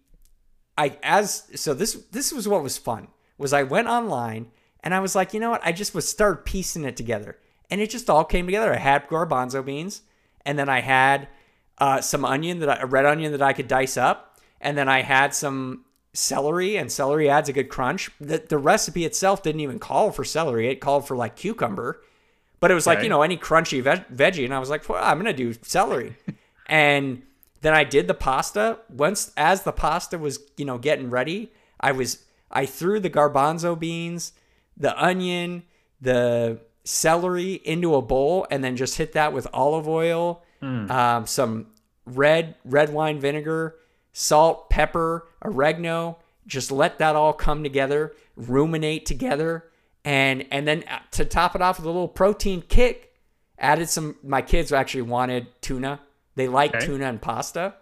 I 0.78 0.96
as 1.02 1.48
so 1.54 1.74
this 1.74 1.92
this 2.10 2.32
was 2.32 2.48
what 2.48 2.62
was 2.62 2.78
fun 2.78 3.08
was 3.36 3.52
I 3.52 3.64
went 3.64 3.88
online 3.88 4.46
and 4.82 4.94
I 4.94 5.00
was 5.00 5.14
like, 5.14 5.34
you 5.34 5.40
know 5.40 5.50
what? 5.50 5.60
I 5.66 5.72
just 5.72 5.94
was 5.94 6.08
start 6.08 6.46
piecing 6.46 6.84
it 6.84 6.96
together. 6.96 7.36
And 7.70 7.78
it 7.78 7.90
just 7.90 8.08
all 8.08 8.24
came 8.24 8.46
together. 8.46 8.72
I 8.72 8.78
had 8.78 9.06
garbanzo 9.06 9.62
beans, 9.62 10.00
and 10.46 10.58
then 10.58 10.70
I 10.70 10.80
had 10.80 11.28
uh, 11.76 12.00
some 12.00 12.24
onion 12.24 12.60
that 12.60 12.70
I, 12.70 12.76
a 12.82 12.86
red 12.86 13.04
onion 13.04 13.32
that 13.32 13.42
I 13.42 13.52
could 13.52 13.68
dice 13.68 13.98
up, 13.98 14.40
and 14.62 14.78
then 14.78 14.88
I 14.88 15.02
had 15.02 15.34
some 15.34 15.84
celery, 16.14 16.76
and 16.76 16.90
celery 16.90 17.28
adds 17.28 17.48
a 17.48 17.52
good 17.52 17.68
crunch. 17.68 18.10
The, 18.20 18.38
the 18.38 18.58
recipe 18.58 19.04
itself 19.04 19.42
didn't 19.42 19.60
even 19.60 19.78
call 19.78 20.12
for 20.12 20.24
celery; 20.24 20.68
it 20.68 20.76
called 20.80 21.06
for 21.06 21.16
like 21.16 21.36
cucumber, 21.36 22.00
but 22.60 22.70
it 22.70 22.74
was 22.74 22.86
like 22.86 22.98
you 23.04 23.08
know 23.08 23.22
any 23.22 23.36
crunchy 23.36 23.82
veg- 23.82 24.08
veggie, 24.08 24.44
and 24.44 24.54
I 24.54 24.58
was 24.58 24.70
like, 24.70 24.88
well, 24.88 25.02
I'm 25.02 25.18
gonna 25.18 25.32
do 25.32 25.54
celery, 25.62 26.16
and 26.66 27.22
then 27.60 27.74
I 27.74 27.84
did 27.84 28.08
the 28.08 28.14
pasta. 28.14 28.78
Once 28.88 29.32
as 29.36 29.62
the 29.62 29.72
pasta 29.72 30.18
was 30.18 30.38
you 30.56 30.64
know 30.64 30.78
getting 30.78 31.10
ready, 31.10 31.52
I 31.80 31.92
was 31.92 32.24
I 32.50 32.66
threw 32.66 33.00
the 33.00 33.10
garbanzo 33.10 33.78
beans, 33.78 34.32
the 34.76 34.96
onion, 35.02 35.62
the 36.00 36.60
celery 36.84 37.54
into 37.64 37.94
a 37.94 38.02
bowl, 38.02 38.46
and 38.50 38.62
then 38.62 38.76
just 38.76 38.96
hit 38.98 39.12
that 39.12 39.32
with 39.32 39.46
olive 39.52 39.88
oil, 39.88 40.42
um, 40.90 41.26
some 41.26 41.68
red 42.04 42.56
red 42.64 42.92
wine 42.92 43.18
vinegar, 43.20 43.76
salt, 44.12 44.70
pepper, 44.70 45.26
oregano. 45.44 46.18
Just 46.46 46.72
let 46.72 46.98
that 46.98 47.14
all 47.16 47.32
come 47.32 47.62
together, 47.62 48.14
ruminate 48.36 49.06
together, 49.06 49.64
and 50.04 50.44
and 50.50 50.66
then 50.66 50.84
uh, 50.90 50.98
to 51.12 51.24
top 51.24 51.54
it 51.54 51.62
off 51.62 51.78
with 51.78 51.86
a 51.86 51.88
little 51.88 52.08
protein 52.08 52.62
kick, 52.62 53.14
added 53.58 53.88
some. 53.88 54.16
My 54.24 54.42
kids 54.42 54.72
actually 54.72 55.02
wanted 55.02 55.46
tuna. 55.60 56.00
They 56.34 56.48
like 56.48 56.74
Okay. 56.74 56.86
tuna 56.86 57.06
and 57.06 57.22
pasta, 57.22 57.74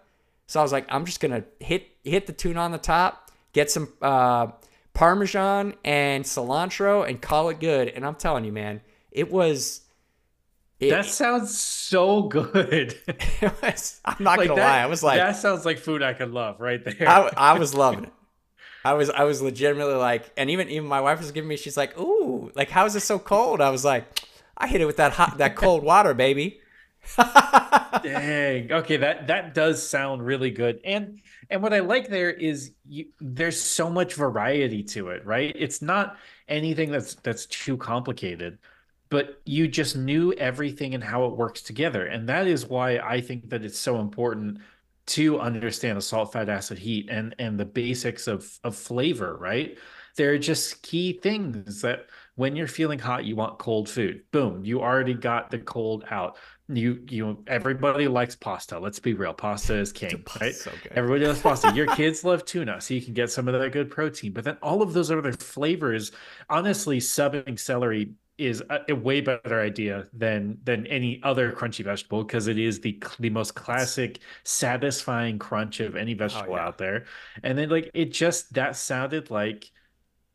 so 0.45 0.59
I 0.59 0.63
was 0.63 0.71
like, 0.71 0.85
I'm 0.89 1.05
just 1.05 1.19
gonna 1.19 1.43
hit 1.59 1.87
hit 2.03 2.27
the 2.27 2.33
tuna 2.33 2.59
on 2.59 2.71
the 2.71 2.77
top, 2.77 3.31
get 3.53 3.71
some 3.71 3.91
uh, 4.01 4.47
parmesan 4.93 5.73
and 5.83 6.23
cilantro, 6.23 7.07
and 7.07 7.19
call 7.21 7.49
it 7.49 7.59
good. 7.59 7.87
And 7.89 8.05
I'm 8.05 8.15
telling 8.15 8.45
you, 8.45 8.51
man, 8.51 8.81
it 9.11 9.31
was. 9.31 9.81
It, 10.81 10.89
That 10.89 11.05
sounds 11.05 11.57
so 11.57 12.23
good. 12.23 12.97
was. 13.61 14.01
I'm 14.03 14.15
not 14.23 14.39
Like 14.39 14.47
gonna 14.49 14.59
that- 14.61 14.67
lie. 14.67 14.79
I 14.81 14.87
was 14.87 15.03
like, 15.03 15.19
that 15.19 15.35
sounds 15.37 15.63
like 15.65 15.77
food 15.77 16.01
I 16.01 16.13
could 16.13 16.31
love 16.31 16.59
right 16.59 16.83
there. 16.83 17.07
I, 17.07 17.29
I 17.37 17.59
was 17.59 17.73
loving 17.83 18.05
it. 18.05 18.13
I 18.83 18.93
was 18.93 19.11
I 19.11 19.23
was 19.25 19.43
legitimately 19.43 19.93
like, 19.93 20.31
and 20.35 20.49
even 20.49 20.67
even 20.69 20.89
my 20.89 20.99
wife 21.01 21.19
was 21.19 21.31
giving 21.31 21.47
me. 21.47 21.55
She's 21.55 21.77
like, 21.77 21.95
"Ooh, 21.99 22.51
like 22.55 22.71
how 22.71 22.85
is 22.87 22.95
it 22.95 23.01
so 23.01 23.19
cold?" 23.19 23.61
I 23.61 23.69
was 23.69 23.85
like, 23.85 24.23
"I 24.57 24.65
hit 24.65 24.81
it 24.81 24.85
with 24.85 24.97
that 24.97 25.11
hot 25.13 25.37
that 25.37 25.55
cold 25.55 25.83
water, 25.83 26.15
baby." 26.15 26.59
Dang. 28.03 28.71
Okay, 28.71 28.97
that 28.97 29.27
that 29.27 29.53
does 29.53 29.87
sound 29.87 30.25
really 30.25 30.49
good. 30.49 30.79
And 30.83 31.21
and 31.51 31.61
what 31.61 31.73
I 31.73 31.79
like 31.79 32.07
there 32.09 32.31
is 32.31 32.71
you 32.87 33.05
there's 33.19 33.61
so 33.61 33.89
much 33.89 34.15
variety 34.15 34.81
to 34.83 35.09
it, 35.09 35.25
right? 35.25 35.55
It's 35.55 35.81
not 35.83 36.17
anything 36.47 36.91
that's 36.91 37.15
that's 37.15 37.45
too 37.45 37.77
complicated, 37.77 38.57
but 39.11 39.41
you 39.45 39.67
just 39.67 39.95
knew 39.95 40.31
everything 40.33 40.95
and 40.95 41.03
how 41.03 41.25
it 41.25 41.35
works 41.35 41.61
together. 41.61 42.05
And 42.05 42.27
that 42.29 42.47
is 42.47 42.65
why 42.65 42.97
I 42.97 43.19
think 43.21 43.49
that 43.49 43.63
it's 43.63 43.77
so 43.77 43.99
important 43.99 44.59
to 45.07 45.39
understand 45.39 45.97
the 45.97 46.01
salt, 46.01 46.31
fat, 46.31 46.47
acid, 46.47 46.79
heat 46.79 47.09
and 47.11 47.35
and 47.37 47.59
the 47.59 47.65
basics 47.65 48.27
of 48.27 48.49
of 48.63 48.75
flavor, 48.75 49.37
right? 49.37 49.77
They're 50.15 50.37
just 50.37 50.81
key 50.81 51.19
things 51.21 51.81
that 51.81 52.07
when 52.35 52.55
you're 52.55 52.67
feeling 52.67 52.99
hot, 52.99 53.25
you 53.25 53.35
want 53.35 53.59
cold 53.59 53.89
food. 53.89 54.23
Boom, 54.31 54.63
you 54.63 54.81
already 54.81 55.13
got 55.13 55.51
the 55.51 55.59
cold 55.59 56.05
out. 56.09 56.37
You 56.69 57.03
you 57.09 57.43
everybody 57.47 58.07
likes 58.07 58.37
pasta. 58.37 58.79
Let's 58.79 58.99
be 58.99 59.13
real. 59.13 59.33
Pasta 59.33 59.75
is 59.75 59.91
king 59.91 60.23
right? 60.41 60.55
So 60.55 60.71
everybody 60.91 61.25
loves 61.25 61.41
pasta. 61.41 61.73
Your 61.75 61.87
kids 61.97 62.23
love 62.23 62.45
tuna 62.45 62.79
so 62.79 62.93
you 62.93 63.01
can 63.01 63.13
get 63.13 63.29
some 63.29 63.49
of 63.49 63.59
that 63.59 63.73
good 63.73 63.89
protein. 63.91 64.31
But 64.31 64.45
then 64.45 64.57
all 64.61 64.81
of 64.81 64.93
those 64.93 65.11
other 65.11 65.33
flavors 65.33 66.13
honestly 66.49 66.99
subbing 66.99 67.59
celery 67.59 68.11
is 68.41 68.63
a, 68.69 68.79
a 68.89 68.95
way 68.95 69.21
better 69.21 69.61
idea 69.61 70.07
than 70.13 70.57
than 70.63 70.87
any 70.87 71.21
other 71.23 71.51
crunchy 71.51 71.83
vegetable 71.83 72.23
because 72.23 72.47
it 72.47 72.57
is 72.57 72.81
the 72.81 73.01
the 73.19 73.29
most 73.29 73.55
classic 73.55 74.19
satisfying 74.43 75.37
crunch 75.39 75.79
of 75.79 75.95
any 75.95 76.13
vegetable 76.13 76.55
yeah. 76.55 76.65
out 76.65 76.77
there. 76.77 77.05
And 77.43 77.57
then 77.57 77.69
like 77.69 77.91
it 77.93 78.11
just 78.11 78.53
that 78.53 78.75
sounded 78.75 79.29
like 79.29 79.71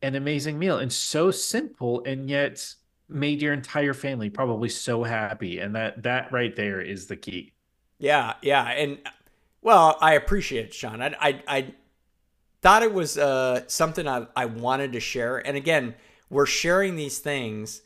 an 0.01 0.15
amazing 0.15 0.57
meal 0.57 0.77
and 0.77 0.91
so 0.91 1.31
simple 1.31 2.03
and 2.05 2.29
yet 2.29 2.73
made 3.09 3.41
your 3.41 3.53
entire 3.53 3.93
family 3.93 4.29
probably 4.29 4.69
so 4.69 5.03
happy. 5.03 5.59
And 5.59 5.75
that 5.75 6.03
that 6.03 6.31
right 6.31 6.55
there 6.55 6.81
is 6.81 7.07
the 7.07 7.15
key. 7.15 7.53
Yeah, 7.99 8.35
yeah, 8.41 8.63
and 8.63 8.99
well, 9.61 9.97
I 10.01 10.13
appreciate 10.13 10.65
it, 10.65 10.73
Sean. 10.73 11.01
I 11.01 11.15
I, 11.19 11.41
I 11.47 11.73
thought 12.61 12.83
it 12.83 12.93
was 12.93 13.17
uh, 13.17 13.61
something 13.67 14.07
I 14.07 14.27
I 14.35 14.45
wanted 14.45 14.93
to 14.93 14.99
share, 14.99 15.37
and 15.37 15.57
again, 15.57 15.95
we're 16.29 16.45
sharing 16.45 16.95
these 16.95 17.19
things 17.19 17.81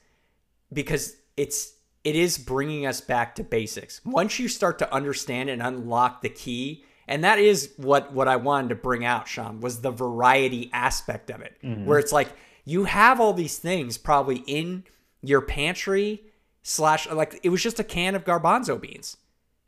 because 0.72 1.16
it's 1.38 1.74
it 2.04 2.16
is 2.16 2.38
bringing 2.38 2.86
us 2.86 3.00
back 3.02 3.36
to 3.36 3.44
basics. 3.44 4.02
Once 4.04 4.40
you 4.40 4.48
start 4.48 4.80
to 4.80 4.94
understand 4.94 5.50
and 5.50 5.62
unlock 5.62 6.22
the 6.22 6.30
key, 6.30 6.84
and 7.08 7.24
that 7.24 7.40
is 7.40 7.72
what 7.78 8.14
what 8.14 8.28
I 8.28 8.38
wanted 8.38 8.70
to 8.70 8.76
bring 8.76 9.06
out, 9.06 9.28
Sean, 9.28 9.60
was 9.60 9.82
the 9.82 9.92
variety 9.92 10.70
aspect 10.74 11.30
of 11.30 11.42
it, 11.42 11.58
mm-hmm. 11.64 11.86
where 11.86 12.00
it's 12.00 12.12
like 12.12 12.30
you 12.66 12.86
have 12.86 13.20
all 13.20 13.34
these 13.34 13.58
things 13.58 13.98
probably 13.98 14.38
in 14.48 14.84
your 15.22 15.42
pantry 15.42 16.24
slash 16.64 17.10
like 17.10 17.40
it 17.44 17.50
was 17.50 17.62
just 17.62 17.80
a 17.80 17.84
can 17.84 18.16
of 18.16 18.26
garbanzo 18.26 18.80
beans. 18.80 19.18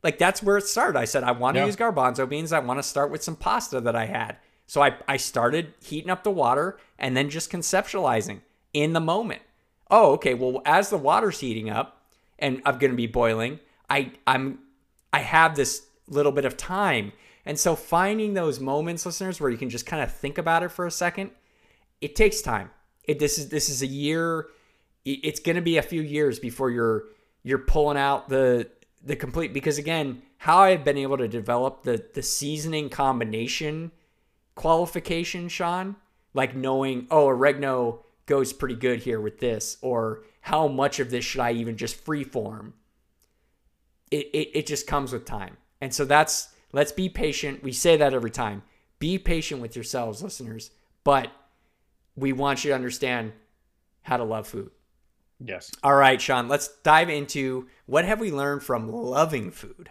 Like 0.02 0.18
that's 0.18 0.42
where 0.42 0.58
it 0.58 0.66
started. 0.66 0.98
I 0.98 1.04
said 1.06 1.24
I 1.24 1.32
want 1.32 1.54
to 1.54 1.60
Yeah. 1.60 1.66
use 1.66 1.76
garbanzo 1.76 2.28
beans. 2.28 2.52
I 2.52 2.58
want 2.58 2.78
to 2.78 2.82
start 2.82 3.10
with 3.10 3.22
some 3.22 3.36
pasta 3.36 3.80
that 3.80 3.96
I 3.96 4.06
had. 4.06 4.36
So 4.66 4.82
I 4.82 4.96
I 5.08 5.16
started 5.16 5.74
heating 5.82 6.10
up 6.10 6.24
the 6.24 6.30
water 6.30 6.78
and 6.98 7.16
then 7.16 7.30
just 7.30 7.50
conceptualizing 7.50 8.40
in 8.72 8.92
the 8.92 9.00
moment. 9.00 9.42
Oh, 9.90 10.12
okay. 10.12 10.34
Well, 10.34 10.62
as 10.64 10.90
the 10.90 10.98
water's 10.98 11.40
heating 11.40 11.70
up 11.70 12.02
and 12.38 12.62
I'm 12.64 12.78
going 12.78 12.90
to 12.90 12.96
be 12.96 13.06
boiling, 13.06 13.60
I 13.88 14.12
I'm 14.26 14.60
I 15.12 15.20
have 15.20 15.56
this 15.56 15.86
little 16.08 16.32
bit 16.32 16.44
of 16.44 16.56
time. 16.56 17.12
And 17.46 17.58
so 17.58 17.76
finding 17.76 18.34
those 18.34 18.58
moments, 18.58 19.04
listeners, 19.04 19.40
where 19.40 19.50
you 19.50 19.58
can 19.58 19.70
just 19.70 19.86
kind 19.86 20.02
of 20.02 20.12
think 20.12 20.38
about 20.38 20.62
it 20.62 20.70
for 20.70 20.86
a 20.86 20.90
second, 20.90 21.30
it 22.00 22.16
takes 22.16 22.40
time. 22.40 22.70
It 23.04 23.18
this 23.18 23.38
is 23.38 23.48
this 23.50 23.68
is 23.68 23.82
a 23.82 23.86
year. 23.86 24.46
It's 25.04 25.40
going 25.40 25.56
to 25.56 25.62
be 25.62 25.76
a 25.76 25.82
few 25.82 26.00
years 26.00 26.38
before 26.38 26.70
you're 26.70 27.04
you're 27.42 27.58
pulling 27.58 27.98
out 27.98 28.28
the 28.28 28.68
the 29.02 29.16
complete 29.16 29.52
because 29.52 29.76
again, 29.76 30.22
how 30.38 30.58
I've 30.58 30.84
been 30.84 30.96
able 30.96 31.18
to 31.18 31.28
develop 31.28 31.82
the 31.82 32.02
the 32.14 32.22
seasoning 32.22 32.88
combination 32.88 33.92
qualification, 34.54 35.48
Sean, 35.48 35.96
like 36.32 36.54
knowing, 36.54 37.06
oh, 37.10 37.26
oregano 37.26 38.03
goes 38.26 38.52
pretty 38.52 38.74
good 38.74 39.00
here 39.00 39.20
with 39.20 39.38
this, 39.38 39.76
or 39.82 40.24
how 40.40 40.68
much 40.68 41.00
of 41.00 41.10
this 41.10 41.24
should 41.24 41.40
I 41.40 41.52
even 41.52 41.76
just 41.76 42.04
freeform? 42.04 42.72
It, 44.10 44.26
it, 44.32 44.58
it 44.58 44.66
just 44.66 44.86
comes 44.86 45.12
with 45.12 45.24
time. 45.24 45.56
And 45.80 45.92
so 45.92 46.04
that's, 46.04 46.48
let's 46.72 46.92
be 46.92 47.08
patient. 47.08 47.62
We 47.62 47.72
say 47.72 47.96
that 47.96 48.14
every 48.14 48.30
time. 48.30 48.62
Be 48.98 49.18
patient 49.18 49.60
with 49.60 49.74
yourselves, 49.74 50.22
listeners, 50.22 50.70
but 51.02 51.30
we 52.16 52.32
want 52.32 52.64
you 52.64 52.70
to 52.70 52.74
understand 52.74 53.32
how 54.02 54.16
to 54.16 54.24
love 54.24 54.46
food. 54.46 54.70
Yes. 55.40 55.70
All 55.82 55.94
right, 55.94 56.20
Sean, 56.20 56.48
let's 56.48 56.68
dive 56.82 57.10
into 57.10 57.68
what 57.86 58.04
have 58.04 58.20
we 58.20 58.30
learned 58.30 58.62
from 58.62 58.90
loving 58.90 59.50
food? 59.50 59.90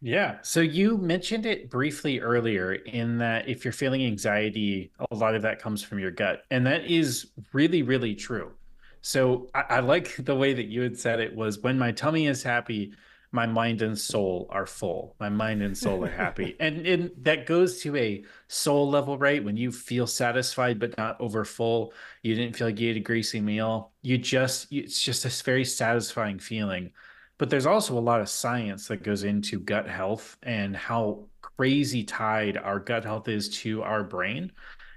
Yeah. 0.00 0.38
So 0.42 0.60
you 0.60 0.96
mentioned 0.96 1.44
it 1.44 1.70
briefly 1.70 2.20
earlier 2.20 2.74
in 2.74 3.18
that 3.18 3.48
if 3.48 3.64
you're 3.64 3.72
feeling 3.72 4.04
anxiety, 4.04 4.92
a 5.10 5.14
lot 5.14 5.34
of 5.34 5.42
that 5.42 5.60
comes 5.60 5.82
from 5.82 5.98
your 5.98 6.12
gut. 6.12 6.44
And 6.50 6.66
that 6.66 6.84
is 6.84 7.32
really, 7.52 7.82
really 7.82 8.14
true. 8.14 8.52
So 9.00 9.48
I, 9.54 9.64
I 9.70 9.80
like 9.80 10.16
the 10.24 10.36
way 10.36 10.54
that 10.54 10.66
you 10.66 10.82
had 10.82 10.98
said 10.98 11.20
it 11.20 11.34
was 11.34 11.58
when 11.60 11.78
my 11.78 11.92
tummy 11.92 12.26
is 12.26 12.42
happy, 12.42 12.92
my 13.30 13.46
mind 13.46 13.82
and 13.82 13.98
soul 13.98 14.46
are 14.50 14.66
full. 14.66 15.14
My 15.20 15.28
mind 15.28 15.62
and 15.62 15.76
soul 15.76 16.04
are 16.04 16.10
happy. 16.10 16.56
and, 16.60 16.86
and 16.86 17.10
that 17.18 17.44
goes 17.44 17.80
to 17.82 17.94
a 17.96 18.24
soul 18.46 18.88
level, 18.88 19.18
right? 19.18 19.44
When 19.44 19.56
you 19.56 19.70
feel 19.70 20.06
satisfied 20.06 20.78
but 20.78 20.96
not 20.96 21.20
over 21.20 21.44
full, 21.44 21.92
you 22.22 22.34
didn't 22.34 22.56
feel 22.56 22.68
like 22.68 22.80
you 22.80 22.90
ate 22.90 22.96
a 22.96 23.00
greasy 23.00 23.40
meal. 23.40 23.90
You 24.02 24.16
just, 24.16 24.72
it's 24.72 25.02
just 25.02 25.24
this 25.24 25.42
very 25.42 25.64
satisfying 25.64 26.38
feeling. 26.38 26.92
But 27.38 27.50
there's 27.50 27.66
also 27.66 27.96
a 27.96 28.00
lot 28.00 28.20
of 28.20 28.28
science 28.28 28.88
that 28.88 29.02
goes 29.02 29.24
into 29.24 29.60
gut 29.60 29.88
health 29.88 30.36
and 30.42 30.76
how 30.76 31.24
crazy 31.40 32.04
tied 32.04 32.56
our 32.56 32.80
gut 32.80 33.04
health 33.04 33.28
is 33.28 33.48
to 33.60 33.82
our 33.82 34.04
brain 34.04 34.52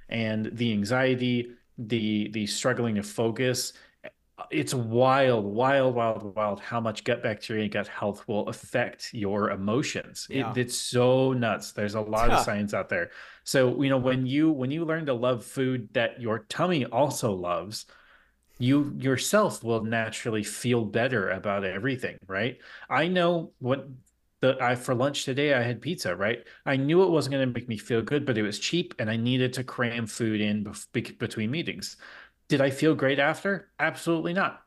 and 0.09 0.47
the 0.53 0.71
anxiety, 0.73 1.51
the 1.77 2.29
the 2.31 2.45
struggling 2.45 2.95
to 2.95 3.03
focus. 3.03 3.73
It's 4.49 4.73
wild, 4.73 5.45
wild, 5.45 5.93
wild, 5.93 6.35
wild 6.35 6.59
how 6.59 6.79
much 6.79 7.03
gut 7.03 7.21
bacteria 7.21 7.63
and 7.63 7.71
gut 7.71 7.87
health 7.87 8.27
will 8.27 8.49
affect 8.49 9.13
your 9.13 9.51
emotions. 9.51 10.25
Yeah. 10.29 10.51
It, 10.51 10.57
it's 10.57 10.75
so 10.75 11.31
nuts. 11.33 11.73
There's 11.73 11.93
a 11.93 12.01
lot 12.01 12.31
of 12.31 12.43
science 12.43 12.73
out 12.73 12.89
there. 12.89 13.11
So, 13.43 13.81
you 13.81 13.89
know, 13.89 13.99
when 13.99 14.25
you 14.25 14.51
when 14.51 14.71
you 14.71 14.83
learn 14.83 15.05
to 15.05 15.13
love 15.13 15.45
food 15.45 15.89
that 15.93 16.19
your 16.19 16.39
tummy 16.49 16.85
also 16.85 17.31
loves, 17.33 17.85
you 18.61 18.93
yourself 18.99 19.63
will 19.63 19.83
naturally 19.83 20.43
feel 20.43 20.85
better 20.85 21.29
about 21.31 21.63
everything, 21.65 22.17
right? 22.27 22.59
I 22.89 23.07
know 23.07 23.51
what 23.59 23.87
the 24.41 24.57
I 24.61 24.75
for 24.75 24.93
lunch 24.95 25.25
today 25.25 25.53
I 25.53 25.61
had 25.61 25.81
pizza, 25.81 26.15
right? 26.15 26.43
I 26.65 26.75
knew 26.77 27.03
it 27.03 27.09
wasn't 27.09 27.33
going 27.33 27.47
to 27.47 27.53
make 27.59 27.67
me 27.67 27.77
feel 27.77 28.01
good, 28.01 28.25
but 28.25 28.37
it 28.37 28.43
was 28.43 28.59
cheap 28.59 28.93
and 28.99 29.09
I 29.09 29.15
needed 29.17 29.53
to 29.53 29.63
cram 29.63 30.05
food 30.07 30.41
in 30.41 30.63
bef- 30.65 31.17
between 31.17 31.51
meetings. 31.51 31.97
Did 32.47 32.61
I 32.61 32.69
feel 32.69 32.95
great 32.95 33.19
after? 33.19 33.69
Absolutely 33.79 34.33
not. 34.33 34.61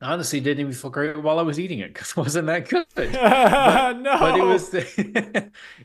Honestly, 0.00 0.40
didn't 0.40 0.60
even 0.60 0.72
feel 0.72 0.90
great 0.90 1.16
while 1.22 1.38
I 1.38 1.42
was 1.42 1.60
eating 1.60 1.78
it 1.78 1.94
because 1.94 2.10
it 2.10 2.16
wasn't 2.16 2.46
that 2.48 2.68
good. 2.68 2.86
no, 2.96 4.16
But 4.18 4.36
it 4.38 4.42
was 4.44 4.68
the, 4.74 4.80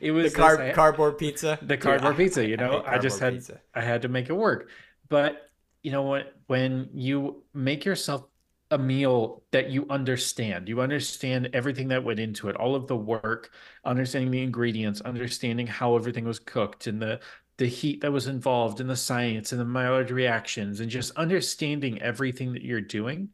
the 0.00 0.10
was 0.10 0.24
this- 0.24 0.34
car- 0.34 0.60
I- 0.60 0.72
cardboard 0.72 1.18
pizza. 1.18 1.58
the 1.62 1.76
cardboard 1.76 2.14
I- 2.14 2.16
pizza 2.16 2.46
you 2.46 2.56
know 2.62 2.80
hate 2.80 2.88
i, 2.88 2.98
just 2.98 3.20
had 3.20 3.34
pizza. 3.34 3.60
i 3.74 3.80
had 3.80 4.02
to 4.02 4.08
make 4.08 4.28
it 4.28 4.32
work 4.34 4.70
but 5.08 5.47
you 5.82 5.90
know 5.90 6.02
what 6.02 6.34
when 6.46 6.88
you 6.92 7.42
make 7.54 7.84
yourself 7.84 8.24
a 8.70 8.78
meal 8.78 9.42
that 9.50 9.70
you 9.70 9.86
understand 9.88 10.68
you 10.68 10.80
understand 10.80 11.48
everything 11.52 11.88
that 11.88 12.04
went 12.04 12.20
into 12.20 12.48
it 12.48 12.56
all 12.56 12.74
of 12.74 12.86
the 12.86 12.96
work 12.96 13.50
understanding 13.84 14.30
the 14.30 14.42
ingredients 14.42 15.00
understanding 15.02 15.66
how 15.66 15.96
everything 15.96 16.24
was 16.24 16.38
cooked 16.38 16.86
and 16.86 17.00
the 17.00 17.18
the 17.56 17.66
heat 17.66 18.00
that 18.00 18.12
was 18.12 18.28
involved 18.28 18.80
and 18.80 18.88
the 18.88 18.96
science 18.96 19.50
and 19.50 19.60
the 19.60 19.64
Maillard 19.64 20.12
reactions 20.12 20.78
and 20.78 20.88
just 20.88 21.10
understanding 21.16 22.00
everything 22.00 22.52
that 22.52 22.62
you're 22.62 22.80
doing 22.80 23.28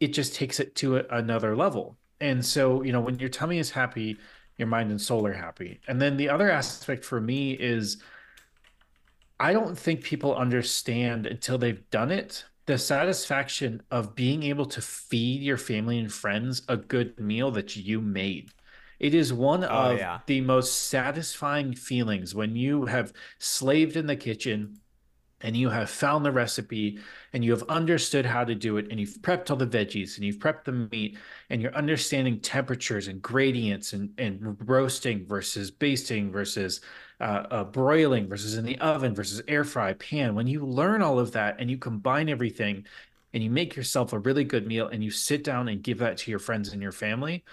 it 0.00 0.08
just 0.08 0.34
takes 0.34 0.60
it 0.60 0.74
to 0.76 0.98
a, 0.98 1.04
another 1.10 1.56
level. 1.56 1.96
And 2.20 2.44
so 2.44 2.82
you 2.82 2.92
know 2.92 3.00
when 3.00 3.18
your 3.18 3.30
tummy 3.30 3.58
is 3.58 3.70
happy 3.70 4.18
your 4.58 4.68
mind 4.68 4.90
and 4.90 5.00
soul 5.00 5.26
are 5.26 5.32
happy. 5.32 5.80
And 5.88 6.02
then 6.02 6.16
the 6.16 6.28
other 6.28 6.50
aspect 6.50 7.04
for 7.04 7.20
me 7.20 7.52
is 7.52 8.02
I 9.40 9.52
don't 9.52 9.78
think 9.78 10.02
people 10.02 10.34
understand 10.36 11.26
until 11.26 11.58
they've 11.58 11.88
done 11.90 12.10
it 12.10 12.44
the 12.66 12.78
satisfaction 12.78 13.82
of 13.90 14.14
being 14.14 14.42
able 14.42 14.66
to 14.66 14.80
feed 14.82 15.42
your 15.42 15.56
family 15.56 15.98
and 15.98 16.12
friends 16.12 16.62
a 16.68 16.76
good 16.76 17.18
meal 17.18 17.50
that 17.52 17.74
you 17.76 18.00
made. 18.00 18.52
It 18.98 19.14
is 19.14 19.32
one 19.32 19.64
Oh, 19.70 19.92
of 19.92 19.98
yeah. 19.98 20.20
the 20.26 20.40
most 20.40 20.88
satisfying 20.88 21.72
feelings 21.74 22.34
when 22.34 22.56
you 22.56 22.86
have 22.86 23.12
slaved 23.38 23.96
in 23.96 24.06
the 24.06 24.16
kitchen 24.16 24.80
and 25.40 25.56
you 25.56 25.68
have 25.70 25.88
found 25.88 26.24
the 26.24 26.32
recipe 26.32 26.98
and 27.32 27.44
you 27.44 27.52
have 27.52 27.62
understood 27.64 28.26
how 28.26 28.44
to 28.44 28.54
do 28.54 28.76
it 28.76 28.88
and 28.90 28.98
you've 28.98 29.18
prepped 29.20 29.50
all 29.50 29.56
the 29.56 29.66
veggies 29.66 30.16
and 30.16 30.24
you've 30.24 30.38
prepped 30.38 30.64
the 30.64 30.72
meat 30.72 31.16
and 31.50 31.62
you're 31.62 31.74
understanding 31.74 32.40
temperatures 32.40 33.08
and 33.08 33.22
gradients 33.22 33.92
and, 33.92 34.10
and 34.18 34.56
roasting 34.68 35.24
versus 35.24 35.70
basting 35.70 36.32
versus 36.32 36.80
uh, 37.20 37.44
uh, 37.50 37.64
broiling 37.64 38.28
versus 38.28 38.56
in 38.56 38.64
the 38.64 38.78
oven 38.78 39.14
versus 39.14 39.42
air 39.48 39.64
fry 39.64 39.92
pan. 39.94 40.34
When 40.34 40.46
you 40.46 40.64
learn 40.64 41.02
all 41.02 41.18
of 41.18 41.32
that 41.32 41.56
and 41.58 41.70
you 41.70 41.78
combine 41.78 42.28
everything 42.28 42.84
and 43.32 43.42
you 43.42 43.50
make 43.50 43.76
yourself 43.76 44.12
a 44.12 44.18
really 44.18 44.44
good 44.44 44.66
meal 44.66 44.88
and 44.88 45.04
you 45.04 45.10
sit 45.10 45.44
down 45.44 45.68
and 45.68 45.82
give 45.82 45.98
that 45.98 46.16
to 46.18 46.30
your 46.30 46.40
friends 46.40 46.72
and 46.72 46.82
your 46.82 46.92
family 46.92 47.44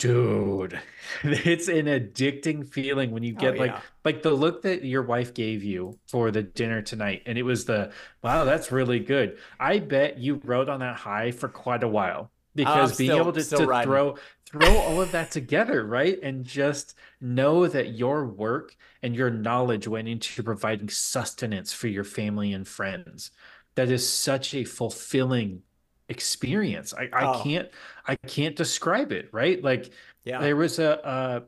dude 0.00 0.80
it's 1.22 1.68
an 1.68 1.86
addicting 1.86 2.66
feeling 2.66 3.10
when 3.10 3.22
you 3.22 3.34
Oh, 3.36 3.40
get 3.40 3.58
like 3.58 3.70
yeah. 3.72 3.80
like 4.04 4.22
the 4.22 4.30
look 4.32 4.62
that 4.62 4.84
your 4.84 5.02
wife 5.02 5.34
gave 5.34 5.62
you 5.62 5.98
for 6.08 6.30
the 6.30 6.42
dinner 6.42 6.82
tonight 6.82 7.22
and 7.26 7.36
it 7.38 7.42
was 7.42 7.66
the 7.66 7.92
wow 8.22 8.44
that's 8.44 8.72
really 8.72 8.98
good 8.98 9.38
i 9.60 9.78
bet 9.78 10.18
you 10.18 10.40
rode 10.44 10.68
on 10.68 10.80
that 10.80 10.96
high 10.96 11.30
for 11.30 11.48
quite 11.48 11.82
a 11.82 11.88
while 11.88 12.30
ah, 12.30 12.32
because 12.54 12.96
being 12.96 13.10
still- 13.10 13.20
able 13.20 13.32
to, 13.32 13.44
to 13.44 13.66
riding. 13.66 13.88
throw 13.90 14.16
throw 14.46 14.76
all 14.78 15.00
of 15.00 15.12
that 15.12 15.30
together 15.30 15.84
right 15.84 16.18
and 16.22 16.44
just 16.44 16.94
know 17.20 17.66
that 17.68 17.90
your 17.94 18.24
work 18.24 18.74
and 19.02 19.14
your 19.14 19.30
knowledge 19.30 19.86
went 19.86 20.08
into 20.08 20.42
providing 20.42 20.88
sustenance 20.88 21.72
for 21.72 21.86
your 21.88 22.04
family 22.04 22.52
and 22.52 22.66
friends 22.66 23.30
that 23.76 23.90
is 23.90 24.08
such 24.08 24.54
a 24.54 24.64
fulfilling 24.64 25.62
experience 26.10 26.94
i, 26.94 27.08
I 27.14 27.26
Oh. 27.26 27.42
can't 27.42 27.70
i 28.06 28.16
can't 28.16 28.56
describe 28.56 29.12
it 29.12 29.30
right 29.32 29.62
like 29.64 29.92
Yeah. 30.24 30.40
there 30.40 30.56
was 30.56 30.78
a 30.78 31.04
uh 31.06 31.40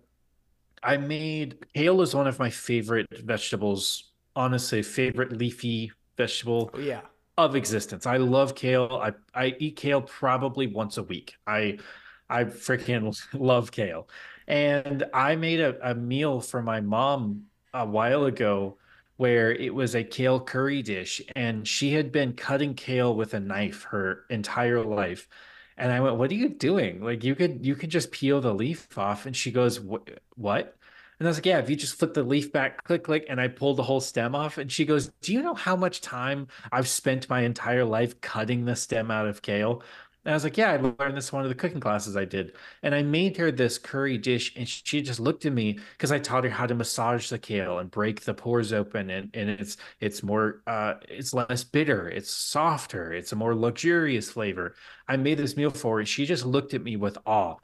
I 0.82 0.96
made 0.96 1.58
kale 1.74 2.02
is 2.02 2.14
one 2.14 2.26
of 2.26 2.38
my 2.38 2.50
favorite 2.50 3.06
vegetables, 3.24 4.12
honestly, 4.34 4.82
favorite 4.82 5.32
leafy 5.32 5.92
vegetable 6.16 6.74
Oh, 6.74 6.78
yeah. 6.78 7.02
of 7.38 7.56
existence. 7.56 8.06
I 8.06 8.18
love 8.18 8.54
kale. 8.54 9.00
I 9.02 9.12
I 9.34 9.56
eat 9.58 9.76
kale 9.76 10.02
probably 10.02 10.66
once 10.66 10.98
a 10.98 11.02
week. 11.02 11.34
I 11.46 11.78
I 12.28 12.44
freaking 12.44 13.16
love 13.34 13.72
kale. 13.72 14.08
And 14.48 15.04
I 15.14 15.36
made 15.36 15.60
a, 15.60 15.90
a 15.90 15.94
meal 15.94 16.40
for 16.40 16.62
my 16.62 16.80
mom 16.80 17.46
a 17.72 17.86
while 17.86 18.24
ago 18.24 18.78
where 19.22 19.52
it 19.52 19.72
was 19.72 19.94
a 19.94 20.02
kale 20.02 20.40
curry 20.40 20.82
dish 20.82 21.22
and 21.36 21.68
she 21.68 21.92
had 21.92 22.10
been 22.10 22.32
cutting 22.32 22.74
kale 22.74 23.14
with 23.14 23.34
a 23.34 23.38
knife 23.40 23.84
her 23.84 24.24
entire 24.30 24.82
life. 24.82 25.28
And 25.76 25.92
I 25.92 26.00
went, 26.00 26.16
"What 26.16 26.32
are 26.32 26.34
you 26.34 26.48
doing? 26.48 27.04
Like 27.04 27.22
you 27.22 27.36
could 27.36 27.64
you 27.64 27.76
could 27.76 27.90
just 27.90 28.10
peel 28.10 28.40
the 28.40 28.52
leaf 28.52 28.98
off." 28.98 29.24
And 29.26 29.36
she 29.36 29.52
goes, 29.52 29.78
"What? 29.78 30.02
What?" 30.34 30.76
And 31.18 31.28
I 31.28 31.30
was 31.30 31.36
like, 31.38 31.46
"Yeah, 31.46 31.60
if 31.60 31.70
you 31.70 31.76
just 31.76 31.94
flip 31.98 32.14
the 32.14 32.24
leaf 32.24 32.50
back, 32.52 32.82
click, 32.82 33.04
click." 33.04 33.24
And 33.28 33.40
I 33.40 33.46
pulled 33.46 33.76
the 33.76 33.84
whole 33.84 34.00
stem 34.00 34.34
off. 34.34 34.58
And 34.58 34.72
she 34.72 34.84
goes, 34.84 35.12
"Do 35.22 35.32
you 35.32 35.40
know 35.40 35.54
how 35.54 35.76
much 35.76 36.00
time 36.00 36.48
I've 36.72 36.88
spent 36.88 37.30
my 37.30 37.42
entire 37.42 37.84
life 37.84 38.20
cutting 38.20 38.64
the 38.64 38.74
stem 38.74 39.10
out 39.12 39.28
of 39.28 39.40
kale?" 39.40 39.84
And 40.24 40.32
I 40.32 40.36
was 40.36 40.44
like, 40.44 40.56
"Yeah, 40.56 40.70
I 40.72 40.76
learned 40.76 41.16
this 41.16 41.32
one 41.32 41.42
of 41.42 41.48
the 41.48 41.54
cooking 41.56 41.80
classes 41.80 42.16
I 42.16 42.24
did." 42.24 42.54
And 42.82 42.94
I 42.94 43.02
made 43.02 43.36
her 43.38 43.50
this 43.50 43.76
curry 43.78 44.18
dish, 44.18 44.54
and 44.56 44.68
she 44.68 45.02
just 45.02 45.18
looked 45.20 45.46
at 45.46 45.52
me 45.52 45.78
because 45.92 46.12
I 46.12 46.18
taught 46.20 46.44
her 46.44 46.50
how 46.50 46.66
to 46.66 46.74
massage 46.76 47.28
the 47.28 47.38
kale 47.38 47.78
and 47.78 47.90
break 47.90 48.20
the 48.22 48.34
pores 48.34 48.72
open, 48.72 49.10
and 49.10 49.30
and 49.34 49.50
it's 49.50 49.76
it's 50.00 50.22
more 50.22 50.62
uh 50.66 50.94
it's 51.08 51.34
less 51.34 51.64
bitter, 51.64 52.08
it's 52.08 52.30
softer, 52.30 53.12
it's 53.12 53.32
a 53.32 53.36
more 53.36 53.54
luxurious 53.54 54.30
flavor. 54.30 54.76
I 55.08 55.16
made 55.16 55.38
this 55.38 55.56
meal 55.56 55.70
for 55.70 55.98
her. 55.98 56.04
She 56.06 56.24
just 56.26 56.46
looked 56.46 56.74
at 56.74 56.82
me 56.82 56.96
with 56.96 57.18
awe. 57.26 57.56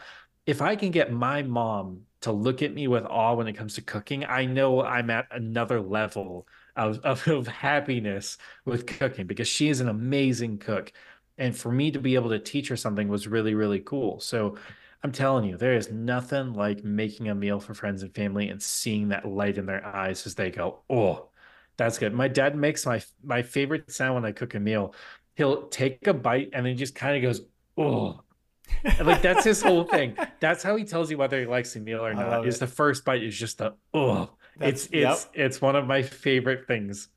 If 0.47 0.63
I 0.63 0.77
can 0.77 0.91
get 0.91 1.13
my 1.13 1.43
mom 1.43 2.03
to 2.23 2.33
look 2.33 2.63
at 2.63 2.73
me 2.75 2.89
with 2.89 3.05
awe 3.05 3.35
when 3.35 3.49
it 3.49 3.53
comes 3.55 3.75
to 3.75 3.83
cooking, 3.83 4.25
I 4.25 4.47
know 4.47 4.83
I'm 4.83 5.11
at 5.11 5.27
another 5.31 5.81
level 5.81 6.49
of, 6.75 6.99
of, 7.01 7.27
of 7.29 7.47
happiness 7.47 8.39
with 8.65 8.87
cooking 8.87 9.27
because 9.27 9.49
she 9.49 9.69
is 9.69 9.81
an 9.81 9.89
amazing 9.89 10.59
cook. 10.59 10.93
And 11.39 11.57
for 11.57 11.71
me 11.71 11.91
to 11.93 11.99
be 12.01 12.15
able 12.17 12.31
to 12.31 12.39
teach 12.39 12.69
her 12.69 12.77
something 12.77 13.09
was 13.09 13.29
really, 13.29 13.55
really 13.55 13.81
cool. 13.81 14.21
So 14.21 14.57
I'm 15.03 15.13
telling 15.13 15.45
you, 15.45 15.57
there 15.57 15.77
is 15.77 15.91
nothing 15.91 16.53
like 16.55 16.83
making 16.85 17.29
a 17.29 17.35
meal 17.35 17.61
for 17.61 17.75
friends 17.75 18.03
and 18.03 18.13
family 18.15 18.49
and 18.49 18.61
seeing 18.61 19.09
that 19.09 19.25
light 19.27 19.57
in 19.57 19.67
their 19.67 19.85
eyes 19.87 20.27
as 20.27 20.35
they 20.35 20.51
go, 20.51 20.81
oh, 20.91 21.29
that's 21.77 21.99
good. 21.99 22.13
My 22.13 22.27
dad 22.29 22.57
makes 22.57 22.85
my 22.85 23.01
my 23.23 23.43
favorite 23.43 23.91
sound 23.91 24.17
when 24.17 24.25
I 24.25 24.33
cook 24.33 24.55
a 24.55 24.61
meal. 24.61 24.95
He'll 25.37 25.69
take 25.69 26.07
a 26.09 26.15
bite 26.15 26.51
and 26.53 26.67
then 26.67 26.77
just 26.77 26.95
kind 26.97 27.17
of 27.17 27.23
goes, 27.23 27.43
oh. 27.77 28.21
Like 29.01 29.23
that's 29.23 29.45
his 29.45 29.63
whole 29.63 29.85
thing. 29.85 30.17
That's 30.41 30.63
how 30.63 30.77
he 30.77 30.85
tells 30.85 31.11
you 31.11 31.17
whether 31.19 31.39
he 31.41 31.47
likes 31.47 31.73
the 31.73 31.81
meal 31.81 32.05
or 32.05 32.13
not. 32.15 32.47
Is 32.47 32.57
it. 32.57 32.61
the 32.61 32.67
first 32.67 33.05
bite 33.05 33.23
is 33.23 33.37
just 33.39 33.59
the 33.59 33.75
oh. 33.95 34.31
That's- 34.59 34.87
It's 34.87 34.89
it's 34.93 35.29
it's 35.35 35.61
one 35.61 35.77
of 35.77 35.87
my 35.87 36.03
favorite 36.03 36.67
things. 36.67 37.09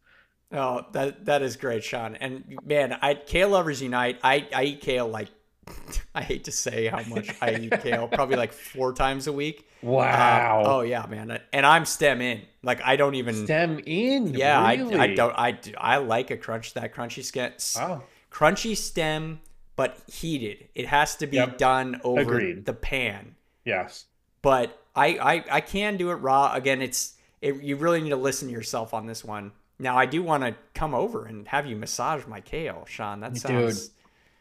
Oh, 0.54 0.86
that 0.92 1.26
that 1.26 1.42
is 1.42 1.56
great, 1.56 1.84
Sean. 1.84 2.16
And 2.16 2.60
man, 2.66 2.98
I 3.02 3.14
kale 3.16 3.50
lovers 3.50 3.82
unite. 3.82 4.20
I 4.24 4.48
I 4.54 4.64
eat 4.66 4.82
kale 4.82 5.08
like 5.08 5.30
I 6.16 6.22
hate 6.24 6.44
to 6.46 6.52
say 6.52 6.88
how 6.88 7.04
much 7.04 7.30
I 7.42 7.56
eat 7.56 7.74
kale, 7.82 8.08
probably 8.08 8.36
like 8.36 8.52
four 8.52 8.94
times 8.94 9.28
a 9.28 9.32
week. 9.34 9.68
Wow. 9.82 10.62
Um, 10.62 10.68
oh 10.68 10.82
yeah, 10.82 11.06
man. 11.08 11.40
And 11.54 11.66
I'm 11.66 11.86
stem 11.86 12.22
in. 12.22 12.42
Like 12.64 12.82
I 12.84 12.96
don't 12.98 13.16
even 13.16 13.46
Stem 13.46 13.80
in. 13.86 14.34
Yeah, 14.34 14.68
really? 14.70 14.96
I, 14.96 15.04
I 15.04 15.16
don't. 15.16 15.34
I 15.38 15.52
do. 15.52 15.74
I 15.78 15.98
like 15.98 16.32
a 16.32 16.38
crunch 16.38 16.74
that 16.74 16.94
crunchy 16.94 17.24
stem. 17.24 17.54
Wow. 17.76 18.04
Crunchy 18.32 18.76
stem, 18.76 19.40
but 19.76 19.98
heated. 20.12 20.68
It 20.76 20.88
has 20.88 21.16
to 21.18 21.28
be 21.28 21.38
Yep. 21.38 21.58
done 21.58 22.02
over 22.04 22.22
Agreed. 22.22 22.66
the 22.66 22.74
pan. 22.74 23.36
Yes. 23.66 24.06
But 24.42 24.78
I, 24.96 25.18
I 25.18 25.46
I 25.58 25.62
can 25.62 25.98
do 25.98 26.12
it 26.12 26.16
raw. 26.16 26.54
Again, 26.54 26.82
it's 26.82 27.14
it, 27.42 27.62
you 27.64 27.76
really 27.78 28.02
need 28.02 28.10
to 28.10 28.16
listen 28.16 28.48
to 28.50 28.54
yourself 28.54 28.94
on 28.94 29.06
this 29.06 29.24
one. 29.24 29.52
Now 29.82 29.98
I 29.98 30.06
do 30.06 30.22
want 30.24 30.44
to 30.44 30.56
come 30.74 30.94
over 30.94 31.26
and 31.26 31.48
have 31.48 31.66
you 31.66 31.76
massage 31.76 32.26
my 32.28 32.40
kale, 32.40 32.86
Sean. 32.88 33.20
That 33.22 33.34
Dude, 33.34 33.42
sounds 33.42 33.92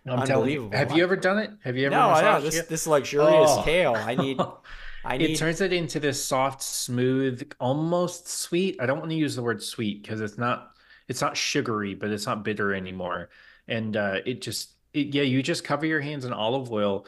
I'm 0.07 0.27
telling 0.27 0.51
you. 0.51 0.61
Unbelievable. 0.65 0.77
Have 0.77 0.93
you 0.97 1.03
ever 1.03 1.17
done 1.17 1.39
it? 1.39 1.51
Have 1.65 1.77
you 1.77 1.87
ever? 1.87 1.95
no, 1.97 2.11
I 2.11 2.23
know 2.23 2.41
this 2.41 2.57
it? 2.57 2.69
this 2.69 2.87
luxurious 2.87 3.51
Oh. 3.51 3.63
kale. 3.65 3.95
I 3.97 4.15
need 4.15 4.41
I 5.05 5.17
need 5.17 5.31
It 5.31 5.37
turns 5.39 5.63
it 5.63 5.73
into 5.73 5.99
this 5.99 6.23
soft, 6.23 6.63
smooth, 6.63 7.51
almost 7.59 8.29
sweet. 8.29 8.77
I 8.81 8.87
don't 8.87 8.99
want 8.99 9.11
to 9.11 9.17
use 9.17 9.35
the 9.35 9.43
word 9.43 9.63
sweet 9.63 10.03
because 10.03 10.21
it's 10.21 10.37
not 10.39 10.73
it's 11.09 11.21
not 11.23 11.37
sugary, 11.37 11.95
but 11.95 12.11
it's 12.11 12.27
not 12.27 12.45
bitter 12.45 12.75
anymore. 12.75 13.31
And 13.67 13.97
uh, 13.97 14.19
it 14.27 14.43
just 14.43 14.73
it, 14.93 15.15
yeah, 15.15 15.23
you 15.23 15.43
just 15.43 15.65
cover 15.65 15.87
your 15.87 16.01
hands 16.01 16.25
in 16.27 16.33
olive 16.33 16.71
oil, 16.71 17.07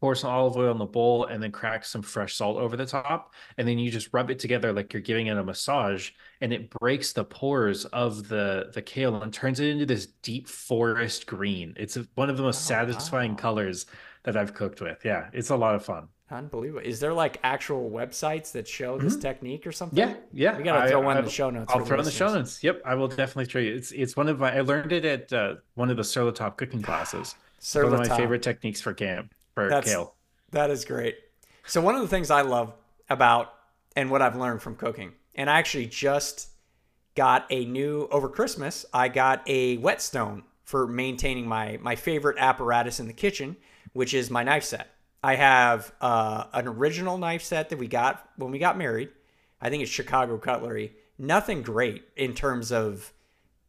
pour 0.00 0.14
some 0.14 0.30
olive 0.30 0.56
oil 0.56 0.70
in 0.72 0.78
the 0.78 0.84
bowl, 0.86 1.24
and 1.26 1.42
then 1.42 1.50
crack 1.52 1.84
some 1.84 2.02
fresh 2.02 2.34
salt 2.36 2.56
over 2.56 2.76
the 2.76 2.86
top, 2.86 3.32
and 3.56 3.66
then 3.66 3.78
you 3.78 3.90
just 3.90 4.08
rub 4.12 4.30
it 4.30 4.38
together 4.38 4.72
like 4.72 4.92
you're 4.92 5.02
giving 5.02 5.26
it 5.26 5.36
a 5.36 5.42
massage, 5.42 6.10
and 6.40 6.52
it 6.52 6.70
breaks 6.70 7.12
the 7.12 7.24
pores 7.24 7.84
of 7.86 8.28
the 8.28 8.70
the 8.74 8.82
kale 8.82 9.20
and 9.22 9.32
turns 9.32 9.60
it 9.60 9.68
into 9.68 9.86
this 9.86 10.06
deep 10.22 10.46
forest 10.48 11.26
green. 11.26 11.74
It's 11.76 11.96
one 12.14 12.30
of 12.30 12.36
the 12.36 12.42
most 12.42 12.58
Oh, 12.66 12.74
satisfying 12.74 13.32
wow. 13.32 13.36
colors 13.38 13.86
that 14.24 14.36
I've 14.36 14.54
cooked 14.54 14.80
with. 14.80 15.04
Yeah, 15.04 15.28
it's 15.32 15.50
a 15.50 15.56
lot 15.56 15.74
of 15.74 15.84
fun. 15.84 16.08
unbelievable. 16.30 16.82
Is 16.84 17.00
there 17.00 17.14
like 17.14 17.40
actual 17.42 17.90
websites 17.90 18.52
that 18.52 18.68
show 18.68 18.98
this 18.98 19.16
Mhm. 19.16 19.22
technique 19.22 19.66
or 19.66 19.72
something? 19.72 19.98
Yeah, 19.98 20.14
yeah. 20.30 20.58
We 20.58 20.62
gotta 20.62 20.84
I- 20.84 20.88
throw 20.90 21.00
one 21.00 21.16
in 21.16 21.24
the 21.24 21.30
show 21.30 21.48
notes. 21.48 21.72
I'll 21.74 21.82
throw 21.86 21.98
in 22.00 22.04
the 22.04 22.10
show 22.10 22.28
notes. 22.32 22.62
Yep, 22.62 22.82
I 22.84 22.94
will 22.96 23.08
definitely 23.08 23.48
show 23.48 23.58
you. 23.60 23.74
It's 23.74 23.92
it's 23.92 24.14
one 24.14 24.28
of 24.28 24.38
my. 24.38 24.54
I 24.54 24.60
learned 24.60 24.92
it 24.92 25.06
at 25.06 25.32
uh, 25.32 25.54
one 25.74 25.88
of 25.88 25.96
the 25.96 26.04
Sur 26.04 26.24
La 26.24 26.32
Table 26.32 26.50
cooking 26.50 26.82
classes. 26.82 27.34
Sur 27.60 27.84
one 27.84 27.94
of 28.02 28.08
my 28.08 28.14
favorite 28.16 28.42
techniques 28.42 28.80
for 28.82 28.92
cam 28.92 29.30
for 29.58 29.68
That's- 29.68 29.92
kale. 29.92 30.14
That 30.52 30.70
is 30.70 30.84
great. 30.84 31.16
So 31.66 31.80
one 31.80 31.94
of 31.94 32.00
the 32.00 32.08
things 32.08 32.30
I 32.30 32.42
love 32.42 32.72
about 33.10 33.52
and 33.96 34.10
what 34.10 34.22
I've 34.22 34.36
learned 34.36 34.62
from 34.62 34.76
cooking, 34.76 35.12
and 35.34 35.50
I 35.50 35.58
actually 35.58 35.86
just 35.86 36.48
got 37.14 37.44
a 37.50 37.64
new 37.64 38.08
over 38.10 38.28
Christmas, 38.28 38.86
I 38.94 39.08
got 39.08 39.42
a 39.46 39.76
whetstone 39.78 40.44
for 40.64 40.86
maintaining 40.86 41.46
my 41.46 41.78
my 41.82 41.96
favorite 41.96 42.36
apparatus 42.38 43.00
in 43.00 43.06
the 43.06 43.12
kitchen, 43.12 43.56
which 43.92 44.14
is 44.14 44.30
my 44.30 44.42
knife 44.44 44.64
set. 44.64 44.88
I 45.22 45.34
have 45.34 45.92
uh, 46.00 46.44
an 46.52 46.68
original 46.68 47.18
knife 47.18 47.42
set 47.42 47.70
that 47.70 47.78
we 47.78 47.88
got 47.88 48.28
when 48.36 48.52
we 48.52 48.58
got 48.58 48.78
married. 48.78 49.10
I 49.60 49.68
think 49.68 49.82
it's 49.82 49.90
Chicago 49.90 50.38
Cutlery. 50.38 50.92
Nothing 51.18 51.62
great 51.62 52.04
in 52.16 52.32
terms 52.32 52.70
of 52.70 53.12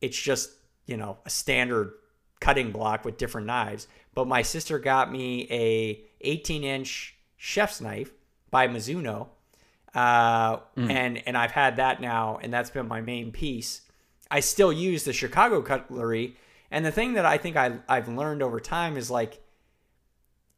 it's 0.02 0.22
just 0.22 0.52
you 0.86 0.98
know 0.98 1.18
a 1.26 1.30
standard 1.30 1.94
cutting 2.40 2.72
block 2.72 3.04
with 3.04 3.18
different 3.18 3.48
knives 3.48 3.88
but 4.20 4.28
my 4.28 4.42
sister 4.42 4.80
got 4.80 5.12
me 5.12 5.48
a 5.50 6.02
18 6.22 6.64
inch 6.64 7.16
chef's 7.38 7.80
knife 7.80 8.12
by 8.52 8.68
Misono 8.68 9.28
uh, 9.96 10.58
and 10.76 11.26
and 11.26 11.38
i've 11.38 11.52
had 11.52 11.78
that 11.78 12.02
now 12.02 12.38
and 12.42 12.54
that's 12.54 12.70
been 12.70 12.88
my 12.88 13.02
main 13.02 13.32
piece. 13.32 13.82
I 14.30 14.42
still 14.42 14.74
use 14.74 15.06
the 15.06 15.14
chicago 15.14 15.62
cutlery 15.62 16.36
and 16.70 16.86
the 16.86 16.92
thing 16.92 17.14
that 17.14 17.26
i 17.26 17.38
think 17.38 17.56
I, 17.56 17.80
i've 17.88 18.08
learned 18.10 18.44
over 18.44 18.60
time 18.60 18.98
is 18.98 19.10
like 19.10 19.42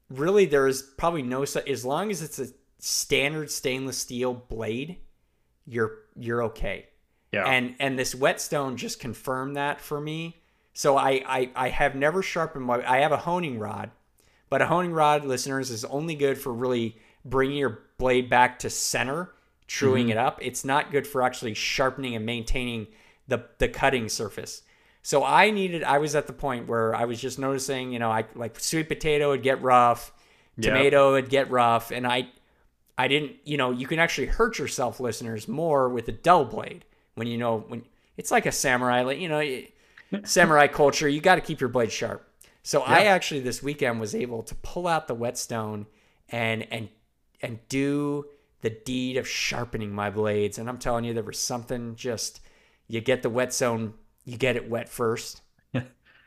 really 0.09 0.45
there 0.45 0.68
is 0.68 0.82
probably 0.82 1.22
no 1.22 1.43
as 1.43 1.86
long 1.86 2.12
as 2.12 2.22
it's 2.22 2.39
a 2.39 2.47
standard 2.80 3.51
stainless 3.51 3.99
steel 3.99 4.34
blade 4.34 4.97
you're 5.66 5.99
you're 6.16 6.43
okay. 6.43 6.88
Yeah, 7.32 7.45
and 7.45 7.76
and 7.80 7.97
this 7.97 8.14
whetstone 8.14 8.76
just 8.76 8.99
confirmed 8.99 9.55
that 9.55 9.80
for 9.80 10.01
me 10.01 10.40
so 10.74 10.97
I, 10.97 11.24
I 11.26 11.49
i 11.55 11.69
have 11.69 11.95
never 11.95 12.22
sharpened 12.22 12.65
my 12.65 12.84
i 12.89 12.99
have 12.99 13.11
a 13.11 13.17
honing 13.17 13.59
rod 13.59 13.91
but 14.49 14.61
a 14.61 14.67
honing 14.67 14.93
rod 14.93 15.26
listeners 15.26 15.69
is 15.69 15.86
only 15.86 16.15
good 16.15 16.38
for 16.38 16.53
really 16.53 16.97
bringing 17.24 17.57
your 17.57 17.80
blade 17.97 18.30
back 18.30 18.59
to 18.59 18.69
center 18.69 19.34
truing 19.67 20.07
mm-hmm. 20.07 20.11
it 20.11 20.17
up. 20.17 20.38
It's 20.41 20.65
not 20.65 20.91
good 20.91 21.07
for 21.07 21.24
actually 21.24 21.53
sharpening 21.53 22.15
and 22.15 22.26
maintaining 22.26 22.88
the 23.28 23.45
the 23.57 23.69
cutting 23.69 24.09
surface. 24.09 24.63
So 25.03 25.24
i 25.24 25.49
needed 25.49 25.84
i 25.84 25.97
was 25.97 26.15
at 26.15 26.28
the 26.28 26.34
point 26.34 26.67
where 26.67 26.93
i 26.93 27.05
was 27.05 27.19
just 27.19 27.39
noticing 27.39 27.91
you 27.91 27.99
know 27.99 28.11
i 28.11 28.26
like 28.36 28.59
sweet 28.59 28.88
potato 28.88 29.30
would 29.30 29.43
get 29.43 29.61
rough 29.61 30.13
Yep. 30.57 30.74
tomato 30.74 31.11
would 31.13 31.30
get 31.30 31.49
rough 31.49 31.91
and 31.91 32.05
i 32.05 32.28
I 32.97 33.07
didn't, 33.07 33.38
you 33.45 33.57
know, 33.57 33.72
you 33.72 33.88
can 33.88 33.97
actually 33.97 34.28
hurt 34.28 34.59
yourself, 34.59 34.99
listeners, 34.99 35.47
more 35.47 35.89
with 35.89 36.07
a 36.07 36.11
dull 36.11 36.45
blade 36.45 36.86
when 37.15 37.26
you 37.26 37.36
know 37.36 37.65
when 37.67 37.84
it's 38.15 38.30
like 38.30 38.45
a 38.45 38.51
samurai, 38.51 39.01
like 39.01 39.17
you 39.17 39.28
know, 39.28 39.39
samurai 40.24 40.68
culture. 40.68 41.07
You 41.07 41.22
got 41.22 41.36
to 41.36 41.41
keep 41.41 41.59
your 41.59 41.70
blade 41.70 41.91
sharp. 41.91 42.28
So 42.64 42.82
I 42.82 43.03
actually 43.03 43.39
this 43.41 43.64
weekend 43.64 43.99
was 43.99 44.14
able 44.14 44.43
to 44.43 44.55
pull 44.55 44.88
out 44.88 45.07
the 45.07 45.16
whetstone 45.16 45.88
and 46.30 46.68
and 46.72 46.89
and 47.41 47.59
do 47.70 48.26
the 48.62 48.70
deed 48.70 49.18
of 49.18 49.28
sharpening 49.28 49.91
my 49.91 50.09
blades. 50.09 50.59
And 50.59 50.70
I'm 50.70 50.78
telling 50.78 51.03
you, 51.03 51.14
there 51.14 51.24
was 51.24 51.39
something 51.39 51.95
just 51.95 52.39
you 52.88 53.01
get 53.01 53.24
the 53.24 53.30
whetstone, 53.30 53.95
you 54.26 54.38
get 54.38 54.55
it 54.55 54.70
wet 54.70 54.89
first, 54.89 55.41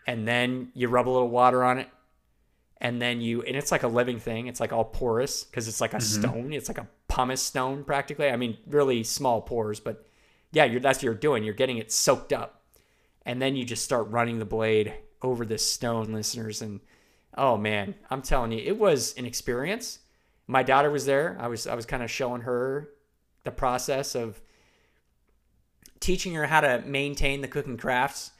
and 0.06 0.26
then 0.26 0.70
you 0.74 0.88
rub 0.88 1.08
a 1.08 1.10
little 1.10 1.28
water 1.28 1.62
on 1.62 1.78
it, 1.78 1.88
and 2.78 3.00
then 3.00 3.20
you 3.20 3.42
and 3.42 3.56
it's 3.56 3.70
like 3.70 3.84
a 3.84 3.88
living 3.88 4.18
thing. 4.18 4.48
It's 4.48 4.60
like 4.60 4.72
all 4.72 4.84
porous 4.84 5.44
because 5.44 5.68
it's 5.68 5.80
like 5.80 5.94
a 5.94 5.98
mm-hmm. 5.98 6.22
stone. 6.22 6.52
It's 6.52 6.68
like 6.68 6.78
a 6.78 6.88
pumice 7.06 7.42
stone 7.42 7.84
practically. 7.84 8.28
I 8.28 8.36
mean 8.36 8.58
really 8.66 9.04
small 9.04 9.40
pores 9.40 9.78
but 9.78 10.04
yeah 10.50 10.64
you're 10.64 10.80
that's 10.80 10.98
what 10.98 11.04
you're 11.04 11.14
doing. 11.14 11.44
You're 11.44 11.54
getting 11.54 11.78
it 11.78 11.92
soaked 11.92 12.32
up 12.32 12.63
and 13.24 13.40
then 13.40 13.56
you 13.56 13.64
just 13.64 13.84
start 13.84 14.10
running 14.10 14.38
the 14.38 14.44
blade 14.44 14.94
over 15.22 15.44
this 15.44 15.68
stone 15.68 16.12
listeners 16.12 16.60
and 16.62 16.80
oh 17.36 17.56
man 17.56 17.94
i'm 18.10 18.22
telling 18.22 18.52
you 18.52 18.58
it 18.58 18.78
was 18.78 19.14
an 19.16 19.26
experience. 19.26 20.00
My 20.46 20.62
daughter 20.62 20.90
was 20.90 21.06
there. 21.06 21.38
I 21.40 21.48
was 21.48 21.66
i 21.66 21.74
was 21.74 21.86
kind 21.86 22.02
of 22.02 22.10
showing 22.10 22.42
her 22.42 22.90
the 23.44 23.50
process 23.50 24.14
of 24.14 24.40
teaching 26.00 26.34
her 26.34 26.46
how 26.46 26.60
to 26.60 26.82
maintain 26.86 27.40
the 27.40 27.48
cooking 27.48 27.78
crafts. 27.78 28.30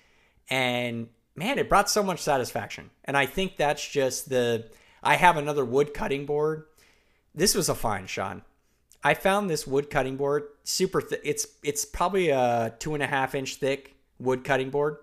And 0.51 1.09
man 1.35 1.59
it 1.59 1.68
brought 1.68 1.89
so 1.89 2.03
much 2.03 2.20
satisfaction. 2.20 2.91
And 3.05 3.16
i 3.16 3.26
think 3.26 3.57
that's 3.57 3.87
just 3.89 4.28
the 4.28 4.68
i 5.03 5.16
have 5.16 5.37
another 5.37 5.64
wood 5.64 5.95
cutting 5.95 6.26
board. 6.26 6.64
This 7.35 7.55
was 7.55 7.68
a 7.68 7.74
find 7.74 8.09
sean 8.09 8.43
i 9.03 9.14
found 9.14 9.49
this 9.49 9.66
wood 9.66 9.91
cutting 9.91 10.16
board 10.16 10.45
super 10.64 11.01
th- 11.01 11.20
it's 11.24 11.47
it's 11.62 11.85
probably 11.85 12.30
a 12.30 12.74
two 12.78 12.95
and 12.95 13.03
a 13.03 13.07
half 13.07 13.35
inch 13.35 13.57
thick 13.57 13.93
wood 14.24 14.44
cutting 14.44 14.70
board 14.70 14.96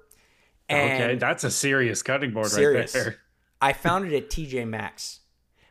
and 0.71 1.03
okay, 1.03 1.15
that's 1.15 1.43
a 1.43 1.51
serious 1.51 2.01
cutting 2.01 2.31
board 2.31 2.47
Serious. 2.47 2.95
right 2.95 3.03
there. 3.03 3.15
I 3.61 3.73
found 3.73 4.11
it 4.11 4.15
at 4.15 4.29
TJ 4.29 4.67
Maxx. 4.67 5.19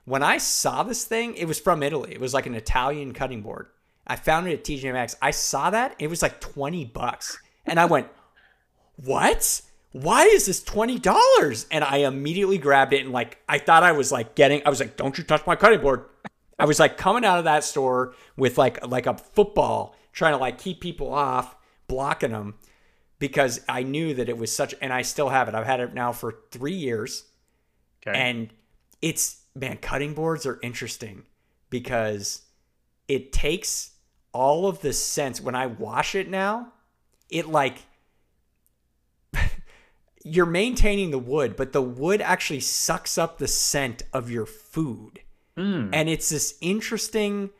When 0.04 0.22
I 0.22 0.38
saw 0.38 0.82
this 0.82 1.04
thing, 1.04 1.34
it 1.34 1.46
was 1.46 1.58
from 1.58 1.82
Italy. 1.82 2.12
It 2.12 2.20
was 2.20 2.34
like 2.34 2.46
an 2.46 2.54
Italian 2.54 3.12
cutting 3.12 3.40
board. 3.40 3.68
I 4.06 4.16
found 4.16 4.46
it 4.46 4.52
at 4.52 4.64
TJ 4.64 4.92
Maxx. 4.92 5.16
I 5.22 5.30
saw 5.30 5.70
that. 5.70 5.96
It 5.98 6.08
was 6.08 6.20
like 6.20 6.40
20 6.40 6.84
bucks. 6.86 7.38
And 7.64 7.80
I 7.80 7.86
went, 7.86 8.08
"What? 8.96 9.62
Why 9.92 10.24
is 10.24 10.46
this 10.46 10.62
$20?" 10.62 11.66
And 11.70 11.84
I 11.84 11.98
immediately 11.98 12.58
grabbed 12.58 12.92
it 12.92 13.04
and 13.04 13.12
like 13.12 13.38
I 13.48 13.58
thought 13.58 13.82
I 13.82 13.92
was 13.92 14.12
like 14.12 14.34
getting 14.34 14.62
I 14.66 14.70
was 14.70 14.80
like, 14.80 14.96
"Don't 14.96 15.16
you 15.16 15.24
touch 15.24 15.46
my 15.46 15.56
cutting 15.56 15.80
board." 15.80 16.04
I 16.58 16.66
was 16.66 16.78
like 16.78 16.98
coming 16.98 17.24
out 17.24 17.38
of 17.38 17.44
that 17.44 17.64
store 17.64 18.14
with 18.36 18.58
like 18.58 18.86
like 18.86 19.06
a 19.06 19.16
football 19.16 19.96
trying 20.12 20.32
to 20.32 20.38
like 20.38 20.58
keep 20.58 20.80
people 20.80 21.12
off, 21.12 21.56
blocking 21.86 22.32
them 22.32 22.54
because 23.20 23.60
I 23.68 23.84
knew 23.84 24.12
that 24.14 24.28
it 24.28 24.36
was 24.36 24.52
such 24.52 24.74
and 24.82 24.92
I 24.92 25.02
still 25.02 25.28
have 25.28 25.46
it. 25.48 25.54
I've 25.54 25.66
had 25.66 25.78
it 25.78 25.94
now 25.94 26.10
for 26.10 26.34
3 26.50 26.72
years 26.72 27.24
Okay. 28.04 28.18
and 28.18 28.48
it's 29.02 29.42
man 29.54 29.76
cutting 29.76 30.14
boards 30.14 30.46
are 30.46 30.58
interesting 30.62 31.24
because 31.68 32.42
it 33.08 33.32
takes 33.32 33.92
all 34.32 34.66
of 34.66 34.80
the 34.80 34.92
sense 34.92 35.40
when 35.40 35.54
i 35.54 35.66
wash 35.66 36.14
it 36.14 36.30
now 36.30 36.72
it 37.28 37.46
like 37.48 37.78
you're 40.24 40.46
maintaining 40.46 41.10
the 41.10 41.18
wood 41.18 41.56
but 41.56 41.72
the 41.72 41.82
wood 41.82 42.20
actually 42.20 42.60
sucks 42.60 43.18
up 43.18 43.38
the 43.38 43.48
scent 43.48 44.02
of 44.12 44.30
your 44.30 44.46
food 44.46 45.20
Mm. 45.56 45.90
and 45.92 46.08
it's 46.08 46.28
this 46.30 46.56
interesting 46.60 47.50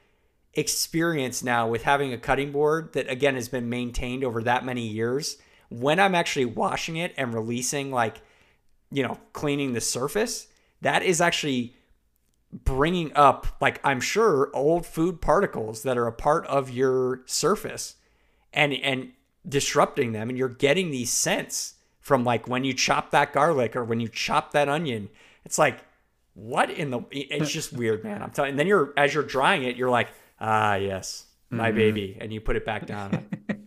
experience 0.55 1.43
now 1.43 1.69
with 1.69 1.83
having 1.83 2.13
a 2.13 2.19
cutting 2.19 2.53
board 2.53 2.93
that 2.93 3.11
again 3.11 3.35
has 3.35 3.49
been 3.49 3.69
maintained 3.69 4.23
over 4.25 4.43
that 4.45 4.65
many 4.65 4.87
years 4.87 5.37
when 5.71 5.99
i'm 5.99 6.15
actually 6.15 6.45
washing 6.45 6.97
it 6.97 7.15
and 7.17 7.35
releasing 7.35 7.91
like 7.91 8.21
you 8.91 9.03
know 9.03 9.19
cleaning 9.33 9.73
the 9.73 9.81
surface 9.81 10.49
that 10.83 11.03
is 11.03 11.21
actually 11.21 11.75
bringing 12.53 13.13
up 13.15 13.47
like 13.61 13.81
i'm 13.85 14.01
sure 14.01 14.51
old 14.53 14.85
food 14.85 15.21
particles 15.21 15.83
that 15.83 15.97
are 15.97 16.07
a 16.07 16.13
part 16.13 16.47
of 16.47 16.71
your 16.71 17.23
surface 17.27 17.97
and 18.53 18.75
and 18.75 19.13
disrupting 19.49 20.13
them 20.13 20.29
and 20.29 20.37
you're 20.37 20.49
getting 20.49 20.91
these 20.91 21.11
scents 21.11 21.75
from 22.01 22.25
like 22.25 22.49
when 22.49 22.65
you 22.65 22.75
chop 22.75 23.11
that 23.11 23.33
garlic 23.33 23.77
or 23.77 23.85
when 23.85 24.01
you 24.01 24.09
chop 24.09 24.53
that 24.53 24.69
onion. 24.69 25.09
It's 25.45 25.59
like, 25.59 25.85
what 26.35 26.71
in 26.71 26.91
the 26.91 27.03
it's 27.11 27.51
just 27.51 27.73
weird, 27.73 28.03
man. 28.03 28.23
I'm 28.23 28.31
telling 28.31 28.51
and 28.51 28.59
then 28.59 28.67
you're 28.67 28.93
as 28.97 29.15
you're 29.15 29.23
drying 29.23 29.65
it, 29.65 29.77
you're 29.77 29.91
like, 29.91 30.09
ah 30.41 30.75
yes, 30.75 31.27
my 31.51 31.69
mm-hmm. 31.69 31.77
baby. 31.77 32.19
And 32.21 32.33
you 32.33 32.41
put 32.41 32.57
it 32.57 32.65
back 32.65 32.87
down. 32.87 33.29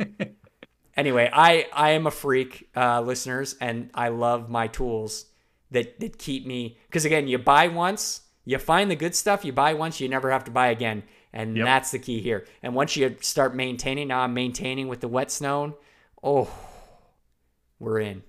anyway, 0.95 1.29
I 1.31 1.67
I 1.73 1.91
am 1.91 2.07
a 2.07 2.11
freak, 2.11 2.69
uh, 2.75 3.01
listeners, 3.01 3.55
and 3.59 3.89
I 3.93 4.09
love 4.09 4.49
my 4.49 4.67
tools 4.67 5.25
that 5.71 5.99
that 5.99 6.17
keep 6.17 6.45
me 6.45 6.77
because 6.87 7.05
again, 7.05 7.27
you 7.27 7.37
buy 7.37 7.67
once, 7.67 8.21
you 8.45 8.57
find 8.57 8.89
the 8.89 8.95
good 8.95 9.15
stuff, 9.15 9.45
you 9.45 9.53
buy 9.53 9.73
once, 9.73 9.99
you 9.99 10.09
never 10.09 10.31
have 10.31 10.43
to 10.45 10.51
buy 10.51 10.67
again. 10.67 11.03
And 11.35 11.57
yep. 11.57 11.65
that's 11.65 11.91
the 11.91 11.99
key 11.99 12.21
here. 12.21 12.45
And 12.61 12.75
once 12.75 12.95
you 12.95 13.15
start 13.21 13.55
maintaining, 13.55 14.09
now 14.09 14.19
I'm 14.19 14.35
maintaining 14.35 14.87
with 14.87 15.01
the 15.01 15.07
whetstone. 15.07 15.73
Oh, 16.21 16.47
we're 17.79 17.99
in. 17.99 18.21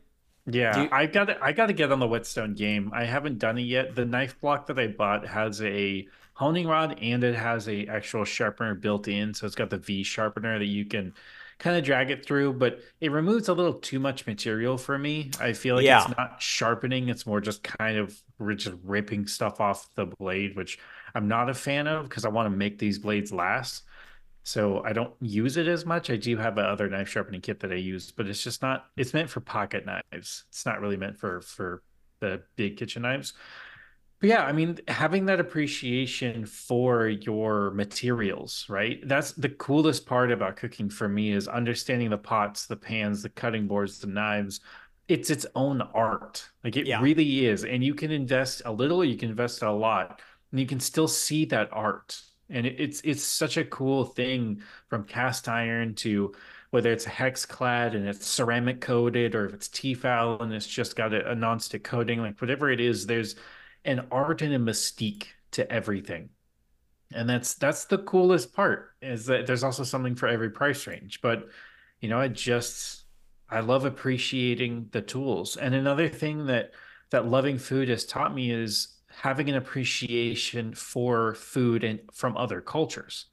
Yeah, 0.47 0.83
you, 0.83 0.89
I 0.91 1.07
got 1.07 1.43
I 1.43 1.53
got 1.53 1.67
to 1.67 1.73
get 1.73 1.93
on 1.93 2.01
the 2.01 2.07
whetstone 2.07 2.55
game. 2.55 2.91
I 2.95 3.05
haven't 3.05 3.39
done 3.39 3.59
it 3.59 3.63
yet. 3.63 3.95
The 3.95 4.05
knife 4.05 4.41
block 4.41 4.67
that 4.67 4.79
I 4.79 4.89
bought 4.89 5.27
has 5.27 5.63
a 5.63 6.07
honing 6.35 6.67
rod 6.67 6.99
and 7.01 7.25
it 7.25 7.35
has 7.35 7.69
a 7.69 7.87
actual 7.87 8.25
sharpener 8.25 8.75
built 8.75 9.09
in, 9.09 9.33
so 9.33 9.47
it's 9.47 9.55
got 9.55 9.71
the 9.71 9.79
V 9.79 10.03
sharpener 10.03 10.59
that 10.59 10.67
you 10.67 10.85
can 10.85 11.15
kind 11.59 11.77
of 11.77 11.85
drag 11.85 12.11
it 12.11 12.27
through, 12.27 12.55
but 12.55 12.81
it 13.01 13.11
removes 13.13 13.49
a 13.49 13.55
little 13.55 13.75
too 13.75 13.99
much 13.99 14.27
material 14.27 14.77
for 14.77 14.99
me. 14.99 15.31
I 15.41 15.53
feel 15.53 15.77
like 15.77 15.85
yeah. 15.85 16.05
it's 16.07 16.17
not 16.17 16.41
sharpening; 16.41 17.09
it's 17.09 17.27
more 17.27 17.41
just 17.41 17.63
kind 17.63 17.99
of 17.99 18.21
just 18.57 18.77
ripping 18.83 19.27
stuff 19.27 19.61
off 19.61 19.89
the 19.95 20.07
blade, 20.07 20.57
which 20.57 20.79
I'm 21.15 21.29
not 21.29 21.51
a 21.51 21.55
fan 21.55 21.87
of 21.87 22.09
because 22.09 22.25
I 22.25 22.29
want 22.29 22.47
to 22.47 22.57
make 22.57 22.79
these 22.79 22.99
blades 22.99 23.33
last. 23.33 23.85
So 24.43 24.85
I 24.85 24.93
don't 24.93 25.15
use 25.21 25.57
it 25.57 25.67
as 25.69 25.87
much. 25.87 26.11
I 26.11 26.17
do 26.17 26.37
have 26.37 26.59
another 26.59 26.89
knife 26.89 27.09
sharpening 27.09 27.41
kit 27.41 27.61
that 27.61 27.73
I 27.73 27.77
use, 27.77 28.13
but 28.13 28.27
it's 28.27 28.43
just 28.43 28.61
not. 28.61 28.87
It's 28.97 29.15
meant 29.15 29.31
for 29.31 29.41
pocket 29.41 29.87
knives. 29.87 30.45
It's 30.49 30.67
not 30.67 30.81
really 30.81 30.99
meant 30.99 31.19
for 31.19 31.41
for 31.41 31.83
the 32.21 32.43
big 32.57 32.77
kitchen 32.77 33.03
knives. 33.03 33.33
But 34.21 34.29
yeah, 34.31 34.45
I 34.45 34.53
mean, 34.53 34.79
having 34.89 35.27
that 35.27 35.41
appreciation 35.41 36.47
for 36.47 37.09
your 37.09 37.71
materials, 37.73 38.65
right? 38.69 39.07
That's 39.07 39.33
the 39.33 39.51
coolest 39.51 40.07
part 40.07 40.33
about 40.33 40.57
cooking 40.57 40.89
for 40.89 41.09
me 41.09 41.33
is 41.33 41.49
understanding 41.49 42.11
the 42.11 42.19
pots, 42.19 42.67
the 42.67 42.77
pans, 42.77 43.23
the 43.23 43.29
cutting 43.29 43.67
boards, 43.67 43.99
the 43.99 44.07
knives. 44.07 44.61
It's 45.09 45.29
its 45.31 45.45
own 45.55 45.83
art. 45.83 46.49
Like 46.63 46.77
it 46.77 46.87
yeah. 46.87 47.03
really 47.03 47.47
is. 47.47 47.65
And 47.65 47.85
you 47.85 47.95
can 47.95 48.11
invest 48.11 48.63
a 48.65 48.73
little, 48.73 49.05
you 49.05 49.19
can 49.19 49.31
invest 49.31 49.63
a 49.63 49.71
lot, 49.71 50.21
and 50.51 50.61
you 50.61 50.67
can 50.67 50.81
still 50.81 51.09
see 51.09 51.45
that 51.47 51.69
art 51.73 52.19
and 52.51 52.67
it's 52.67 53.01
it's 53.03 53.23
such 53.23 53.57
a 53.57 53.65
cool 53.65 54.05
thing 54.05 54.63
from 54.89 55.05
cast 55.05 55.49
iron 55.49 55.95
to 55.95 56.33
whether 56.71 56.93
it's 56.93 57.07
a 57.07 57.11
HexClad 57.11 57.95
and 57.95 58.07
it's 58.07 58.27
ceramic 58.27 58.81
coated 58.81 59.35
or 59.35 59.47
if 59.47 59.55
it's 59.55 59.69
Tefal 59.69 60.41
and 60.41 60.53
it's 60.53 60.67
just 60.67 60.97
got 60.97 61.15
a, 61.15 61.31
a 61.31 61.35
non-stick 61.35 61.85
coating 61.85 62.21
like 62.21 62.41
whatever 62.41 62.71
it 62.71 62.81
is 62.81 63.07
there's 63.07 63.37
an 63.85 64.07
art 64.11 64.43
and 64.43 64.55
a 64.55 64.59
mystique 64.59 65.27
to 65.53 65.71
everything 65.71 66.31
and 67.13 67.29
that's 67.29 67.55
that's 67.55 67.85
the 67.85 67.99
coolest 67.99 68.55
part 68.55 68.93
is 69.03 69.27
that 69.27 69.47
there's 69.47 69.65
also 69.65 69.85
something 69.85 70.15
for 70.15 70.29
every 70.29 70.51
price 70.51 70.87
range 70.87 71.21
but 71.21 71.49
you 72.01 72.09
know 72.09 72.19
i 72.19 72.29
just 72.29 73.05
i 73.51 73.61
love 73.61 73.85
appreciating 73.85 74.89
the 74.93 75.03
tools 75.03 75.57
and 75.57 75.75
another 75.75 76.09
thing 76.09 76.47
that 76.47 76.73
that 77.11 77.27
loving 77.27 77.59
food 77.59 77.89
has 77.89 78.05
taught 78.05 78.35
me 78.35 78.51
is 78.51 78.95
having 79.21 79.49
an 79.49 79.57
appreciation 79.57 80.75
for 80.75 81.35
food 81.35 81.85
and 81.85 82.01
from 82.13 82.37
other 82.37 82.61
cultures. 82.61 83.27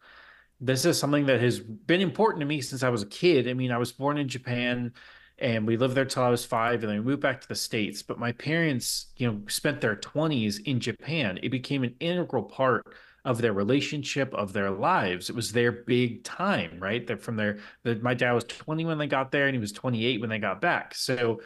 This 0.60 0.86
is 0.86 0.99
something 0.99 1.26
that 1.26 1.41
has 1.41 1.60
been 1.60 2.02
important 2.02 2.41
to 2.41 2.45
me 2.45 2.62
since 2.62 2.84
I 2.84 2.89
was 2.89 3.02
a 3.02 3.08
kid. 3.08 3.47
I 3.47 3.54
mean, 3.54 3.72
I 3.72 3.78
was 3.78 3.91
born 3.91 4.18
in 4.18 4.28
Japan 4.28 4.93
and 5.42 5.66
we 5.66 5.76
lived 5.76 5.96
there 5.96 6.06
till 6.06 6.24
I 6.24 6.30
was 6.30 6.46
five, 6.46 6.84
and 6.84 6.92
then 6.92 7.00
we 7.00 7.12
moved 7.12 7.22
back 7.22 7.42
to 7.42 7.48
the 7.48 7.56
States. 7.56 8.04
But 8.04 8.20
my 8.20 8.32
parents, 8.32 9.08
you 9.18 9.30
know, 9.30 9.42
spent 9.48 9.82
their 9.82 9.96
20s 9.96 10.62
in 10.66 10.80
Japan. 10.80 11.39
It 11.44 11.50
became 11.50 11.84
an 11.84 11.96
integral 12.00 12.44
part 12.44 12.86
of 13.26 13.42
their 13.42 13.54
relationship, 13.54 14.34
of 14.34 14.54
their 14.54 14.72
lives. 14.72 15.30
It 15.30 15.36
was 15.36 15.52
their 15.52 15.72
big 15.72 16.24
time, 16.24 16.80
right? 16.80 17.06
That 17.06 17.22
from 17.22 17.36
their, 17.36 17.60
my 18.02 18.14
dad 18.14 18.34
was 18.34 18.46
20 18.46 18.86
when 18.86 18.98
they 18.98 19.08
got 19.08 19.32
there, 19.32 19.48
and 19.48 19.56
he 19.56 19.60
was 19.60 19.72
28 19.72 20.22
when 20.22 20.30
they 20.30 20.39
got 20.39 20.62
back. 20.62 20.96
So 20.96 21.42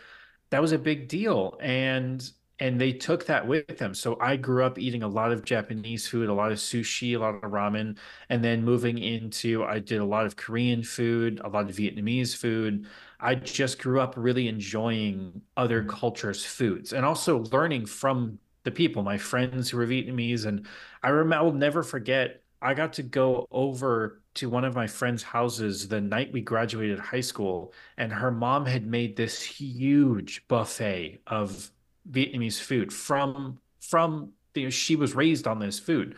that 0.50 0.62
was 0.62 0.74
a 0.74 0.78
big 0.78 1.08
deal. 1.08 1.58
And 1.62 2.30
and 2.60 2.80
they 2.80 2.94
took 2.94 3.26
that 3.26 3.46
with 3.46 3.78
them. 3.78 3.94
So 3.94 4.18
I 4.22 4.38
grew 4.38 4.64
up 4.64 4.80
eating 4.80 5.04
a 5.04 5.08
lot 5.08 5.32
of 5.32 5.44
Japanese 5.44 6.08
food, 6.08 6.30
a 6.30 6.34
lot 6.34 6.52
of 6.54 6.58
sushi, 6.58 7.16
a 7.16 7.20
lot 7.20 7.36
of 7.36 7.52
ramen, 7.52 7.98
and 8.30 8.44
then 8.44 8.64
moving 8.64 8.98
into 8.98 9.64
I 9.66 9.80
did 9.80 10.00
a 10.00 10.06
lot 10.06 10.26
of 10.26 10.38
Korean 10.38 10.82
food, 10.84 11.42
a 11.44 11.50
lot 11.50 11.70
of 11.70 11.76
Vietnamese 11.76 12.36
food. 12.36 12.88
I 13.20 13.36
just 13.36 13.80
grew 13.80 14.00
up 14.00 14.16
really 14.18 14.48
enjoying 14.48 15.42
other 15.58 15.82
mm-hmm. 15.82 15.90
cultures' 15.90 16.46
foods 16.46 16.94
and 16.94 17.06
also 17.06 17.40
learning 17.52 17.86
from 17.86 18.40
the 18.64 18.72
people, 18.72 19.04
my 19.04 19.18
friends 19.18 19.70
who 19.70 19.78
were 19.78 19.88
Vietnamese. 19.88 20.46
And 20.46 20.66
I 21.04 21.10
remember 21.10 21.36
I 21.36 21.42
will 21.42 21.54
never 21.54 21.84
forget. 21.84 22.42
I 22.62 22.74
got 22.74 22.94
to 22.94 23.04
go 23.04 23.48
over 23.52 24.22
to 24.36 24.50
one 24.50 24.66
of 24.66 24.76
my 24.76 24.88
friends' 24.88 25.24
houses 25.24 25.88
the 25.88 26.02
night 26.02 26.34
we 26.34 26.42
graduated 26.42 27.00
high 27.00 27.22
school, 27.22 27.74
and 27.98 28.12
her 28.12 28.32
mom 28.32 28.66
had 28.66 28.86
made 28.86 29.16
this 29.16 29.42
huge 29.42 30.46
buffet 30.48 31.22
of 31.28 31.72
Vietnamese 32.10 32.60
food 32.60 32.92
from 32.92 33.60
from 33.80 34.34
know, 34.64 34.70
she 34.70 34.96
was 34.96 35.16
raised 35.16 35.48
on 35.48 35.60
this 35.60 35.80
food. 35.80 36.16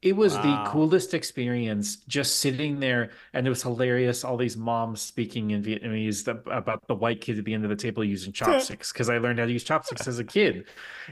It 0.00 0.14
was 0.14 0.34
wow. 0.34 0.64
the 0.64 0.70
coolest 0.70 1.12
experience 1.12 1.96
just 2.06 2.36
sitting 2.36 2.78
there, 2.78 3.10
and 3.32 3.46
it 3.46 3.50
was 3.50 3.62
hilarious. 3.62 4.24
All 4.24 4.36
these 4.36 4.56
moms 4.56 5.00
speaking 5.00 5.50
in 5.50 5.62
Vietnamese 5.62 6.26
about 6.46 6.86
the 6.86 6.94
white 6.94 7.20
kid 7.20 7.38
at 7.38 7.44
the 7.44 7.52
end 7.52 7.64
of 7.64 7.70
the 7.70 7.76
table 7.76 8.04
using 8.04 8.32
chopsticks 8.34 8.92
because 8.92 9.10
I 9.10 9.18
learned 9.18 9.40
how 9.40 9.46
to 9.46 9.52
use 9.52 9.64
chopsticks 9.64 10.06
as 10.06 10.18
a 10.20 10.24
kid, 10.24 10.66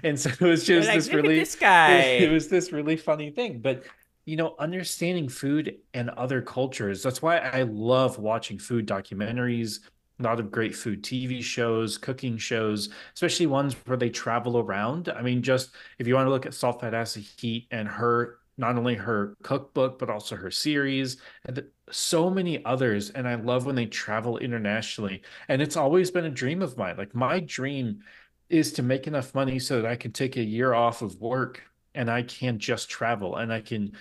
and 0.05 0.19
so 0.19 0.31
it 0.31 0.41
was 0.41 0.65
just 0.65 0.87
like, 0.87 0.97
this 0.97 1.13
really 1.13 1.39
this 1.41 1.57
guy. 1.57 1.95
It, 1.95 2.23
it 2.31 2.33
was 2.33 2.49
this 2.49 2.71
really 2.71 2.97
funny 2.97 3.31
thing, 3.31 3.59
but 3.59 3.85
you 4.27 4.37
know, 4.37 4.55
understanding 4.59 5.29
food 5.29 5.77
and 5.95 6.11
other 6.11 6.43
cultures. 6.43 7.03
That's 7.03 7.23
why 7.23 7.39
I 7.39 7.63
love 7.63 8.19
watching 8.19 8.59
food 8.59 8.87
documentaries, 8.87 9.81
a 10.19 10.23
lot 10.23 10.41
of 10.41 10.51
great 10.51 10.75
food 10.75 11.03
TV 11.03 11.43
shows, 11.43 11.97
cooking 11.97 12.37
shows, 12.37 12.91
especially 13.15 13.47
ones 13.47 13.75
where 13.85 13.97
they 13.97 14.11
travel 14.11 14.59
around. 14.59 15.09
I 15.09 15.23
mean, 15.23 15.43
just 15.43 15.71
if 15.99 16.07
you 16.07 16.15
want 16.15 16.27
to 16.27 16.31
look 16.31 16.47
at 16.47 16.55
Salt 16.55 16.81
Fat 16.81 16.95
Acid 16.95 17.25
Heat 17.39 17.69
and 17.71 17.87
her, 17.87 18.39
not 18.59 18.77
only 18.77 18.95
her 18.95 19.37
cookbook, 19.43 19.99
but 19.99 20.11
also 20.11 20.37
her 20.37 20.51
series, 20.51 21.19
and 21.45 21.65
so 21.91 22.31
many 22.31 22.65
others. 22.65 23.11
And 23.11 23.29
I 23.29 23.35
love 23.35 23.67
when 23.67 23.75
they 23.75 23.87
travel 23.87 24.39
internationally. 24.39 25.23
And 25.49 25.61
it's 25.61 25.77
always 25.77 26.11
been 26.11 26.25
a 26.25 26.31
dream 26.31 26.63
of 26.63 26.77
mine. 26.77 26.97
Like, 26.97 27.15
my 27.15 27.41
dream 27.41 28.01
is 28.49 28.73
to 28.75 28.83
make 28.83 29.07
enough 29.07 29.35
money 29.35 29.59
so 29.59 29.83
that 29.83 29.91
I 29.91 29.97
can 29.97 30.13
take 30.13 30.37
a 30.37 30.43
year 30.43 30.73
off 30.73 31.03
of 31.03 31.21
work 31.21 31.63
and 31.95 32.11
I 32.11 32.23
can 32.23 32.59
just 32.59 32.89
travel 32.89 33.37
and 33.37 33.53
I 33.53 33.61
can 33.61 33.93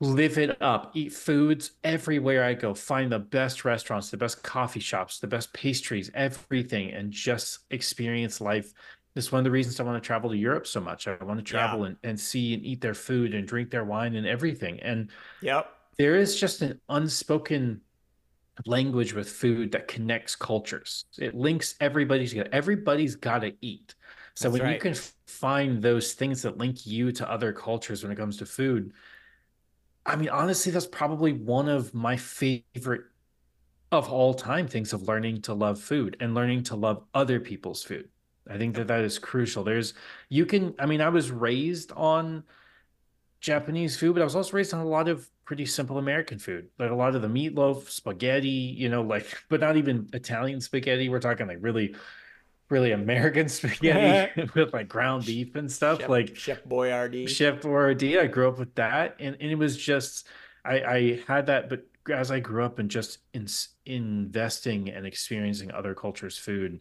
live 0.00 0.38
it 0.38 0.60
up, 0.62 0.92
eat 0.94 1.12
foods 1.12 1.72
everywhere 1.84 2.42
I 2.42 2.54
go, 2.54 2.72
find 2.72 3.12
the 3.12 3.18
best 3.18 3.66
restaurants, 3.66 4.10
the 4.10 4.16
best 4.16 4.42
coffee 4.42 4.80
shops, 4.80 5.18
the 5.18 5.26
best 5.26 5.52
pastries, 5.52 6.10
everything, 6.14 6.90
and 6.90 7.12
just 7.12 7.60
experience 7.70 8.40
life. 8.40 8.72
This 9.14 9.26
is 9.26 9.32
one 9.32 9.40
of 9.40 9.44
the 9.44 9.50
reasons 9.50 9.80
I 9.80 9.82
want 9.82 10.02
to 10.02 10.06
travel 10.06 10.30
to 10.30 10.36
Europe 10.36 10.66
so 10.66 10.80
much. 10.80 11.08
I 11.08 11.16
want 11.22 11.38
to 11.38 11.44
travel 11.44 11.80
yeah. 11.80 11.86
and, 11.86 11.96
and 12.04 12.20
see 12.20 12.54
and 12.54 12.64
eat 12.64 12.80
their 12.80 12.94
food 12.94 13.34
and 13.34 13.46
drink 13.46 13.70
their 13.70 13.84
wine 13.84 14.14
and 14.14 14.26
everything. 14.26 14.80
And 14.80 15.10
yep. 15.42 15.72
there 15.98 16.16
is 16.16 16.38
just 16.38 16.62
an 16.62 16.80
unspoken 16.88 17.80
language 18.66 19.12
with 19.12 19.28
food 19.28 19.72
that 19.72 19.88
connects 19.88 20.36
cultures. 20.36 21.06
It 21.18 21.34
links 21.34 21.74
everybody 21.80 22.26
together. 22.26 22.50
Everybody's 22.52 23.16
got 23.16 23.40
to 23.40 23.52
eat. 23.60 23.94
So 24.34 24.48
That's 24.48 24.60
when 24.60 24.62
right. 24.62 24.74
you 24.74 24.80
can 24.80 24.94
find 25.26 25.82
those 25.82 26.12
things 26.12 26.42
that 26.42 26.58
link 26.58 26.86
you 26.86 27.12
to 27.12 27.30
other 27.30 27.52
cultures 27.52 28.02
when 28.02 28.12
it 28.12 28.16
comes 28.16 28.36
to 28.38 28.46
food, 28.46 28.92
I 30.06 30.16
mean, 30.16 30.28
honestly, 30.28 30.72
that's 30.72 30.86
probably 30.86 31.32
one 31.32 31.68
of 31.68 31.92
my 31.94 32.16
favorite 32.16 33.02
of 33.92 34.08
all 34.08 34.34
time 34.34 34.68
things 34.68 34.92
of 34.92 35.02
learning 35.08 35.42
to 35.42 35.54
love 35.54 35.80
food 35.80 36.16
and 36.20 36.34
learning 36.34 36.62
to 36.64 36.76
love 36.76 37.04
other 37.12 37.40
people's 37.40 37.82
food. 37.82 38.08
I 38.50 38.58
think 38.58 38.74
that 38.76 38.88
that 38.88 39.00
is 39.00 39.18
crucial. 39.18 39.64
There's, 39.64 39.94
you 40.28 40.44
can, 40.44 40.74
I 40.78 40.86
mean, 40.86 41.00
I 41.00 41.08
was 41.08 41.30
raised 41.30 41.92
on 41.92 42.42
Japanese 43.40 43.96
food, 43.96 44.14
but 44.14 44.20
I 44.20 44.24
was 44.24 44.36
also 44.36 44.56
raised 44.56 44.74
on 44.74 44.80
a 44.80 44.88
lot 44.88 45.08
of 45.08 45.28
pretty 45.44 45.66
simple 45.66 45.98
American 45.98 46.38
food, 46.38 46.68
like 46.78 46.90
a 46.90 46.94
lot 46.94 47.14
of 47.14 47.22
the 47.22 47.28
meatloaf, 47.28 47.88
spaghetti, 47.88 48.48
you 48.48 48.88
know, 48.88 49.02
like, 49.02 49.26
but 49.48 49.60
not 49.60 49.76
even 49.76 50.08
Italian 50.12 50.60
spaghetti. 50.60 51.08
We're 51.08 51.20
talking 51.20 51.46
like 51.46 51.58
really 51.60 51.94
really 52.68 52.92
American 52.92 53.48
spaghetti 53.48 54.48
with 54.54 54.72
like 54.72 54.88
ground 54.88 55.26
beef 55.26 55.56
and 55.56 55.70
stuff. 55.70 56.00
Chef, 56.00 56.08
like 56.08 56.36
Chef 56.36 56.64
Boyardee. 56.64 57.28
Chef 57.28 57.60
Boyardee. 57.60 58.18
I 58.18 58.26
grew 58.26 58.48
up 58.48 58.58
with 58.58 58.74
that, 58.76 59.16
and, 59.18 59.36
and 59.40 59.50
it 59.50 59.56
was 59.56 59.76
just 59.76 60.28
I, 60.64 60.80
I 60.80 61.20
had 61.26 61.46
that, 61.46 61.68
but 61.68 61.84
as 62.10 62.30
I 62.30 62.40
grew 62.40 62.64
up 62.64 62.78
and 62.78 62.90
just 62.90 63.18
in, 63.34 63.46
investing 63.86 64.88
and 64.88 65.06
experiencing 65.06 65.70
other 65.70 65.94
cultures' 65.94 66.38
food, 66.38 66.80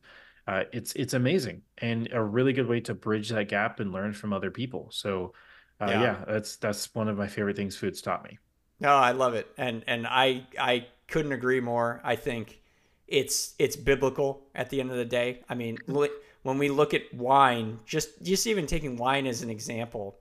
uh, 0.50 0.64
it's 0.74 0.93
it's 0.93 1.14
amazing 1.14 1.62
and 1.78 2.10
a 2.12 2.24
really 2.24 2.54
good 2.54 2.68
way 2.68 2.80
to 2.80 2.95
bridge 2.95 3.30
that 3.30 3.47
gap 3.47 3.80
and 3.80 3.93
learn 3.93 4.14
from 4.14 4.34
other 4.34 4.50
people. 4.50 4.89
So, 4.91 5.34
uh, 5.80 5.86
yeah. 5.89 6.02
yeah, 6.02 6.26
that's 6.28 6.56
that's 6.56 6.95
one 6.95 7.08
of 7.08 7.18
my 7.18 7.28
favorite 7.28 7.56
things 7.56 7.76
food's 7.76 8.02
taught 8.02 8.24
me. 8.24 8.39
No, 8.80 8.95
I 8.95 9.12
love 9.12 9.36
it, 9.36 9.47
and 9.60 9.84
and 9.86 10.08
I 10.08 10.47
I 10.60 10.88
couldn't 11.08 11.34
agree 11.34 11.60
more. 11.60 12.02
I 12.04 12.16
think 12.16 12.62
it's 13.08 13.54
it's 13.60 13.76
biblical 13.76 14.41
at 14.56 14.72
the 14.72 14.80
end 14.80 14.89
of 14.89 14.97
the 14.97 15.06
day. 15.06 15.43
I 15.50 15.54
mean, 15.54 15.78
when 15.86 16.58
we 16.58 16.70
look 16.70 16.95
at 16.95 17.14
wine, 17.14 17.80
just 17.86 18.20
just 18.24 18.47
even 18.47 18.66
taking 18.66 18.97
wine 18.97 19.28
as 19.28 19.43
an 19.43 19.52
example, 19.52 20.18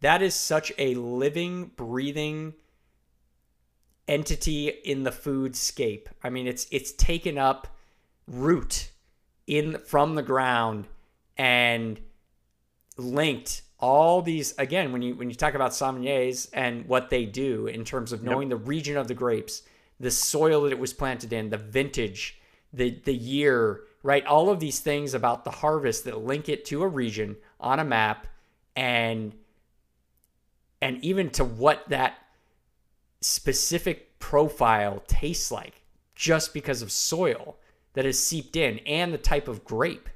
that 0.00 0.20
is 0.20 0.34
such 0.34 0.72
a 0.78 0.96
living, 0.96 1.70
breathing 1.76 2.54
entity 4.08 4.68
in 4.68 5.04
the 5.04 5.12
foodscape. 5.12 6.08
I 6.24 6.30
mean, 6.30 6.48
it's 6.48 6.66
it's 6.72 6.90
taken 6.90 7.38
up 7.38 7.68
root 8.26 8.90
in 9.46 9.78
from 9.78 10.14
the 10.14 10.22
ground 10.22 10.86
and 11.36 12.00
linked 12.96 13.62
all 13.78 14.22
these 14.22 14.56
again 14.58 14.92
when 14.92 15.02
you 15.02 15.14
when 15.14 15.28
you 15.28 15.34
talk 15.34 15.54
about 15.54 15.72
sommeliers 15.72 16.48
and 16.52 16.86
what 16.86 17.10
they 17.10 17.26
do 17.26 17.66
in 17.66 17.84
terms 17.84 18.12
of 18.12 18.22
knowing 18.22 18.48
yep. 18.48 18.58
the 18.58 18.64
region 18.64 18.96
of 18.96 19.08
the 19.08 19.14
grapes 19.14 19.62
the 20.00 20.10
soil 20.10 20.62
that 20.62 20.72
it 20.72 20.78
was 20.78 20.92
planted 20.92 21.32
in 21.32 21.50
the 21.50 21.58
vintage 21.58 22.40
the 22.72 22.98
the 23.04 23.14
year 23.14 23.80
right 24.02 24.24
all 24.26 24.48
of 24.48 24.60
these 24.60 24.80
things 24.80 25.12
about 25.12 25.44
the 25.44 25.50
harvest 25.50 26.04
that 26.04 26.18
link 26.18 26.48
it 26.48 26.64
to 26.64 26.82
a 26.82 26.88
region 26.88 27.36
on 27.60 27.80
a 27.80 27.84
map 27.84 28.26
and 28.76 29.34
and 30.80 31.02
even 31.04 31.30
to 31.30 31.44
what 31.44 31.88
that 31.88 32.14
specific 33.20 34.18
profile 34.18 35.02
tastes 35.06 35.50
like 35.50 35.82
just 36.14 36.54
because 36.54 36.80
of 36.80 36.92
soil 36.92 37.56
that 37.94 38.06
is 38.06 38.18
seeped 38.18 38.56
in 38.56 38.78
and 38.80 39.12
the 39.12 39.18
type 39.18 39.48
of 39.48 39.64
grape 39.64 40.08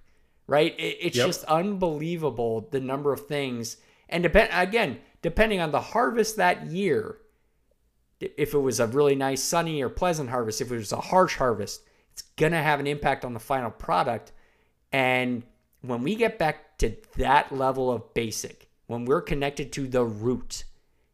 right? 0.49 0.74
It, 0.81 0.97
it's 1.01 1.16
yep. 1.16 1.26
just 1.26 1.45
unbelievable 1.45 2.68
the 2.72 2.81
number 2.81 3.12
of 3.12 3.29
things. 3.29 3.76
And 4.09 4.24
depend 4.24 4.51
again, 4.53 4.99
depending 5.22 5.61
on 5.61 5.70
the 5.70 5.81
harvest 5.81 6.37
that 6.37 6.66
year, 6.66 7.18
if 8.18 8.55
it 8.55 8.59
was 8.59 8.81
a 8.81 8.89
really 8.89 9.14
nice 9.14 9.43
sunny 9.43 9.81
or 9.81 9.89
pleasant 9.89 10.31
harvest, 10.31 10.61
if 10.61 10.72
it 10.72 10.76
was 10.76 10.91
a 10.91 11.01
harsh 11.01 11.37
harvest, 11.37 11.83
it's 12.12 12.22
gonna 12.37 12.61
have 12.61 12.81
an 12.81 12.89
impact 12.89 13.24
on 13.24 13.35
the 13.35 13.39
final 13.39 13.70
product. 13.70 14.33
And 14.91 15.45
when 15.83 16.03
we 16.03 16.16
get 16.16 16.39
back 16.39 16.79
to 16.79 16.97
that 17.18 17.53
level 17.53 17.93
of 17.93 18.14
basic, 18.14 18.68
when 18.87 19.05
we're 19.05 19.20
connected 19.20 19.70
to 19.74 19.87
the 19.87 20.05
root, 20.05 20.64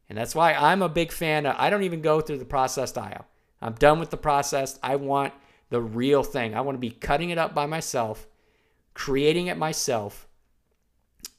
and 0.07 0.17
that's 0.17 0.33
why 0.33 0.53
I'm 0.53 0.81
a 0.81 0.89
big 0.89 1.11
fan 1.11 1.45
of, 1.45 1.55
I 1.59 1.69
don't 1.69 1.83
even 1.83 2.01
go 2.01 2.21
through 2.21 2.37
the 2.37 2.45
processed 2.45 2.97
aisle. 2.97 3.25
I'm 3.61 3.73
done 3.73 3.99
with 3.99 4.11
the 4.11 4.17
processed. 4.17 4.79
I 4.81 4.95
want 4.95 5.33
the 5.69 5.81
real 5.81 6.23
thing. 6.23 6.55
I 6.55 6.61
want 6.61 6.75
to 6.75 6.79
be 6.79 6.91
cutting 6.91 7.29
it 7.29 7.37
up 7.37 7.53
by 7.53 7.65
myself 7.65 8.27
creating 8.95 9.47
it 9.47 9.57
myself 9.57 10.27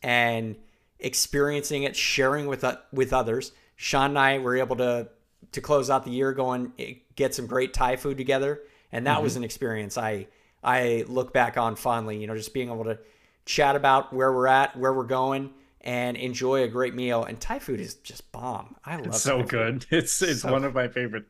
and 0.02 0.54
experiencing 1.00 1.82
it, 1.82 1.96
sharing 1.96 2.46
with 2.46 2.62
uh, 2.62 2.76
with 2.92 3.12
others. 3.12 3.50
Sean 3.74 4.10
and 4.10 4.18
I 4.18 4.38
were 4.38 4.56
able 4.56 4.76
to 4.76 5.08
to 5.50 5.60
close 5.60 5.90
out 5.90 6.04
the 6.04 6.12
year 6.12 6.32
going 6.32 6.72
eh, 6.78 6.94
get 7.16 7.34
some 7.34 7.48
great 7.48 7.74
Thai 7.74 7.96
food 7.96 8.16
together, 8.16 8.60
and 8.92 9.06
that 9.06 9.14
mm-hmm. 9.14 9.24
was 9.24 9.34
an 9.34 9.42
experience 9.42 9.98
I 9.98 10.28
I 10.62 11.04
look 11.08 11.32
back 11.32 11.56
on 11.56 11.74
fondly. 11.74 12.20
You 12.20 12.28
know, 12.28 12.36
just 12.36 12.54
being 12.54 12.70
able 12.70 12.84
to 12.84 12.98
chat 13.44 13.74
about 13.74 14.12
where 14.12 14.32
we're 14.32 14.46
at, 14.46 14.76
where 14.76 14.92
we're 14.92 15.04
going, 15.04 15.50
and 15.80 16.16
enjoy 16.16 16.62
a 16.62 16.68
great 16.68 16.94
meal. 16.94 17.24
And 17.24 17.40
Thai 17.40 17.58
food 17.58 17.80
is 17.80 17.94
just 17.94 18.30
bomb. 18.30 18.76
I 18.84 18.96
love 18.96 19.06
it's 19.06 19.22
so 19.22 19.42
good. 19.42 19.86
It's 19.90 20.22
it's 20.22 20.42
so 20.42 20.52
one 20.52 20.64
of 20.64 20.74
my 20.74 20.88
favorite, 20.88 21.24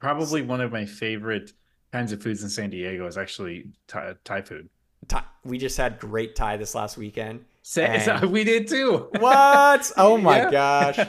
probably 0.00 0.42
one 0.42 0.60
of 0.60 0.72
my 0.72 0.86
favorite 0.86 1.52
kinds 1.92 2.12
of 2.12 2.22
foods 2.22 2.42
in 2.42 2.48
San 2.48 2.70
Diego 2.70 3.06
is 3.06 3.18
actually 3.18 3.66
Thai, 3.86 4.14
Thai 4.24 4.42
food. 4.42 4.68
Thai, 5.08 5.22
we 5.44 5.58
just 5.58 5.76
had 5.76 5.98
great 5.98 6.34
Thai 6.34 6.56
this 6.56 6.74
last 6.74 6.96
weekend. 6.96 7.44
And... 7.76 8.32
we 8.32 8.42
did 8.42 8.66
too. 8.66 9.08
what? 9.20 9.92
Oh 9.96 10.18
my 10.18 10.50
gosh. 10.50 10.98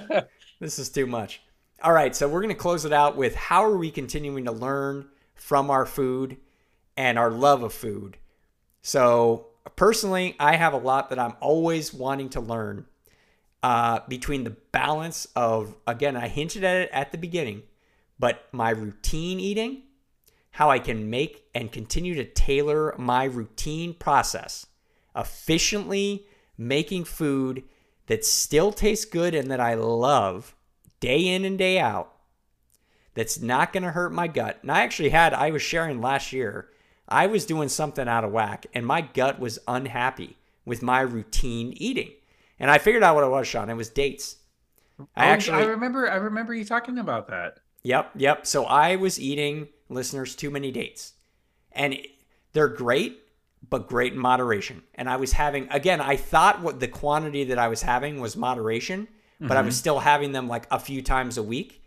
This 0.59 0.79
is 0.79 0.89
too 0.89 1.07
much. 1.07 1.41
All 1.81 1.91
right, 1.91 2.15
so 2.15 2.29
we're 2.29 2.39
going 2.39 2.55
to 2.55 2.55
close 2.55 2.85
it 2.85 2.93
out 2.93 3.17
with 3.17 3.35
how 3.35 3.65
are 3.65 3.75
we 3.75 3.91
continuing 3.91 4.45
to 4.45 4.51
learn 4.53 5.09
from 5.35 5.69
our 5.69 5.85
food 5.85 6.37
and 6.95 7.19
our 7.19 7.29
love 7.29 7.63
of 7.63 7.73
food. 7.73 8.15
So, 8.81 9.47
personally, 9.75 10.37
I 10.39 10.55
have 10.55 10.71
a 10.71 10.77
lot 10.77 11.09
that 11.09 11.19
I'm 11.19 11.33
always 11.41 11.93
wanting 11.93 12.29
to 12.29 12.39
learn 12.39 12.85
uh, 13.61 14.01
between 14.07 14.45
the 14.45 14.51
balance 14.51 15.27
of, 15.35 15.75
again, 15.85 16.15
I 16.15 16.29
hinted 16.29 16.63
at 16.63 16.77
it 16.83 16.89
at 16.93 17.11
the 17.11 17.17
beginning, 17.17 17.63
but 18.17 18.47
my 18.53 18.69
routine 18.69 19.41
eating 19.41 19.81
how 20.53 20.69
I 20.69 20.79
can 20.79 21.09
make 21.09 21.45
and 21.55 21.71
continue 21.71 22.13
to 22.15 22.23
tailor 22.23 22.95
my 22.97 23.23
routine 23.23 23.93
process, 23.95 24.67
efficiently 25.15 26.27
making 26.57 27.05
food 27.05 27.63
that 28.05 28.23
still 28.23 28.71
tastes 28.71 29.05
good 29.05 29.33
and 29.33 29.49
that 29.49 29.59
I 29.59 29.73
love 29.73 30.55
day 30.99 31.27
in 31.27 31.43
and 31.43 31.57
day 31.57 31.79
out, 31.79 32.13
that's 33.15 33.41
not 33.41 33.73
going 33.73 33.83
to 33.83 33.91
hurt 33.91 34.13
my 34.13 34.27
gut. 34.27 34.59
And 34.61 34.71
I 34.71 34.81
actually 34.81 35.09
had, 35.09 35.33
I 35.33 35.49
was 35.49 35.63
sharing 35.63 36.01
last 36.01 36.31
year, 36.31 36.69
I 37.09 37.25
was 37.25 37.45
doing 37.45 37.69
something 37.69 38.07
out 38.07 38.23
of 38.23 38.31
whack 38.31 38.67
and 38.75 38.85
my 38.85 39.01
gut 39.01 39.39
was 39.39 39.57
unhappy 39.67 40.37
with 40.65 40.83
my 40.83 41.01
routine 41.01 41.73
eating. 41.77 42.11
And 42.59 42.69
I 42.69 42.77
figured 42.77 43.03
out 43.03 43.15
what 43.15 43.23
it 43.23 43.29
was, 43.29 43.47
Sean. 43.47 43.71
It 43.71 43.75
was 43.75 43.89
dates. 43.89 44.37
I 45.15 45.25
oh, 45.25 45.29
actually 45.29 45.63
I 45.63 45.65
remember 45.65 46.09
I 46.09 46.15
remember 46.15 46.53
you 46.53 46.63
talking 46.63 46.99
about 46.99 47.27
that. 47.29 47.57
Yep, 47.81 48.11
yep. 48.15 48.45
So 48.47 48.65
I 48.65 48.95
was 48.95 49.19
eating 49.19 49.67
listeners 49.93 50.35
too 50.35 50.49
many 50.49 50.71
dates. 50.71 51.13
And 51.71 51.97
they're 52.53 52.67
great, 52.67 53.19
but 53.69 53.87
great 53.87 54.13
in 54.13 54.19
moderation. 54.19 54.83
And 54.95 55.09
I 55.09 55.15
was 55.15 55.33
having, 55.33 55.67
again, 55.69 56.01
I 56.01 56.15
thought 56.15 56.61
what 56.61 56.79
the 56.79 56.87
quantity 56.87 57.45
that 57.45 57.59
I 57.59 57.67
was 57.67 57.81
having 57.81 58.19
was 58.19 58.35
moderation, 58.35 59.07
but 59.39 59.49
mm-hmm. 59.49 59.57
I 59.57 59.61
was 59.61 59.75
still 59.75 59.99
having 59.99 60.31
them 60.31 60.47
like 60.47 60.67
a 60.71 60.79
few 60.79 61.01
times 61.01 61.37
a 61.37 61.43
week. 61.43 61.81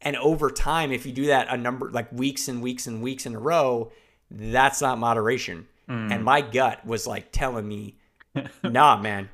And 0.00 0.16
over 0.16 0.50
time, 0.50 0.92
if 0.92 1.06
you 1.06 1.12
do 1.12 1.26
that 1.26 1.48
a 1.48 1.56
number 1.56 1.90
like 1.90 2.10
weeks 2.12 2.48
and 2.48 2.62
weeks 2.62 2.86
and 2.86 3.02
weeks 3.02 3.26
in 3.26 3.34
a 3.34 3.38
row, 3.38 3.92
that's 4.30 4.80
not 4.80 4.98
moderation. 4.98 5.66
Mm. 5.88 6.12
And 6.12 6.24
my 6.24 6.40
gut 6.40 6.84
was 6.86 7.06
like 7.06 7.32
telling 7.32 7.66
me, 7.66 7.96
nah, 8.62 9.00
man, 9.00 9.28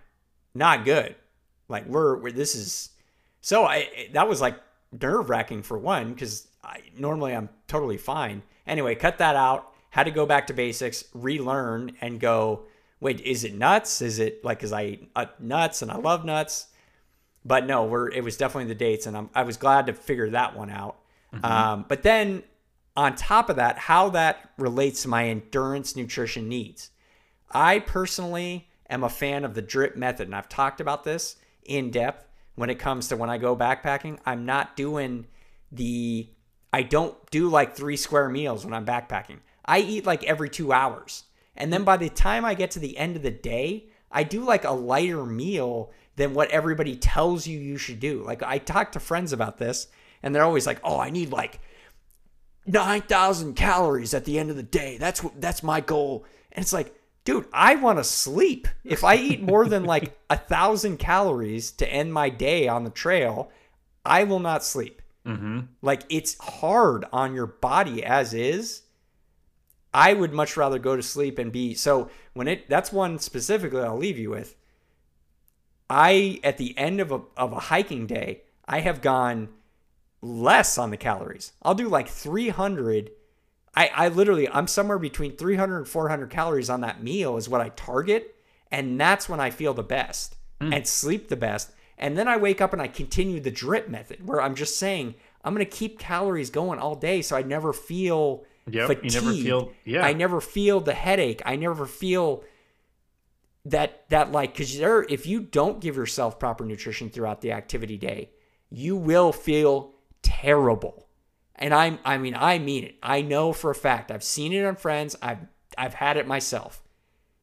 not 0.55 0.85
good. 0.85 1.15
Like 1.69 1.87
we're, 1.87 2.17
we're 2.17 2.33
this 2.33 2.55
is 2.55 2.91
so 3.41 3.65
I 3.65 4.09
that 4.13 4.29
was 4.29 4.41
like 4.41 4.59
nerve 5.01 5.31
wracking 5.31 5.63
for 5.63 5.79
one 5.79 6.13
because 6.13 6.49
I, 6.63 6.81
normally 6.97 7.35
I'm 7.35 7.49
totally 7.69 7.99
fine. 7.99 8.43
Anyway, 8.67 8.95
cut 8.95 9.19
that 9.19 9.37
out. 9.37 9.73
Had 9.91 10.05
to 10.05 10.11
go 10.11 10.27
back 10.27 10.47
to 10.49 10.55
basics, 10.55 11.05
relearn, 11.15 11.93
and 12.01 12.19
go. 12.19 12.65
Wait, 13.01 13.21
is 13.21 13.45
it 13.45 13.55
nuts? 13.55 14.01
Is 14.03 14.19
it 14.19 14.45
like 14.45 14.59
because 14.59 14.73
I 14.73 14.85
eat 14.85 15.11
uh, 15.15 15.27
nuts 15.39 15.83
and 15.83 15.91
I 15.91 15.97
love 15.97 16.25
nuts? 16.25 16.69
But 17.45 17.67
no, 17.67 17.85
we're 17.85 18.11
it 18.11 18.25
was 18.25 18.37
definitely 18.37 18.69
the 18.69 18.75
dates, 18.75 19.07
and 19.07 19.17
I'm, 19.17 19.31
I 19.35 19.43
was 19.43 19.57
glad 19.57 19.87
to 19.87 19.93
figure 19.93 20.31
that 20.31 20.57
one 20.57 20.71
out. 20.71 20.97
Mm-hmm. 21.33 21.45
Um, 21.45 21.85
but 21.89 22.03
then 22.03 22.43
on 22.97 23.15
top 23.15 23.51
of 23.51 23.57
that, 23.57 23.79
how 23.79 24.09
that 24.11 24.51
relates 24.57 25.03
to 25.03 25.09
my 25.09 25.29
endurance 25.29 25.97
nutrition 25.97 26.49
needs. 26.49 26.91
I 27.51 27.81
personally 27.81 28.69
am 28.89 29.05
a 29.05 29.09
fan 29.09 29.45
of 29.45 29.55
the 29.55 29.63
drip 29.63 29.97
method, 29.97 30.27
and 30.27 30.35
I've 30.35 30.49
talked 30.49 30.81
about 30.81 31.05
this 31.05 31.37
in 31.65 31.91
depth 31.91 32.27
when 32.55 32.71
it 32.71 32.79
comes 32.79 33.09
to 33.09 33.17
when 33.17 33.31
I 33.31 33.39
go 33.39 33.57
backpacking. 33.57 34.19
I'm 34.25 34.45
not 34.45 34.77
doing 34.77 35.27
the 35.73 36.29
I 36.73 36.83
don't 36.83 37.15
do 37.31 37.49
like 37.49 37.77
three 37.77 37.97
square 37.97 38.29
meals 38.29 38.65
when 38.65 38.75
I'm 38.75 38.87
backpacking. 38.87 39.39
I 39.65 39.79
eat 39.79 40.07
like 40.07 40.25
every 40.25 40.51
two 40.51 40.73
hours. 40.73 41.25
And 41.57 41.73
then 41.73 41.85
by 41.85 41.97
the 41.97 42.09
time 42.09 42.45
I 42.45 42.55
get 42.55 42.73
to 42.73 42.81
the 42.81 42.99
end 42.99 43.15
of 43.15 43.23
the 43.23 43.31
day, 43.31 43.87
I 44.11 44.25
do 44.25 44.45
like 44.45 44.65
a 44.65 44.73
lighter 44.73 45.25
meal 45.25 45.93
than 46.17 46.35
what 46.35 46.51
everybody 46.51 46.97
tells 46.97 47.47
you 47.47 47.59
you 47.59 47.79
should 47.79 48.01
do. 48.01 48.23
Like 48.25 48.43
I 48.43 48.59
talk 48.59 48.93
to 48.93 49.01
friends 49.01 49.33
about 49.33 49.59
this 49.59 49.89
and 50.23 50.35
they're 50.35 50.43
always 50.45 50.67
like, 50.67 50.81
"Oh, 50.83 50.99
I 50.99 51.11
need 51.11 51.31
like 51.31 51.61
9,000 52.67 53.55
calories 53.55 54.15
at 54.15 54.25
the 54.25 54.39
end 54.39 54.51
of 54.51 54.57
the 54.57 54.63
day. 54.63 54.97
That's 54.99 55.23
what 55.23 55.41
that's 55.41 55.63
my 55.63 55.81
goal." 55.81 56.25
And 56.53 56.63
it's 56.63 56.73
like, 56.73 56.95
"Dude, 57.25 57.47
I 57.53 57.75
want 57.77 57.99
to 57.99 58.05
sleep. 58.05 58.69
If 58.85 59.03
I 59.03 59.17
eat 59.17 59.43
more 59.43 59.67
than 59.67 59.85
like 59.85 60.19
a 60.31 60.37
1,000 60.37 60.99
calories 60.99 61.71
to 61.73 61.91
end 61.91 62.13
my 62.13 62.29
day 62.29 62.69
on 62.69 62.85
the 62.85 62.91
trail, 62.91 63.51
I 64.05 64.25
will 64.25 64.41
not 64.41 64.65
sleep." 64.65 65.01
Mm-hmm. 65.27 65.61
Like 65.81 66.03
it's 66.11 66.37
hard 66.39 67.07
on 67.13 67.35
your 67.35 67.47
body 67.47 68.05
as 68.05 68.35
is. 68.35 68.83
I 69.93 70.13
would 70.13 70.33
much 70.33 70.57
rather 70.57 70.79
go 70.79 70.97
to 70.97 71.03
sleep 71.03 71.39
and 71.39 71.53
be 71.53 71.75
so 71.75 72.11
when 72.35 72.49
it 72.49 72.69
that's 72.69 72.93
one 72.93 73.19
specifically 73.19 73.81
I'll 73.81 73.97
leave 73.97 74.19
you 74.19 74.31
with. 74.31 74.57
I 75.89 76.41
at 76.43 76.59
the 76.59 76.77
end 76.77 77.01
of 77.01 77.13
a 77.13 77.23
of 77.37 77.53
a 77.53 77.61
hiking 77.61 78.07
day, 78.07 78.43
I 78.67 78.81
have 78.81 79.01
gone 79.01 79.49
less 80.21 80.77
on 80.77 80.91
the 80.91 80.97
calories. 80.97 81.53
I'll 81.63 81.75
do 81.75 81.89
like 81.89 82.09
300 82.09 83.11
I, 83.77 83.91
I 83.95 84.09
literally 84.09 84.49
I'm 84.49 84.67
somewhere 84.67 84.99
between 84.99 85.37
300 85.37 85.79
and 85.79 85.89
400 85.89 86.31
calories 86.31 86.71
on 86.71 86.81
that 86.83 87.03
meal 87.03 87.37
is 87.37 87.49
what 87.49 87.61
I 87.61 87.71
target 87.71 88.37
and 88.71 89.01
that's 89.01 89.29
when 89.29 89.41
I 89.41 89.51
feel 89.51 89.75
the 89.75 89.83
best 89.83 90.37
mm. 90.61 90.75
and 90.75 90.87
sleep 90.87 91.29
the 91.29 91.37
best 91.37 91.71
and 91.99 92.19
then 92.19 92.29
I 92.29 92.37
wake 92.37 92.61
up 92.61 92.73
and 92.73 92.83
I 92.83 92.89
continue 92.89 93.41
the 93.41 93.51
drip 93.51 93.89
method 93.89 94.27
where 94.27 94.41
I'm 94.41 94.55
just 94.55 94.79
saying, 94.79 95.15
I'm 95.45 95.55
going 95.55 95.65
to 95.65 95.71
keep 95.71 95.99
calories 95.99 96.51
going 96.51 96.79
all 96.79 96.95
day 96.95 97.23
so 97.23 97.37
I 97.37 97.43
never 97.43 97.73
feel 97.73 98.45
yep, 98.69 98.89
fatigued. 98.89 99.15
You 99.15 99.21
never 99.21 99.33
feel, 99.33 99.73
yeah. 99.85 100.05
I 100.05 100.13
never 100.13 100.41
feel 100.41 100.81
the 100.81 100.95
headache. 100.95 101.43
I 101.47 101.57
never 101.57 101.87
feel 101.87 102.45
that, 103.67 104.09
that 104.09 104.33
like, 104.33 104.57
cause 104.57 104.77
there, 104.77 105.03
if 105.05 105.27
you 105.27 105.41
don't 105.41 105.81
give 105.81 105.97
yourself 105.97 106.39
proper 106.39 106.65
nutrition 106.65 107.11
throughout 107.11 107.41
the 107.41 107.53
activity 107.53 107.97
day, 107.97 108.31
you 108.71 108.97
will 108.97 109.33
feel 109.33 109.93
terrible. 110.23 111.04
And 111.57 111.73
I'm 111.73 111.99
I 112.05 112.19
mean 112.19 112.35
I 112.35 112.59
mean 112.59 112.85
it. 112.85 112.97
I 113.03 113.23
know 113.23 113.53
for 113.53 113.71
a 113.71 113.75
fact. 113.75 114.11
I've 114.11 114.25
seen 114.25 114.53
it 114.53 114.65
on 114.65 114.77
friends. 114.77 115.17
I've 115.23 115.47
I've 115.79 115.95
had 115.95 116.17
it 116.17 116.27
myself. 116.27 116.83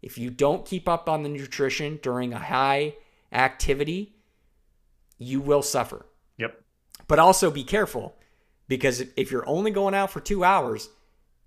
If 0.01 0.18
you 0.18 0.30
don't 0.30 0.66
keep 0.66 0.89
up 0.89 1.07
on 1.07 1.24
the 1.24 1.30
nutrition 1.30 1.99
during 2.01 2.34
a 2.34 2.39
high 2.39 2.95
activity, 3.32 4.16
you 5.18 5.39
will 5.39 5.62
suffer. 5.62 6.05
Yep. 6.38 6.59
But 7.07 7.20
also 7.20 7.51
be 7.51 7.64
careful 7.64 8.16
because 8.68 9.03
if 9.16 9.32
you're 9.32 9.47
only 9.47 9.72
going 9.72 9.93
out 9.93 10.12
for 10.12 10.20
2 10.20 10.43
hours, 10.43 10.89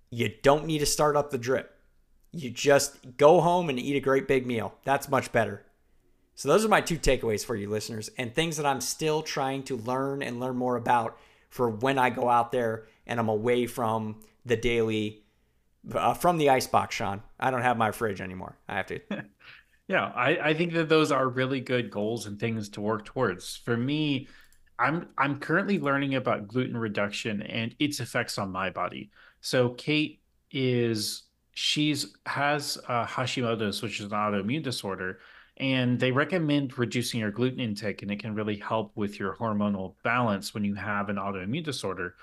you 0.09 0.31
don't 0.41 0.65
need 0.65 0.79
to 0.79 0.85
start 0.85 1.15
up 1.15 1.31
the 1.31 1.37
drip. 1.37 1.77
You 2.31 2.49
just 2.49 3.17
go 3.17 3.41
home 3.41 3.69
and 3.69 3.79
eat 3.79 3.95
a 3.95 4.01
great 4.01 4.27
big 4.27 4.45
meal. 4.45 4.75
That's 4.83 5.09
much 5.09 5.31
better. 5.31 5.65
So 6.35 6.49
those 6.49 6.65
are 6.65 6.69
my 6.69 6.81
two 6.81 6.97
takeaways 6.97 7.45
for 7.45 7.55
you 7.55 7.69
listeners 7.69 8.09
and 8.17 8.33
things 8.33 8.57
that 8.57 8.65
I'm 8.65 8.81
still 8.81 9.21
trying 9.21 9.63
to 9.63 9.77
learn 9.77 10.21
and 10.21 10.39
learn 10.39 10.57
more 10.57 10.75
about 10.75 11.17
for 11.55 11.69
when 11.69 11.97
I 11.97 12.09
go 12.09 12.27
out 12.27 12.51
there 12.51 12.87
and 13.07 13.17
I'm 13.17 13.29
away 13.29 13.65
from 13.65 14.19
the 14.45 14.57
daily 14.57 15.23
uh, 15.93 16.13
from 16.13 16.37
the 16.37 16.49
icebox, 16.49 16.95
Sean. 16.95 17.21
I 17.39 17.49
don't 17.49 17.61
have 17.61 17.77
my 17.77 17.91
fridge 17.91 18.19
anymore. 18.19 18.57
I 18.67 18.75
have 18.75 18.87
to. 18.87 18.99
yeah, 19.87 20.11
I, 20.13 20.49
I 20.49 20.53
think 20.53 20.73
that 20.73 20.89
those 20.89 21.13
are 21.13 21.29
really 21.29 21.61
good 21.61 21.89
goals 21.89 22.25
and 22.25 22.37
things 22.37 22.67
to 22.69 22.81
work 22.81 23.05
towards. 23.05 23.55
For 23.55 23.77
me, 23.77 24.27
I'm 24.79 25.07
I'm 25.17 25.39
currently 25.39 25.79
learning 25.79 26.15
about 26.15 26.49
gluten 26.49 26.75
reduction 26.75 27.41
and 27.41 27.73
its 27.79 28.01
effects 28.01 28.37
on 28.37 28.51
my 28.51 28.69
body. 28.69 29.11
So 29.39 29.69
Kate 29.69 30.19
is 30.51 31.23
she's 31.53 32.17
has 32.25 32.77
uh, 32.89 33.05
Hashimoto's, 33.05 33.81
which 33.81 34.01
is 34.01 34.07
an 34.07 34.11
autoimmune 34.11 34.63
disorder, 34.63 35.19
and 35.57 35.99
they 35.99 36.11
recommend 36.11 36.77
reducing 36.77 37.19
your 37.19 37.31
gluten 37.31 37.59
intake, 37.59 38.01
and 38.01 38.11
it 38.11 38.19
can 38.19 38.35
really 38.35 38.57
help 38.57 38.91
with 38.95 39.19
your 39.19 39.35
hormonal 39.35 39.95
balance 40.03 40.53
when 40.53 40.65
you 40.65 40.75
have 40.75 41.09
an 41.09 41.15
autoimmune 41.15 41.63
disorder. 41.63 42.15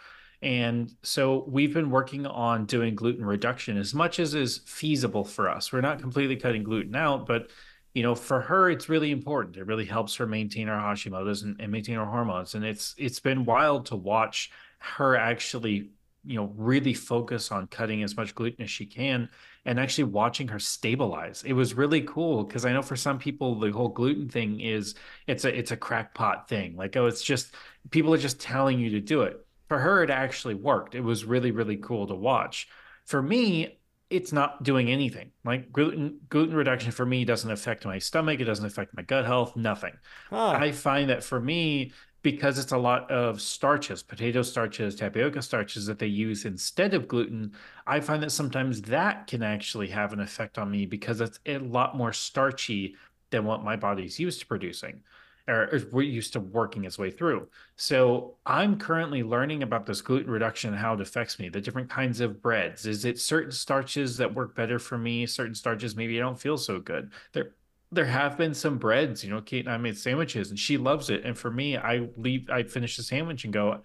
And 0.42 0.92
so 1.02 1.44
we've 1.48 1.72
been 1.72 1.90
working 1.90 2.26
on 2.26 2.66
doing 2.66 2.94
gluten 2.94 3.24
reduction 3.24 3.78
as 3.78 3.94
much 3.94 4.18
as 4.18 4.34
is 4.34 4.58
feasible 4.66 5.24
for 5.24 5.48
us. 5.48 5.72
We're 5.72 5.80
not 5.80 6.00
completely 6.00 6.36
cutting 6.36 6.64
gluten 6.64 6.96
out, 6.96 7.26
but 7.26 7.50
you 7.94 8.02
know, 8.02 8.14
for 8.14 8.40
her, 8.40 8.70
it's 8.70 8.88
really 8.88 9.10
important. 9.10 9.56
It 9.56 9.66
really 9.66 9.84
helps 9.84 10.16
her 10.16 10.26
maintain 10.26 10.66
her 10.66 10.74
Hashimoto's 10.74 11.42
and, 11.42 11.56
and 11.60 11.70
maintain 11.70 11.96
her 11.96 12.06
hormones. 12.06 12.54
And 12.54 12.64
it's 12.64 12.94
it's 12.98 13.20
been 13.20 13.44
wild 13.44 13.86
to 13.86 13.96
watch 13.96 14.50
her 14.78 15.14
actually, 15.14 15.90
you 16.24 16.36
know, 16.36 16.52
really 16.56 16.94
focus 16.94 17.52
on 17.52 17.66
cutting 17.66 18.02
as 18.02 18.16
much 18.16 18.34
gluten 18.34 18.64
as 18.64 18.70
she 18.70 18.86
can 18.86 19.28
and 19.64 19.78
actually 19.78 20.04
watching 20.04 20.48
her 20.48 20.58
stabilize. 20.58 21.42
It 21.44 21.52
was 21.52 21.74
really 21.74 22.02
cool 22.02 22.44
because 22.44 22.64
I 22.64 22.72
know 22.72 22.82
for 22.82 22.96
some 22.96 23.18
people 23.18 23.58
the 23.58 23.70
whole 23.70 23.88
gluten 23.88 24.28
thing 24.28 24.60
is 24.60 24.94
it's 25.26 25.44
a 25.44 25.56
it's 25.56 25.70
a 25.70 25.76
crackpot 25.76 26.48
thing. 26.48 26.76
Like 26.76 26.96
oh, 26.96 27.06
it's 27.06 27.22
just 27.22 27.54
people 27.90 28.12
are 28.12 28.18
just 28.18 28.40
telling 28.40 28.78
you 28.78 28.90
to 28.90 29.00
do 29.00 29.22
it. 29.22 29.44
For 29.68 29.78
her, 29.78 30.02
it 30.02 30.10
actually 30.10 30.54
worked. 30.54 30.94
It 30.94 31.00
was 31.00 31.24
really 31.24 31.50
really 31.50 31.76
cool 31.76 32.06
to 32.08 32.14
watch. 32.14 32.68
For 33.06 33.22
me, 33.22 33.78
it's 34.10 34.32
not 34.32 34.62
doing 34.62 34.90
anything. 34.90 35.30
Like 35.44 35.72
gluten 35.72 36.18
gluten 36.28 36.54
reduction 36.54 36.90
for 36.90 37.06
me 37.06 37.24
doesn't 37.24 37.50
affect 37.50 37.84
my 37.84 37.98
stomach. 37.98 38.40
It 38.40 38.44
doesn't 38.44 38.66
affect 38.66 38.94
my 38.96 39.02
gut 39.02 39.24
health. 39.24 39.56
Nothing. 39.56 39.94
Huh. 40.28 40.50
I 40.50 40.72
find 40.72 41.08
that 41.10 41.22
for 41.24 41.40
me, 41.40 41.92
because 42.22 42.58
it's 42.58 42.72
a 42.72 42.78
lot 42.78 43.10
of 43.10 43.40
starches, 43.40 44.02
potato 44.02 44.42
starches, 44.42 44.94
tapioca 44.94 45.42
starches 45.42 45.86
that 45.86 45.98
they 45.98 46.06
use 46.06 46.44
instead 46.44 46.94
of 46.94 47.08
gluten, 47.08 47.52
I 47.86 48.00
find 48.00 48.22
that 48.22 48.32
sometimes 48.32 48.82
that 48.82 49.26
can 49.26 49.42
actually 49.42 49.88
have 49.88 50.12
an 50.12 50.20
effect 50.20 50.58
on 50.58 50.70
me 50.70 50.86
because 50.86 51.20
it's 51.20 51.40
a 51.46 51.58
lot 51.58 51.96
more 51.96 52.12
starchy 52.12 52.96
than 53.30 53.44
what 53.44 53.64
my 53.64 53.76
body's 53.76 54.18
used 54.18 54.40
to 54.40 54.46
producing 54.46 55.02
or, 55.48 55.80
we're 55.90 56.02
used 56.02 56.32
to 56.34 56.40
working 56.40 56.84
its 56.84 56.98
way 56.98 57.10
through. 57.10 57.48
So 57.76 58.36
I'm 58.46 58.78
currently 58.78 59.22
learning 59.22 59.62
about 59.62 59.86
this 59.86 60.00
gluten 60.00 60.30
reduction 60.30 60.70
and 60.70 60.78
how 60.78 60.94
it 60.94 61.00
affects 61.00 61.38
me, 61.38 61.48
the 61.48 61.60
different 61.60 61.90
kinds 61.90 62.20
of 62.20 62.40
breads. 62.40 62.86
Is 62.86 63.04
it 63.04 63.18
certain 63.18 63.50
starches 63.50 64.16
that 64.18 64.34
work 64.34 64.54
better 64.54 64.78
for 64.78 64.98
me? 64.98 65.26
Certain 65.26 65.54
starches 65.54 65.96
maybe 65.96 66.18
I 66.18 66.22
don't 66.22 66.40
feel 66.40 66.58
so 66.58 66.78
good. 66.78 67.10
There 67.32 67.54
there 67.92 68.06
have 68.06 68.38
been 68.38 68.54
some 68.54 68.78
breads, 68.78 69.22
you 69.22 69.30
know, 69.30 69.42
Kate 69.42 69.66
and 69.66 69.74
I 69.74 69.76
made 69.76 69.98
sandwiches 69.98 70.48
and 70.48 70.58
she 70.58 70.78
loves 70.78 71.10
it. 71.10 71.24
And 71.24 71.36
for 71.36 71.50
me, 71.50 71.76
I 71.76 72.08
leave, 72.16 72.48
I 72.50 72.62
finish 72.62 72.96
the 72.96 73.02
sandwich 73.02 73.44
and 73.44 73.52
go, 73.52 73.84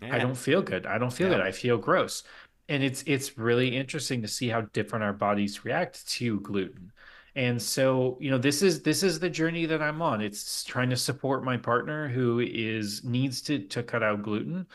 yeah. 0.00 0.14
I 0.14 0.18
don't 0.18 0.36
feel 0.36 0.62
good. 0.62 0.86
I 0.86 0.98
don't 0.98 1.12
feel 1.12 1.28
yeah. 1.28 1.38
good. 1.38 1.46
I 1.46 1.50
feel 1.50 1.76
gross. 1.76 2.22
And 2.68 2.84
it's, 2.84 3.02
it's 3.06 3.36
really 3.36 3.76
interesting 3.76 4.22
to 4.22 4.28
see 4.28 4.48
how 4.48 4.62
different 4.72 5.04
our 5.04 5.12
bodies 5.12 5.64
react 5.64 6.08
to 6.12 6.38
gluten. 6.40 6.92
And 7.34 7.60
so, 7.60 8.16
you 8.20 8.30
know, 8.30 8.38
this 8.38 8.62
is, 8.62 8.82
this 8.82 9.02
is 9.02 9.18
the 9.18 9.30
journey 9.30 9.66
that 9.66 9.82
I'm 9.82 10.00
on. 10.00 10.20
It's 10.20 10.62
trying 10.62 10.90
to 10.90 10.96
support 10.96 11.44
my 11.44 11.56
partner 11.56 12.08
who 12.08 12.38
is, 12.38 13.02
needs 13.02 13.42
to, 13.42 13.58
to 13.66 13.82
cut 13.82 14.04
out 14.04 14.22
gluten. 14.22 14.66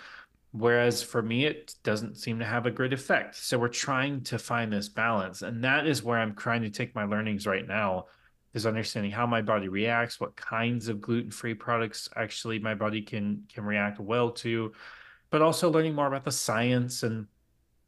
Whereas 0.52 1.02
for 1.02 1.22
me, 1.22 1.46
it 1.46 1.76
doesn't 1.84 2.18
seem 2.18 2.40
to 2.40 2.46
have 2.46 2.66
a 2.66 2.72
great 2.72 2.94
effect. 2.94 3.36
So 3.36 3.58
we're 3.58 3.68
trying 3.70 4.22
to 4.24 4.38
find 4.38 4.72
this 4.72 4.90
balance. 4.90 5.42
And 5.42 5.64
that 5.64 5.88
is 5.88 6.04
where 6.04 6.18
I'm 6.18 6.36
trying 6.36 6.62
to 6.64 6.70
take 6.70 6.94
my 6.94 7.06
learnings 7.06 7.48
right 7.48 7.68
now 7.68 8.06
is 8.56 8.66
understanding 8.66 9.12
how 9.12 9.28
my 9.28 9.42
body 9.42 9.68
reacts, 9.68 10.20
what 10.20 10.36
kinds 10.36 10.88
of 10.88 11.02
gluten-free 11.02 11.54
products 11.56 12.10
actually 12.16 12.58
my 12.58 12.74
body 12.74 13.02
can 13.02 13.44
can 13.54 13.66
react 13.66 14.00
well 14.00 14.32
to, 14.32 14.72
but 15.30 15.42
also 15.42 15.70
learning 15.70 15.94
more 15.94 16.08
about 16.08 16.24
the 16.24 16.32
science 16.32 17.04
and 17.04 17.28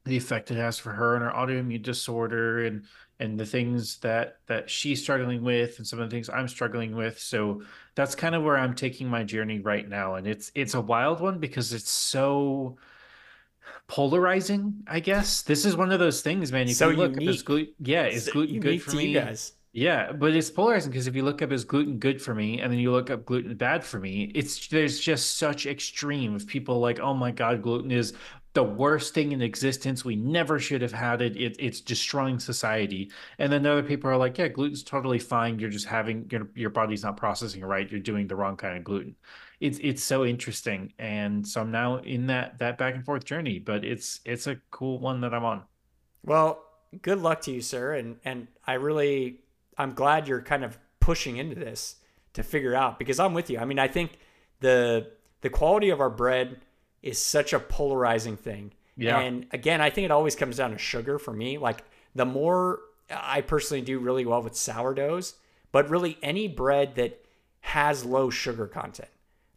the 0.03 0.17
effect 0.17 0.51
it 0.51 0.57
has 0.57 0.77
for 0.77 0.91
her 0.91 1.15
and 1.15 1.23
her 1.23 1.31
autoimmune 1.31 1.81
disorder 1.81 2.65
and 2.65 2.83
and 3.19 3.39
the 3.39 3.45
things 3.45 3.97
that 3.99 4.39
that 4.47 4.69
she's 4.69 5.01
struggling 5.01 5.41
with 5.41 5.77
and 5.77 5.87
some 5.87 5.99
of 5.99 6.09
the 6.09 6.13
things 6.13 6.29
I'm 6.29 6.47
struggling 6.47 6.95
with. 6.95 7.17
So 7.17 7.63
that's 7.95 8.13
kind 8.13 8.35
of 8.35 8.43
where 8.43 8.57
I'm 8.57 8.75
taking 8.75 9.07
my 9.07 9.23
journey 9.23 9.59
right 9.59 9.87
now. 9.87 10.15
And 10.15 10.27
it's 10.27 10.51
it's 10.53 10.73
a 10.75 10.81
wild 10.81 11.21
one 11.21 11.39
because 11.39 11.73
it's 11.73 11.89
so 11.89 12.77
polarizing, 13.87 14.83
I 14.87 14.99
guess. 14.99 15.41
This 15.41 15.65
is 15.65 15.75
one 15.75 15.91
of 15.91 15.99
those 15.99 16.21
things, 16.21 16.51
man. 16.51 16.67
You 16.67 16.73
so 16.73 16.89
can 16.89 16.99
look 16.99 17.11
unique. 17.13 17.29
at 17.29 17.31
this 17.31 17.41
gluten. 17.41 17.73
Yeah, 17.79 18.05
is 18.05 18.25
so 18.25 18.33
gluten 18.33 18.59
good 18.59 18.81
for 18.81 18.95
me? 18.95 19.13
guys. 19.13 19.53
Yeah, 19.77 20.11
but 20.11 20.35
it's 20.35 20.49
polarizing 20.49 20.89
because 20.89 21.05
if 21.05 21.15
you 21.15 21.21
look 21.21 21.43
up 21.43 21.51
is 21.51 21.63
gluten 21.63 21.99
good 21.99 22.19
for 22.19 22.33
me, 22.33 22.59
and 22.61 22.71
then 22.71 22.79
you 22.79 22.91
look 22.91 23.11
up 23.11 23.27
gluten 23.27 23.55
bad 23.55 23.83
for 23.83 23.99
me, 23.99 24.31
it's 24.33 24.69
there's 24.69 24.99
just 24.99 25.37
such 25.37 25.67
extreme 25.67 26.35
of 26.35 26.47
people 26.47 26.79
like, 26.79 26.99
oh 26.99 27.13
my 27.13 27.29
god, 27.29 27.61
gluten 27.61 27.91
is 27.91 28.13
the 28.53 28.63
worst 28.63 29.13
thing 29.13 29.33
in 29.33 29.41
existence. 29.43 30.03
We 30.03 30.15
never 30.15 30.57
should 30.57 30.81
have 30.81 30.91
had 30.91 31.21
it. 31.21 31.37
it 31.37 31.57
it's 31.59 31.79
destroying 31.79 32.39
society. 32.39 33.11
And 33.37 33.53
then 33.53 33.67
other 33.67 33.83
people 33.83 34.09
are 34.09 34.17
like, 34.17 34.39
yeah, 34.39 34.47
gluten's 34.47 34.81
totally 34.81 35.19
fine. 35.19 35.59
You're 35.59 35.69
just 35.69 35.85
having 35.85 36.27
your 36.31 36.47
your 36.55 36.71
body's 36.71 37.03
not 37.03 37.15
processing 37.15 37.63
right. 37.63 37.87
You're 37.87 37.99
doing 37.99 38.25
the 38.25 38.35
wrong 38.35 38.57
kind 38.57 38.79
of 38.79 38.83
gluten. 38.83 39.15
It's 39.59 39.77
it's 39.83 40.03
so 40.03 40.25
interesting, 40.25 40.91
and 40.97 41.47
so 41.47 41.61
I'm 41.61 41.69
now 41.69 41.97
in 41.97 42.25
that 42.27 42.57
that 42.57 42.79
back 42.79 42.95
and 42.95 43.05
forth 43.05 43.25
journey. 43.25 43.59
But 43.59 43.85
it's 43.85 44.21
it's 44.25 44.47
a 44.47 44.55
cool 44.71 44.97
one 44.97 45.21
that 45.21 45.35
I'm 45.35 45.45
on. 45.45 45.61
Well, 46.23 46.63
good 47.03 47.19
luck 47.19 47.41
to 47.41 47.51
you, 47.51 47.61
sir. 47.61 47.93
And 47.93 48.17
and 48.25 48.47
I 48.65 48.73
really 48.73 49.41
I'm 49.77 49.93
glad 49.93 50.27
you're 50.27 50.41
kind 50.41 50.63
of 50.63 50.77
pushing 50.99 51.37
into 51.37 51.55
this 51.55 51.95
to 52.33 52.43
figure 52.43 52.75
out 52.75 52.99
because 52.99 53.19
I'm 53.19 53.33
with 53.33 53.49
you. 53.49 53.59
I 53.59 53.65
mean, 53.65 53.79
I 53.79 53.87
think 53.87 54.17
the 54.59 55.11
the 55.41 55.49
quality 55.49 55.89
of 55.89 56.01
our 56.01 56.09
bread 56.09 56.61
is 57.01 57.17
such 57.17 57.53
a 57.53 57.59
polarizing 57.59 58.37
thing. 58.37 58.73
Yeah. 58.95 59.19
And 59.19 59.45
again, 59.51 59.81
I 59.81 59.89
think 59.89 60.05
it 60.05 60.11
always 60.11 60.35
comes 60.35 60.57
down 60.57 60.71
to 60.71 60.77
sugar 60.77 61.19
for 61.19 61.31
me. 61.31 61.57
Like 61.57 61.83
the 62.15 62.25
more 62.25 62.79
I 63.09 63.41
personally 63.41 63.81
do 63.81 63.99
really 63.99 64.25
well 64.25 64.41
with 64.41 64.55
sourdoughs, 64.55 65.35
but 65.71 65.89
really 65.89 66.17
any 66.23 66.47
bread 66.47 66.95
that 66.95 67.23
has 67.61 68.03
low 68.03 68.29
sugar 68.29 68.67
content. 68.67 69.09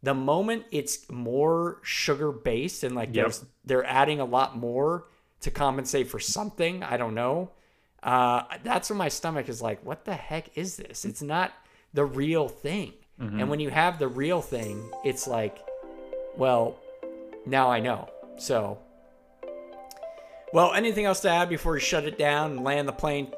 The 0.03 0.15
moment 0.15 0.65
it's 0.71 1.11
more 1.11 1.81
sugar 1.83 2.33
based 2.33 2.85
and 2.85 2.95
like 2.95 3.15
yep. 3.15 3.33
they're 3.65 3.85
adding 3.85 4.21
a 4.21 4.25
lot 4.25 4.57
more 4.57 5.07
to 5.41 5.51
compensate 5.51 6.09
for 6.09 6.19
something, 6.19 6.83
I 6.83 6.97
don't 6.97 7.15
know 7.15 7.51
uh, 8.03 8.43
that's 8.63 8.91
when 8.91 8.97
my 8.97 9.09
stomach 9.09 9.49
is 9.49 9.61
like, 9.61 9.85
what 9.85 10.05
the 10.05 10.15
heck 10.15 10.57
is 10.57 10.77
this? 10.77 11.05
It's 11.05 11.23
not 11.23 11.53
the 11.93 12.05
real 12.05 12.49
thing. 12.49 12.95
Mm-hmm. 13.21 13.41
And 13.41 13.51
when 13.51 13.61
you 13.61 13.71
have 13.71 13.99
the 13.99 14.09
real 14.09 14.41
thing, 14.41 14.91
it's 15.05 15.27
like, 15.27 15.59
well, 16.37 16.79
now 17.45 17.71
I 17.71 17.81
know. 17.81 18.09
So, 18.39 18.79
well, 20.53 20.73
anything 20.73 21.05
else 21.05 21.21
to 21.21 21.31
add 21.31 21.49
before 21.49 21.75
we 21.75 21.81
shut 21.81 22.05
it 22.05 22.19
down 22.19 22.53
and 22.53 22.65
land 22.65 22.89
the 22.89 22.93
plane 22.93 23.33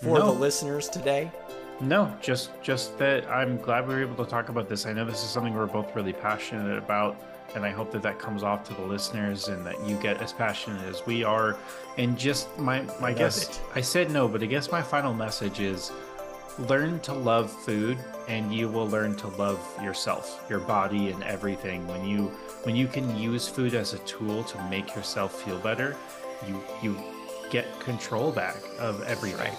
for 0.00 0.18
no. 0.18 0.32
the 0.32 0.38
listeners 0.38 0.88
today? 0.88 1.30
No, 1.80 2.16
just 2.22 2.50
just 2.62 2.96
that 2.98 3.28
I'm 3.28 3.58
glad 3.58 3.86
we 3.86 3.94
were 3.94 4.00
able 4.00 4.24
to 4.24 4.30
talk 4.30 4.48
about 4.48 4.68
this. 4.68 4.86
I 4.86 4.92
know 4.92 5.04
this 5.04 5.22
is 5.22 5.28
something 5.28 5.52
we're 5.52 5.66
both 5.66 5.94
really 5.94 6.12
passionate 6.12 6.78
about 6.78 7.20
and 7.54 7.64
I 7.64 7.70
hope 7.70 7.90
that 7.92 8.02
that 8.02 8.18
comes 8.18 8.42
off 8.42 8.64
to 8.68 8.74
the 8.74 8.82
listeners 8.82 9.48
and 9.48 9.64
that 9.66 9.82
you 9.86 9.96
get 9.96 10.20
as 10.22 10.32
passionate 10.32 10.84
as 10.84 11.06
we 11.06 11.24
are. 11.24 11.56
And 11.96 12.18
just 12.18 12.56
my 12.58 12.82
my 13.00 13.12
guess, 13.12 13.60
I 13.74 13.80
said 13.80 14.10
no, 14.10 14.28
but 14.28 14.42
I 14.42 14.46
guess 14.46 14.70
my 14.70 14.82
final 14.82 15.14
message 15.14 15.60
is 15.60 15.92
learn 16.68 17.00
to 17.00 17.12
love 17.12 17.50
food 17.50 17.98
and 18.28 18.54
you 18.54 18.68
will 18.68 18.88
learn 18.88 19.14
to 19.14 19.28
love 19.28 19.60
yourself 19.82 20.44
your 20.48 20.60
body 20.60 21.10
and 21.10 21.22
everything. 21.24 21.86
When 21.86 22.04
you 22.04 22.26
when 22.64 22.76
you 22.76 22.86
can 22.86 23.16
use 23.16 23.48
food 23.48 23.74
as 23.74 23.94
a 23.94 23.98
tool 24.00 24.42
to 24.44 24.62
make 24.68 24.94
yourself 24.94 25.42
feel 25.42 25.58
better 25.58 25.96
you 26.46 26.62
you 26.82 26.98
get 27.50 27.78
control 27.80 28.32
back 28.32 28.56
of 28.78 29.02
everything 29.04 29.52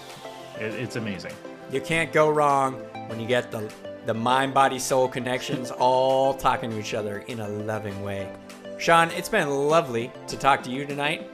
it, 0.59 0.73
it's 0.73 0.95
amazing. 0.95 1.33
You 1.71 1.81
can't 1.81 2.11
go 2.11 2.29
wrong 2.29 2.73
when 3.07 3.19
you 3.19 3.27
get 3.27 3.51
the 3.51 3.71
the 4.07 4.13
mind 4.13 4.53
body 4.53 4.79
soul 4.79 5.05
connections 5.05 5.69
all 5.69 6.33
talking 6.33 6.69
to 6.69 6.79
each 6.79 6.93
other 6.93 7.19
in 7.27 7.41
a 7.41 7.49
loving 7.49 8.01
way. 8.01 8.31
Sean, 8.79 9.11
it's 9.11 9.27
been 9.27 9.49
lovely 9.49 10.09
to 10.27 10.37
talk 10.37 10.63
to 10.63 10.71
you 10.71 10.85
tonight, 10.85 11.29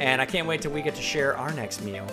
and 0.00 0.20
I 0.20 0.26
can't 0.26 0.48
wait 0.48 0.60
till 0.60 0.72
we 0.72 0.82
get 0.82 0.96
to 0.96 1.02
share 1.02 1.36
our 1.36 1.52
next 1.52 1.82
meal 1.82 2.04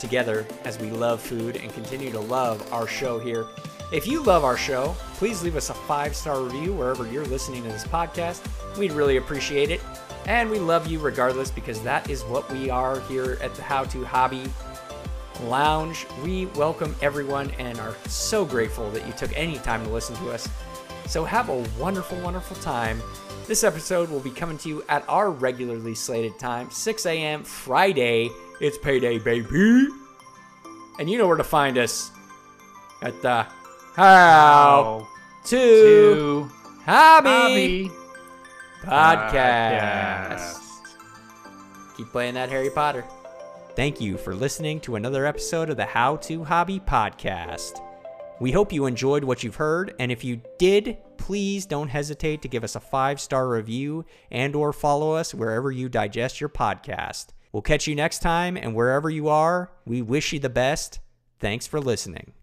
together 0.00 0.44
as 0.64 0.80
we 0.80 0.90
love 0.90 1.20
food 1.20 1.54
and 1.54 1.72
continue 1.74 2.10
to 2.10 2.18
love 2.18 2.72
our 2.72 2.88
show 2.88 3.20
here. 3.20 3.46
If 3.92 4.04
you 4.04 4.24
love 4.24 4.42
our 4.42 4.56
show, 4.56 4.96
please 5.14 5.44
leave 5.44 5.54
us 5.54 5.70
a 5.70 5.74
five 5.74 6.16
star 6.16 6.42
review 6.42 6.72
wherever 6.72 7.06
you're 7.06 7.26
listening 7.26 7.62
to 7.62 7.68
this 7.68 7.84
podcast. 7.84 8.44
We'd 8.76 8.90
really 8.90 9.16
appreciate 9.16 9.70
it. 9.70 9.80
And 10.26 10.50
we 10.50 10.58
love 10.58 10.88
you 10.88 10.98
regardless 10.98 11.52
because 11.52 11.80
that 11.82 12.10
is 12.10 12.24
what 12.24 12.50
we 12.52 12.68
are 12.68 12.98
here 13.02 13.38
at 13.40 13.54
the 13.54 13.62
How 13.62 13.84
to 13.84 14.04
Hobby 14.04 14.44
Lounge. 15.48 16.06
We 16.22 16.46
welcome 16.46 16.94
everyone 17.02 17.50
and 17.58 17.78
are 17.80 17.94
so 18.06 18.44
grateful 18.44 18.90
that 18.90 19.06
you 19.06 19.12
took 19.12 19.36
any 19.36 19.58
time 19.58 19.84
to 19.84 19.90
listen 19.90 20.16
to 20.16 20.30
us. 20.30 20.48
So 21.06 21.24
have 21.24 21.48
a 21.48 21.64
wonderful, 21.78 22.18
wonderful 22.20 22.56
time. 22.58 23.02
This 23.46 23.64
episode 23.64 24.08
will 24.10 24.20
be 24.20 24.30
coming 24.30 24.56
to 24.58 24.68
you 24.68 24.84
at 24.88 25.04
our 25.08 25.30
regularly 25.30 25.94
slated 25.94 26.38
time, 26.38 26.70
6 26.70 27.06
a.m. 27.06 27.42
Friday. 27.42 28.30
It's 28.60 28.78
payday, 28.78 29.18
baby. 29.18 29.88
And 30.98 31.10
you 31.10 31.18
know 31.18 31.26
where 31.26 31.36
to 31.36 31.44
find 31.44 31.76
us 31.78 32.10
at 33.02 33.20
the 33.22 33.46
How 33.94 35.08
to, 35.46 36.50
Hobby, 36.84 37.86
hobby 37.86 37.90
Podcast. 38.82 40.60
Keep 41.96 42.12
playing 42.12 42.34
that 42.34 42.48
Harry 42.48 42.70
Potter. 42.70 43.04
Thank 43.74 44.02
you 44.02 44.18
for 44.18 44.34
listening 44.34 44.80
to 44.80 44.96
another 44.96 45.24
episode 45.24 45.70
of 45.70 45.78
the 45.78 45.86
How 45.86 46.16
to 46.16 46.44
Hobby 46.44 46.78
Podcast. 46.78 47.82
We 48.38 48.52
hope 48.52 48.70
you 48.70 48.84
enjoyed 48.84 49.24
what 49.24 49.42
you've 49.42 49.56
heard, 49.56 49.94
and 49.98 50.12
if 50.12 50.22
you 50.22 50.42
did, 50.58 50.98
please 51.16 51.64
don't 51.64 51.88
hesitate 51.88 52.42
to 52.42 52.48
give 52.48 52.64
us 52.64 52.76
a 52.76 52.80
five-star 52.80 53.48
review 53.48 54.04
and 54.30 54.54
or 54.54 54.74
follow 54.74 55.12
us 55.12 55.32
wherever 55.32 55.72
you 55.72 55.88
digest 55.88 56.38
your 56.38 56.50
podcast. 56.50 57.28
We'll 57.50 57.62
catch 57.62 57.86
you 57.86 57.94
next 57.94 58.18
time, 58.18 58.58
and 58.58 58.74
wherever 58.74 59.08
you 59.08 59.28
are, 59.28 59.72
we 59.86 60.02
wish 60.02 60.34
you 60.34 60.38
the 60.38 60.50
best. 60.50 61.00
Thanks 61.38 61.66
for 61.66 61.80
listening. 61.80 62.34